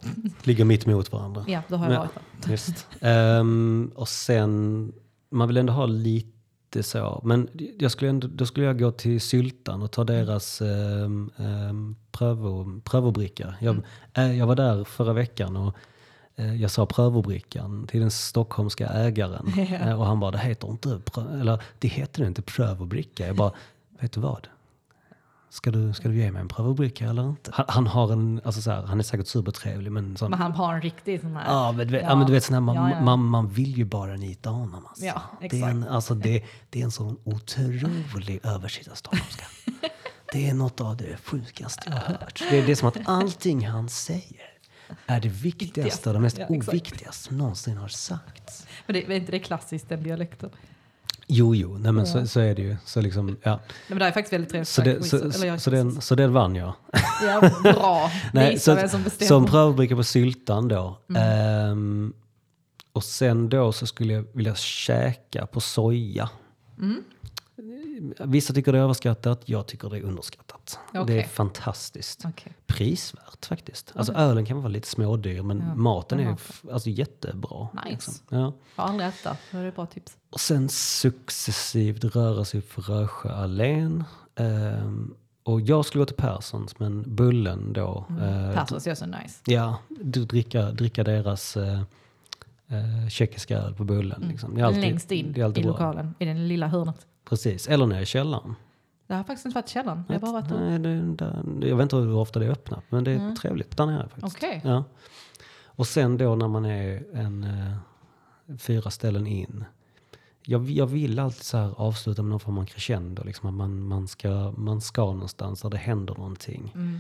ligger 0.44 0.66
mitt 0.66 0.88
emot 0.88 1.12
varandra. 1.12 1.46
Ja, 1.48 1.62
då 1.68 1.76
har 1.76 1.86
jag 1.86 1.94
Ja. 1.96 2.00
varit 2.00 2.12
där. 2.44 2.52
Just. 2.52 2.88
Ehm, 3.02 3.92
och 3.96 4.10
sen, 4.10 4.94
man 5.30 5.48
vill 5.48 5.58
ändå 5.58 5.74
ha 5.74 5.86
lite 5.86 6.84
så. 6.84 7.22
Men 7.26 7.50
jag 7.80 7.92
skulle 7.92 8.10
ändå, 8.10 8.28
då 8.28 8.46
skulle 8.46 8.66
jag 8.66 8.80
gå 8.80 8.92
till 8.92 9.22
Syltan 9.22 9.82
och 9.82 9.92
ta 9.92 10.04
deras 10.04 10.62
um, 10.62 11.32
um, 11.38 11.96
prövo, 12.18 12.82
prövobricka. 12.84 13.56
Jag, 13.60 13.82
äh, 14.14 14.38
jag 14.38 14.48
var 14.48 14.56
där 14.56 14.84
förra 14.84 15.14
veckan 15.14 15.58
och 15.58 15.76
jag 16.60 16.72
sa 16.72 16.86
prövobrickan 16.86 17.88
till 17.88 18.00
den 18.00 18.12
stockholmska 18.12 18.88
ägaren. 18.88 19.54
Ja. 19.58 19.64
Eh, 19.78 20.00
och 20.00 20.06
han 20.06 20.20
bara, 20.20 20.32
det 20.32 20.38
heter 20.38 20.68
inte, 20.68 21.02
eller 21.18 21.64
det 21.80 21.88
heter 21.88 22.24
inte 22.28 22.42
prövobricka. 22.42 23.28
Jag 23.28 23.36
bara, 23.36 23.52
vet 24.00 24.12
du 24.12 24.20
vad? 24.20 24.48
Ska 25.50 25.72
du, 25.72 25.94
ska 25.94 26.08
du 26.08 26.16
ge 26.16 26.32
mig 26.32 26.42
en 26.42 26.48
prövobricka 26.48 27.10
eller 27.10 27.30
inte? 27.30 27.52
Han, 27.54 27.66
han 27.70 27.88
har 27.88 28.12
en, 28.12 28.42
alltså 28.46 28.62
så 28.62 28.72
här, 28.72 28.82
han 28.84 29.00
är 29.00 29.04
säkert 29.04 29.28
supertrevlig 29.28 29.92
men 29.92 30.18
sån, 30.18 30.30
Men 30.30 30.40
han 30.40 30.52
har 30.52 30.74
en 30.74 30.82
riktig 30.82 31.22
sån 31.22 31.36
här... 31.36 31.46
Ja, 31.54 31.72
men, 31.72 31.88
du 31.88 31.94
vet- 31.94 32.04
ja. 32.04 32.16
men 32.16 32.28
du 32.28 32.34
vet, 32.34 32.44
sån 32.44 32.54
här, 32.54 32.62
man, 32.62 32.76
Ja, 32.76 32.90
ja. 32.90 33.02
Man, 33.02 33.20
man 33.26 33.50
vill 33.50 33.78
ju 33.78 33.86
bara 33.86 34.16
nita 34.16 34.50
honom. 34.50 34.86
Alltså. 34.86 35.06
Ja, 35.06 35.22
det, 35.50 35.62
är 35.62 35.70
en, 35.70 35.88
alltså, 35.88 36.14
det, 36.14 36.44
det 36.70 36.80
är 36.80 36.84
en 36.84 36.92
sån 36.92 37.18
otrolig 37.24 38.40
översitta 38.44 38.96
stockholmska. 38.96 39.46
Det 40.34 40.50
är 40.50 40.54
något 40.54 40.82
av 40.82 40.98
det 40.98 41.18
sjukaste 41.24 41.82
jag 41.86 41.94
har 41.94 42.02
hört. 42.02 42.44
Det 42.50 42.60
är, 42.60 42.66
det 42.66 42.72
är 42.72 42.76
som 42.76 42.88
att 42.88 42.98
allting 43.06 43.68
han 43.68 43.90
säger 43.90 44.58
är 45.08 45.20
det 45.22 45.30
viktigaste 45.30 46.10
och 46.10 46.14
det 46.14 46.20
mest 46.20 46.38
Ja, 46.38 46.46
oviktigaste 46.50 47.24
som 47.24 47.38
någonsin 47.38 47.78
har 47.78 47.88
sagts. 47.88 48.68
Men 48.86 48.94
det, 48.94 49.06
är 49.06 49.12
inte 49.12 49.32
det 49.32 49.40
klassiskt, 49.40 49.90
den 49.90 50.04
dialekten? 50.04 50.50
Jo, 51.28 51.56
jo, 51.56 51.78
nej, 51.78 51.92
men 51.92 52.08
så, 52.08 52.28
så 52.28 52.40
är 52.40 52.56
det 52.56 52.62
ju. 52.62 52.78
Så, 52.86 53.02
liksom, 53.02 53.38
ja. 53.44 53.52
Nej, 53.52 53.60
men 53.88 54.00
det 54.00 54.06
är 54.06 54.12
faktiskt 54.12 54.34
väldigt 54.34 54.50
trevligt. 54.50 54.70
så, 54.70 54.82
det, 54.82 55.04
så, 55.04 55.60
så, 55.60 55.70
den, 55.70 56.02
så 56.02 56.16
den 56.16 56.34
vann 56.34 56.56
jag. 56.56 56.74
Ja, 57.24 57.52
bra. 57.64 58.12
Nej, 58.34 58.60
så, 58.60 58.88
som 58.88 59.04
som 59.10 59.46
prövobricka 59.46 59.96
på 59.96 60.04
syltan 60.04 60.68
då. 60.68 61.00
Mm. 61.10 61.22
Ehm, 61.72 62.14
och 62.94 63.04
sen 63.04 63.50
då 63.50 63.72
så 63.72 63.88
skulle 63.88 64.14
jag 64.14 64.26
vilja 64.34 64.56
käka 64.56 65.46
på 65.46 65.62
soja. 65.62 66.30
Mm. 66.78 67.04
Vissa 68.20 68.54
tycker 68.54 68.72
det 68.72 68.78
är 68.78 68.84
överskattat, 68.84 69.42
jag 69.46 69.68
tycker 69.68 69.90
det 69.90 69.98
är 69.98 70.02
underskattat. 70.04 70.80
Det 71.08 71.22
är 71.22 71.28
fantastiskt. 71.28 72.24
Okej. 72.26 72.54
Prisvärt 72.68 73.46
faktiskt. 73.46 73.92
Alltså 73.96 74.14
ölen 74.14 74.46
kan 74.46 74.58
vara 74.58 74.68
lite 74.68 74.88
smådyr 74.88 75.42
men 75.42 75.58
Ja, 75.68 75.76
maten 75.76 76.20
är 76.20 76.38
alltså, 76.72 76.90
jättebra. 76.90 77.68
Nice. 77.86 78.12
Ja. 78.30 78.54
Jag 78.76 78.84
har 78.84 78.90
aldrig 78.90 79.10
ätit 79.10 79.24
det. 79.24 79.38
Det 79.52 79.58
är 79.68 79.72
bra 79.72 79.86
tips. 79.86 80.18
Och 80.30 80.40
sen 80.40 80.70
successivt 80.70 82.04
röra 82.04 82.46
sig 82.46 82.60
upp 82.60 82.72
för 82.72 82.82
Rösjöallén. 82.82 84.04
Ehm, 84.36 85.14
och 85.44 85.62
jag 85.62 85.86
skulle 85.86 86.02
gå 86.02 86.06
till 86.06 86.16
Perssons 86.16 86.80
men 86.80 87.16
Bullen 87.16 87.74
då. 87.74 88.06
eh, 88.10 88.54
Perssons 88.54 88.88
är 88.88 88.96
så 88.96 89.06
nice. 89.06 89.42
Ja, 89.46 89.78
du 89.90 90.26
dricka, 90.26 90.72
dricka 90.72 91.04
deras 91.04 91.58
eh, 91.58 91.82
eh, 92.68 93.10
tjeckiska 93.10 93.58
öl 93.58 93.74
på 93.74 93.84
bullen. 93.84 94.26
Liksom. 94.30 94.56
Det 94.56 94.62
är 94.62 94.66
alltid, 94.66 94.82
Längst 94.82 95.12
in 95.12 95.34
det 95.34 95.42
är 95.42 95.46
alltid 95.46 95.64
i 95.64 95.68
bra. 95.68 95.72
lokalen, 95.74 96.16
i 96.20 96.26
den 96.26 96.48
lilla 96.48 96.68
hörnet. 96.68 97.06
Precis, 97.30 97.68
eller 97.68 97.86
nere 97.86 98.02
i 98.02 98.06
källaren. 98.06 98.56
Det 99.08 99.14
har 99.14 99.24
faktiskt 99.24 99.46
inte 99.46 99.56
varit 99.56 99.70
i 99.70 99.74
källaren. 99.74 100.04
Jag 100.08 100.16
har 100.16 100.20
bara 100.20 100.32
varit. 100.32 100.50
Nej, 100.50 100.80
det, 100.80 101.02
där, 101.02 101.44
jag 101.62 101.76
vet 101.76 101.84
inte 101.84 101.96
hur 101.96 102.16
ofta 102.16 102.40
det 102.40 102.46
är 102.46 102.50
öppnat, 102.50 102.84
men 102.90 103.04
det 103.04 103.12
är 103.12 103.36
trevligt 103.36 103.78
där 103.78 103.86
nere 103.86 104.10
faktiskt. 104.10 104.38
Okej. 104.38 104.62
Ja. 104.64 104.84
Och 105.66 105.88
sen 105.88 106.18
då 106.18 106.36
när 106.36 106.48
man 106.48 106.66
är 106.66 107.04
en, 107.14 107.44
eh, 107.44 108.58
fyra 108.58 108.90
ställen 108.90 109.28
in. 109.28 109.66
Jag, 110.42 110.70
jag 110.70 110.88
vill 110.88 111.20
alltid 111.20 111.44
så 111.44 111.58
här 111.58 111.74
avsluta 111.78 112.22
med 112.22 112.30
någon 112.30 112.40
form 112.40 112.58
av 112.58 112.66
crescendo. 112.66 113.24
Liksom, 113.24 113.50
att 113.50 113.56
man, 113.56 113.82
man, 113.82 114.08
ska, 114.08 114.54
man 114.58 114.82
ska 114.82 115.06
någonstans 115.06 115.62
där 115.62 115.70
det 115.70 115.78
händer 115.78 116.14
någonting. 116.16 116.72
Mm. 116.76 117.00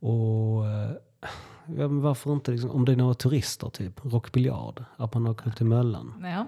Och 0.00 0.66
eh, 0.66 1.88
varför 1.88 2.32
inte, 2.32 2.50
liksom, 2.50 2.70
om 2.70 2.84
det 2.84 2.92
är 2.92 2.96
några 2.96 3.14
turister, 3.14 3.68
typ 3.68 4.00
rockbiljard, 4.04 4.84
att 4.96 5.14
man 5.14 5.26
åker 5.26 5.48
upp 5.48 5.56
till 5.56 5.66
Möllan. 5.66 6.14
Ja. 6.22 6.46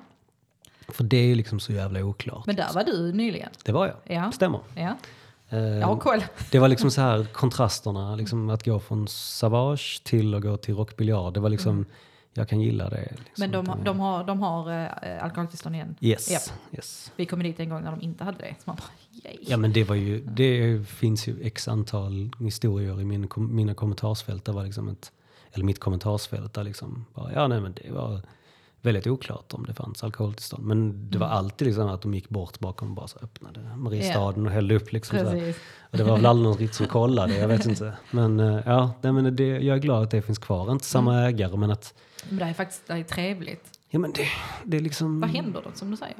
För 0.88 1.04
det 1.04 1.16
är 1.16 1.26
ju 1.26 1.34
liksom 1.34 1.60
så 1.60 1.72
jävla 1.72 2.04
oklart. 2.04 2.46
Men 2.46 2.56
där 2.56 2.72
var 2.74 2.84
du 2.84 3.12
nyligen. 3.12 3.50
Det 3.64 3.72
var 3.72 3.86
jag, 3.86 3.96
Ja. 4.16 4.32
stämmer. 4.32 4.60
Ja. 4.74 4.96
Eh, 5.50 5.58
Jag 5.58 5.86
har 5.86 5.96
koll. 5.96 6.24
det 6.50 6.58
var 6.58 6.68
liksom 6.68 6.90
så 6.90 7.00
här 7.00 7.24
kontrasterna, 7.32 8.16
liksom 8.16 8.50
att 8.50 8.64
gå 8.64 8.80
från 8.80 9.08
Savage 9.08 10.00
till 10.04 10.34
att 10.34 10.42
gå 10.42 10.56
till 10.56 10.74
rockbiljard. 10.74 11.34
Det 11.34 11.40
var 11.40 11.48
liksom, 11.50 11.84
jag 12.34 12.48
kan 12.48 12.60
gilla 12.60 12.88
det. 12.90 13.00
Liksom. 13.10 13.24
Men 13.36 13.50
de, 13.50 13.68
har- 13.68 13.84
de 13.84 14.00
har, 14.00 14.24
de 14.24 14.42
har 14.42 14.70
äh, 15.02 15.24
alkoholtillstånd 15.24 15.74
igen. 15.74 15.96
Yes, 16.00 16.30
Japp. 16.30 16.42
yes. 16.72 17.12
Vi 17.16 17.26
kom 17.26 17.42
dit 17.42 17.60
en 17.60 17.68
gång 17.68 17.82
när 17.82 17.90
de 17.90 18.00
inte 18.00 18.24
hade 18.24 18.38
det. 18.38 18.54
Så 18.58 18.62
man 18.64 18.76
bara, 18.76 18.90
yay. 19.30 19.38
Ja 19.40 19.56
men 19.56 19.72
det 19.72 19.84
var 19.84 19.94
ju, 19.96 20.20
det 20.24 20.84
finns 20.88 21.26
ju 21.28 21.42
x 21.42 21.68
antal 21.68 22.30
historier 22.40 23.00
i 23.00 23.04
min, 23.04 23.28
mina 23.36 23.74
kommentarsfält. 23.74 24.44
Det 24.44 24.52
var 24.52 24.64
liksom 24.64 24.88
ett, 24.88 25.12
eller 25.52 25.64
mitt 25.64 25.80
kommentarsfält 25.80 26.54
där 26.54 26.64
liksom, 26.64 27.04
bara, 27.14 27.32
ja 27.32 27.46
nej 27.48 27.60
men 27.60 27.72
det 27.72 27.90
var 27.92 28.20
väldigt 28.82 29.06
oklart 29.06 29.54
om 29.54 29.64
det 29.66 29.74
fanns 29.74 30.04
alkoholtillstånd. 30.04 30.64
Men 30.64 31.10
det 31.10 31.18
var 31.18 31.26
alltid 31.26 31.66
liksom 31.66 31.88
att 31.88 32.02
de 32.02 32.14
gick 32.14 32.28
bort 32.28 32.58
bakom 32.58 32.88
och 32.88 32.94
bara 32.94 33.08
så 33.08 33.18
öppnade 33.22 33.60
Mariestaden 33.76 34.46
och 34.46 34.52
hällde 34.52 34.74
upp 34.74 34.92
liksom. 34.92 35.18
Så. 35.18 35.24
Och 35.90 35.98
det 35.98 36.04
var 36.04 36.16
väl 36.16 36.26
aldrig 36.26 36.44
någon 36.48 36.58
riktigt 36.58 36.76
som 36.76 36.86
kollade, 36.98 37.36
jag 37.38 37.48
vet 37.48 37.66
inte. 37.66 37.92
Men 38.10 38.40
eh, 38.40 38.60
ja, 38.66 38.92
nej, 39.00 39.12
men 39.12 39.36
det, 39.36 39.46
jag 39.46 39.76
är 39.76 39.80
glad 39.80 40.02
att 40.02 40.10
det 40.10 40.22
finns 40.22 40.38
kvar. 40.38 40.72
Inte 40.72 40.84
samma 40.84 41.20
ägare 41.20 41.56
men 41.56 41.70
att, 41.70 41.94
Men 42.28 42.38
det 42.38 42.44
är 42.44 42.54
faktiskt 42.54 42.86
det 42.86 42.92
är 42.94 43.02
trevligt. 43.04 43.78
ja 43.90 43.98
men 43.98 44.12
det, 44.12 44.26
det 44.64 44.76
är 44.76 44.80
liksom. 44.80 45.20
Vad 45.20 45.30
händer 45.30 45.62
då 45.64 45.70
som 45.74 45.90
du 45.90 45.96
säger? 45.96 46.16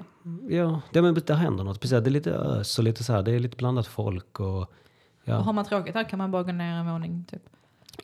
Ja, 0.48 0.80
det, 0.92 1.02
men 1.02 1.14
det 1.26 1.34
händer 1.34 1.64
något. 1.64 1.80
Precis, 1.80 2.02
det 2.02 2.08
är 2.08 2.10
lite 2.10 2.32
ös 2.32 2.78
och 2.78 2.84
lite 2.84 3.04
så 3.04 3.12
här, 3.12 3.22
det 3.22 3.32
är 3.32 3.38
lite 3.38 3.56
blandat 3.56 3.86
folk 3.86 4.40
och 4.40 4.72
ja. 5.24 5.38
Och 5.38 5.44
har 5.44 5.52
man 5.52 5.64
tråkigt 5.64 5.94
här 5.94 6.08
kan 6.08 6.18
man 6.18 6.30
bara 6.30 6.42
gå 6.42 6.52
ner 6.52 6.72
en 6.74 6.92
våning 6.92 7.24
typ 7.30 7.42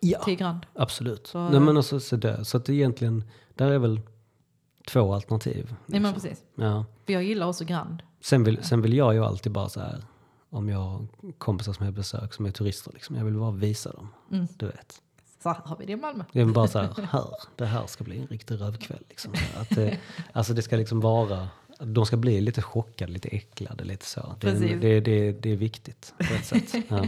ja. 0.00 0.22
10 0.24 0.34
grand. 0.36 0.66
Absolut. 0.74 1.26
Så- 1.26 1.48
Nej, 1.48 1.60
men 1.60 1.76
alltså, 1.76 2.00
så, 2.00 2.16
där. 2.16 2.42
så 2.44 2.56
att 2.56 2.64
det 2.64 2.72
egentligen, 2.74 3.24
där 3.54 3.70
är 3.70 3.78
väl 3.78 4.00
två 4.86 5.14
alternativ. 5.14 5.74
Nej 5.86 6.00
men 6.00 6.12
liksom. 6.12 6.28
precis. 6.28 6.44
Ja. 6.54 6.84
För 7.06 7.12
jag 7.12 7.24
gillar 7.24 7.46
också 7.46 7.64
Grand. 7.64 8.02
Sen, 8.20 8.44
vill, 8.44 8.64
sen 8.64 8.82
vill 8.82 8.94
jag 8.94 9.14
ju 9.14 9.24
alltid 9.24 9.52
bara 9.52 9.68
så 9.68 9.80
här, 9.80 10.04
om 10.50 10.68
jag 10.68 10.78
har 10.78 11.06
kompisar 11.38 11.72
som 11.72 11.84
jag 11.84 11.94
besök 11.94 12.34
som 12.34 12.46
är 12.46 12.50
turister, 12.50 12.92
liksom, 12.92 13.16
jag 13.16 13.24
vill 13.24 13.34
bara 13.34 13.50
visa 13.50 13.92
dem. 13.92 14.08
Mm. 14.32 14.46
Du 14.56 14.66
vet. 14.66 15.00
Så 15.42 15.48
har 15.48 15.76
vi 15.76 15.86
det 15.86 15.92
i 15.92 15.96
Malmö. 15.96 16.24
Det 16.32 16.40
är 16.40 16.44
bara 16.44 16.68
så 16.68 16.78
här, 16.78 16.88
här, 17.12 17.24
det 17.56 17.66
här 17.66 17.86
ska 17.86 18.04
bli 18.04 18.18
en 18.20 18.26
riktig 18.26 18.60
rövkväll. 18.60 19.02
Liksom. 19.08 19.32
Att 19.56 19.70
det, 19.70 19.98
alltså 20.32 20.54
det 20.54 20.62
ska 20.62 20.76
liksom 20.76 21.00
vara, 21.00 21.48
de 21.78 22.06
ska 22.06 22.16
bli 22.16 22.40
lite 22.40 22.62
chockade, 22.62 23.12
lite 23.12 23.28
äcklade, 23.28 23.84
lite 23.84 24.06
så. 24.06 24.20
Det, 24.40 24.50
Precis. 24.50 24.80
det, 24.80 25.00
det, 25.00 25.32
det 25.32 25.50
är 25.52 25.56
viktigt 25.56 26.14
på 26.18 26.34
ett 26.34 26.44
sätt. 26.44 26.74
Ja. 26.88 27.06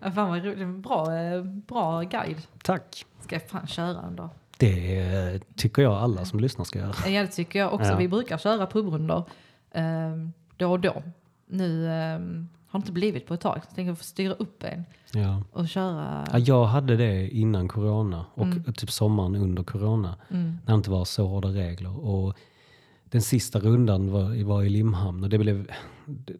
Ja, 0.00 0.10
fan 0.10 0.28
vad 0.28 0.44
roligt. 0.44 0.68
Bra, 0.68 1.14
eh, 1.14 1.42
bra 1.42 2.02
guide. 2.02 2.42
Tack. 2.62 3.06
Ska 3.20 3.34
jag 3.34 3.48
fan 3.48 3.66
köra 3.66 4.02
en 4.02 4.16
dag. 4.16 4.28
Det 4.58 5.40
tycker 5.56 5.82
jag 5.82 5.92
alla 5.92 6.24
som 6.24 6.40
lyssnar 6.40 6.64
ska 6.64 6.78
göra. 6.78 6.94
Ja, 7.10 7.20
det 7.22 7.26
tycker 7.26 7.58
jag 7.58 7.74
också. 7.74 7.88
Ja. 7.90 7.96
Vi 7.96 8.08
brukar 8.08 8.38
köra 8.38 8.66
pubrundor 8.66 9.24
eh, 9.70 9.82
då 10.56 10.70
och 10.70 10.80
då. 10.80 11.02
Nu 11.46 11.86
eh, 11.86 11.92
har 12.70 12.78
det 12.78 12.82
inte 12.82 12.92
blivit 12.92 13.26
på 13.26 13.34
ett 13.34 13.40
tag. 13.40 13.54
Så 13.62 13.66
jag 13.68 13.74
tänker 13.74 13.94
få 13.94 14.04
styra 14.04 14.32
upp 14.34 14.62
en 14.62 14.84
Ja. 15.12 15.42
och 15.52 15.68
köra. 15.68 16.26
Ja, 16.32 16.38
jag 16.38 16.64
hade 16.64 16.96
det 16.96 17.28
innan 17.30 17.68
corona 17.68 18.24
och 18.34 18.44
Mm. 18.44 18.72
typ 18.72 18.90
sommaren 18.90 19.36
under 19.36 19.62
corona. 19.62 20.14
Mm. 20.30 20.58
När 20.66 20.74
det 20.74 20.76
inte 20.76 20.90
var 20.90 21.04
så 21.04 21.26
hårda 21.26 21.48
regler. 21.48 22.04
Och 22.06 22.34
den 23.04 23.22
sista 23.22 23.58
rundan 23.58 24.10
var, 24.12 24.44
var 24.44 24.62
i 24.62 24.68
Limhamn 24.68 25.24
och 25.24 25.30
det 25.30 25.38
blev, 25.38 25.70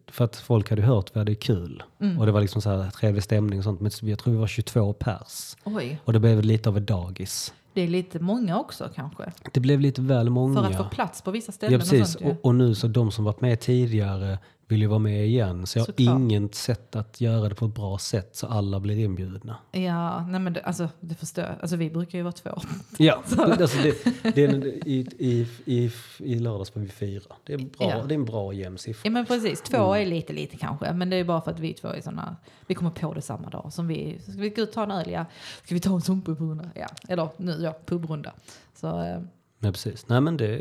för 0.07 0.25
att 0.25 0.35
folk 0.35 0.69
hade 0.69 0.81
hört 0.81 1.09
vi 1.15 1.19
hade 1.19 1.35
kul. 1.35 1.83
Mm. 2.01 2.19
Och 2.19 2.25
det 2.25 2.31
var 2.31 2.41
liksom 2.41 2.61
så 2.61 2.69
här 2.69 2.89
trevlig 2.91 3.23
stämning 3.23 3.59
och 3.59 3.63
sånt. 3.63 3.81
Men 3.81 3.91
jag 4.01 4.19
tror 4.19 4.33
vi 4.33 4.39
var 4.39 4.47
22 4.47 4.93
pers. 4.93 5.55
Oj, 5.63 5.99
Och 6.05 6.13
det 6.13 6.19
blev 6.19 6.41
lite 6.43 6.69
av 6.69 6.77
ett 6.77 6.87
dagis. 6.87 7.53
Det 7.79 7.83
är 7.83 7.87
lite 7.87 8.19
många 8.19 8.59
också 8.59 8.89
kanske. 8.95 9.31
Det 9.51 9.59
blev 9.59 9.79
lite 9.79 10.01
väl 10.01 10.29
många. 10.29 10.61
För 10.61 10.69
att 10.69 10.77
få 10.77 10.83
plats 10.83 11.21
på 11.21 11.31
vissa 11.31 11.51
ställen 11.51 11.73
Ja 11.73 11.77
och 11.77 11.89
precis. 11.89 12.11
sånt 12.13 12.25
ju. 12.25 12.31
Och, 12.31 12.45
och 12.45 12.55
nu 12.55 12.75
så 12.75 12.87
de 12.87 13.11
som 13.11 13.25
varit 13.25 13.41
med 13.41 13.59
tidigare 13.59 14.39
vill 14.69 14.81
ju 14.81 14.87
vara 14.87 14.99
med 14.99 15.25
igen. 15.27 15.65
Så 15.67 15.77
jag 15.79 15.81
har 15.81 15.85
Såklart. 15.85 16.19
inget 16.19 16.55
sätt 16.55 16.95
att 16.95 17.21
göra 17.21 17.49
det 17.49 17.55
på 17.55 17.65
ett 17.65 17.75
bra 17.75 17.97
sätt 17.97 18.35
så 18.35 18.47
alla 18.47 18.79
blir 18.79 18.97
inbjudna. 18.99 19.57
Ja, 19.71 20.25
nej 20.27 20.39
men 20.39 20.53
det, 20.53 20.61
alltså, 20.61 20.89
det 20.99 21.15
förstår 21.15 21.43
jag. 21.43 21.53
Alltså 21.61 21.75
vi 21.75 21.89
brukar 21.89 22.17
ju 22.17 22.23
vara 22.23 22.31
två. 22.31 22.49
Ja, 22.97 23.23
alltså 23.37 23.77
det, 23.83 24.03
det 24.35 24.43
är, 24.43 24.65
i, 24.87 25.07
i, 25.19 25.47
i, 25.65 25.91
i 26.19 26.39
lördags 26.39 26.75
var 26.75 26.81
vi 26.81 26.89
fyra. 26.89 27.35
Det 27.43 27.53
är, 27.53 27.57
bra, 27.57 27.67
Ja. 27.79 28.03
det 28.03 28.13
är 28.13 28.17
en 28.17 28.25
bra 28.25 28.53
jämn 28.53 28.77
siffra. 28.77 29.01
Ja 29.07 29.11
men 29.11 29.25
precis, 29.25 29.61
två 29.61 29.77
Mm. 29.93 30.01
är 30.01 30.05
lite 30.15 30.33
lite 30.33 30.57
kanske. 30.57 30.93
Men 30.93 31.09
det 31.09 31.15
är 31.15 31.23
bara 31.23 31.41
för 31.41 31.51
att 31.51 31.59
vi 31.59 31.73
två 31.73 31.87
är 31.87 32.01
sådana, 32.01 32.35
vi 32.67 32.75
kommer 32.75 32.91
på 32.91 33.13
det 33.13 33.21
samma 33.21 33.49
dag. 33.49 33.73
Som 33.73 33.87
vi, 33.87 34.19
ska 34.21 34.31
vi 34.31 34.49
gå 34.49 34.61
ut 34.61 34.67
och 34.69 34.73
ta 34.73 34.83
en 34.83 34.91
öl? 34.91 35.09
Ja. 35.11 35.25
Ska 35.63 35.75
vi 35.75 35.81
ta 35.81 35.93
en 35.93 36.01
sån 36.01 36.21
pubrunda? 36.21 36.69
Ja. 36.75 36.87
Eller 37.07 37.29
nu 37.37 37.51
ja, 37.61 37.73
pubrunda. 37.85 38.31
Så 38.75 39.01
eh, 39.01 39.19
Nej, 39.59 39.71
precis. 39.71 40.07
Nej 40.07 40.21
men 40.21 40.37
det 40.37 40.59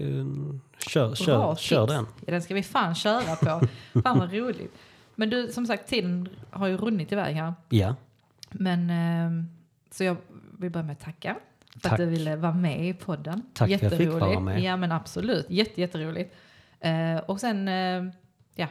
kör, 0.78 1.14
kör, 1.14 1.38
bra 1.38 1.56
kör 1.56 1.86
tips. 1.86 1.92
den. 1.92 2.06
Ja, 2.26 2.32
den 2.32 2.42
ska 2.42 2.54
vi 2.54 2.62
fan 2.62 2.94
köra 2.94 3.36
på. 3.36 3.66
fan 4.02 4.18
vad 4.18 4.32
roligt. 4.32 4.74
Men 5.14 5.30
du, 5.30 5.48
som 5.48 5.66
sagt, 5.66 5.88
tiden 5.88 6.28
har 6.50 6.66
ju 6.66 6.76
runnit 6.76 7.12
iväg 7.12 7.36
här. 7.36 7.54
Ja, 7.68 7.94
Men 8.50 8.90
eh, 8.90 9.44
så 9.90 10.04
jag 10.04 10.16
vill 10.58 10.70
börja 10.70 10.86
med 10.86 10.92
att 10.92 11.00
tacka. 11.00 11.36
För 11.72 11.80
Tack. 11.80 11.92
att 11.92 11.98
du 11.98 12.06
ville 12.06 12.36
vara 12.36 12.52
med 12.52 12.88
i 12.88 12.94
podden. 12.94 13.42
Tack 13.54 13.68
för 13.68 13.76
att 13.76 13.82
jag 13.82 13.92
fick 13.92 14.08
vara 14.08 14.40
med. 14.40 14.62
Ja 14.62 14.76
men 14.76 14.92
absolut, 14.92 15.50
Jätte, 15.50 15.80
jätteroligt. 15.80 16.34
Eh, 16.80 17.16
och 17.16 17.40
sen, 17.40 17.68
eh, 17.68 18.04
ja, 18.54 18.66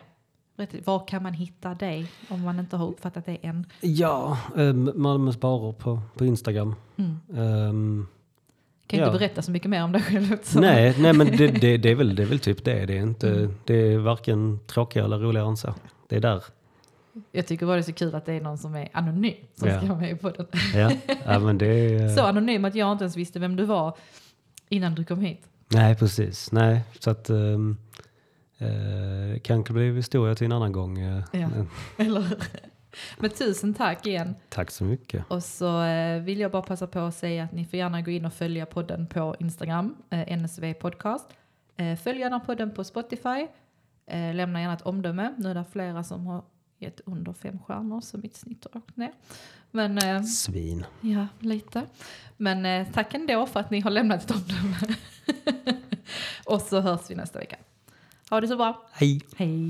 var 0.86 1.07
kan 1.07 1.23
man 1.23 1.34
hitta 1.34 1.73
dig 1.73 2.11
om 2.30 2.41
man 2.41 2.59
inte 2.59 2.78
har 2.78 2.88
uppfattat 2.88 3.25
det 3.25 3.38
än? 3.41 3.65
ja 3.82 4.38
um, 4.55 4.91
Malmös 4.95 5.39
barer 5.39 5.71
på, 5.71 6.01
på 6.17 6.25
Instagram. 6.25 6.75
Mm. 6.95 7.17
Ehm, 7.36 8.07
Kan 8.88 9.00
Ja. 9.00 9.06
inte 9.06 9.18
berätta 9.20 9.42
så 9.42 9.52
mycket 9.52 9.70
mer 9.70 9.84
om 9.84 9.92
dig 9.92 10.02
själv. 10.02 10.38
Nej, 10.56 10.96
nej 11.00 11.14
men 11.14 11.28
det, 11.38 11.48
det, 11.62 11.78
det, 11.78 11.90
är 11.92 11.96
väl, 11.96 12.16
det 12.16 12.22
är 12.24 12.28
väl 12.28 12.40
typ 12.40 12.64
det. 12.66 12.86
Det 12.86 12.98
är, 12.98 13.02
inte, 13.02 13.30
Mm. 13.30 13.54
det 13.66 13.74
är 13.94 13.98
varken 13.98 14.60
tråkigare 14.68 15.06
eller 15.06 15.18
roligare 15.20 15.48
än 15.48 15.58
så. 15.58 15.74
Det 16.10 16.16
är 16.16 16.20
där. 16.20 16.44
Jag 17.32 17.48
tycker 17.48 17.66
bara 17.66 17.76
det 17.76 17.82
är 17.82 17.84
så 17.84 17.94
kul 17.94 18.16
att 18.16 18.26
det 18.26 18.34
är 18.34 18.42
någon 18.42 18.58
som 18.58 18.76
är 18.76 18.90
anonym 18.94 19.34
som 19.56 19.68
Ja. 19.70 19.78
ska 19.78 19.88
vara 19.88 20.00
med 20.00 20.12
i 20.12 20.16
podden. 20.16 20.46
Ja, 20.76 20.92
ja 21.26 21.40
men 21.40 21.58
det. 21.58 22.10
Så 22.16 22.22
anonym 22.22 22.66
att 22.66 22.76
jag 22.76 22.92
inte 22.92 23.04
ens 23.04 23.18
visste 23.18 23.40
vem 23.40 23.56
du 23.56 23.66
var 23.66 23.98
innan 24.70 24.96
du 24.96 25.04
kom 25.04 25.20
hit. 25.22 25.42
Nej, 25.70 25.96
precis. 25.96 26.52
Nej, 26.52 26.82
så 27.00 27.10
att... 27.10 27.30
Um, 27.30 27.78
uh, 28.62 29.40
kanske 29.44 29.74
blir 29.74 29.94
historia 29.96 30.36
till 30.36 30.46
en 30.46 30.52
annan 30.52 30.72
gång. 30.72 31.00
eh, 31.00 31.24
Ja. 31.32 31.48
Eller? 31.98 32.24
Men 33.18 33.30
tusen 33.30 33.74
tack 33.74 34.08
igen. 34.08 34.36
Tack 34.50 34.72
så 34.72 34.84
mycket. 34.84 35.26
Och 35.30 35.43
så 35.43 35.84
eh, 35.84 36.22
vill 36.22 36.39
jag 36.39 36.52
bara 36.52 36.62
passa 36.62 36.88
på 36.88 37.00
att 37.00 37.16
säga 37.16 37.43
att 37.43 37.52
ni 37.52 37.66
får 37.66 37.80
gärna 37.80 38.02
gå 38.02 38.12
in 38.12 38.26
och 38.26 38.34
följa 38.34 38.66
podden 38.66 39.08
på 39.08 39.36
Instagram, 39.39 39.95
eh, 40.10 40.38
NSV 40.38 40.74
Podcast. 40.74 41.26
Eh, 41.78 41.95
följ 41.95 42.20
gärna 42.20 42.39
podden 42.39 42.72
på 42.72 42.84
Spotify. 42.84 43.48
Eh, 44.08 44.36
lämna 44.36 44.62
gärna 44.62 44.74
ett 44.74 44.82
omdöme. 44.82 45.34
Nu 45.38 45.50
är 45.50 45.56
det 45.56 45.66
flera 45.72 46.04
som 46.04 46.28
har 46.28 46.43
gett 46.80 47.02
under 47.06 47.34
fem 47.34 47.60
stjärnor 47.60 48.02
så 48.02 48.18
mitt 48.18 48.36
snitt 48.36 48.68
har 48.74 48.82
åkt 48.82 48.98
ner. 48.98 49.12
Men 49.72 49.98
eh, 49.98 50.24
Svin. 50.24 50.86
ja, 51.02 51.28
lite. 51.39 51.84
Men 52.38 52.66
eh, 52.66 52.88
tack 52.93 53.14
ändå 53.14 53.45
för 53.45 53.60
att 53.60 53.72
ni 53.72 53.80
har 53.80 53.91
lämnat 53.91 54.24
ett 54.24 54.32
omdöme. 54.32 54.95
och 56.45 56.62
så 56.62 56.82
hörs 56.82 57.02
vi 57.10 57.16
nästa 57.16 57.39
vecka. 57.39 57.58
Ha 58.30 58.41
det 58.41 58.48
så 58.48 58.58
bra. 58.58 58.88
Hej! 58.91 59.22
Hej! 59.38 59.70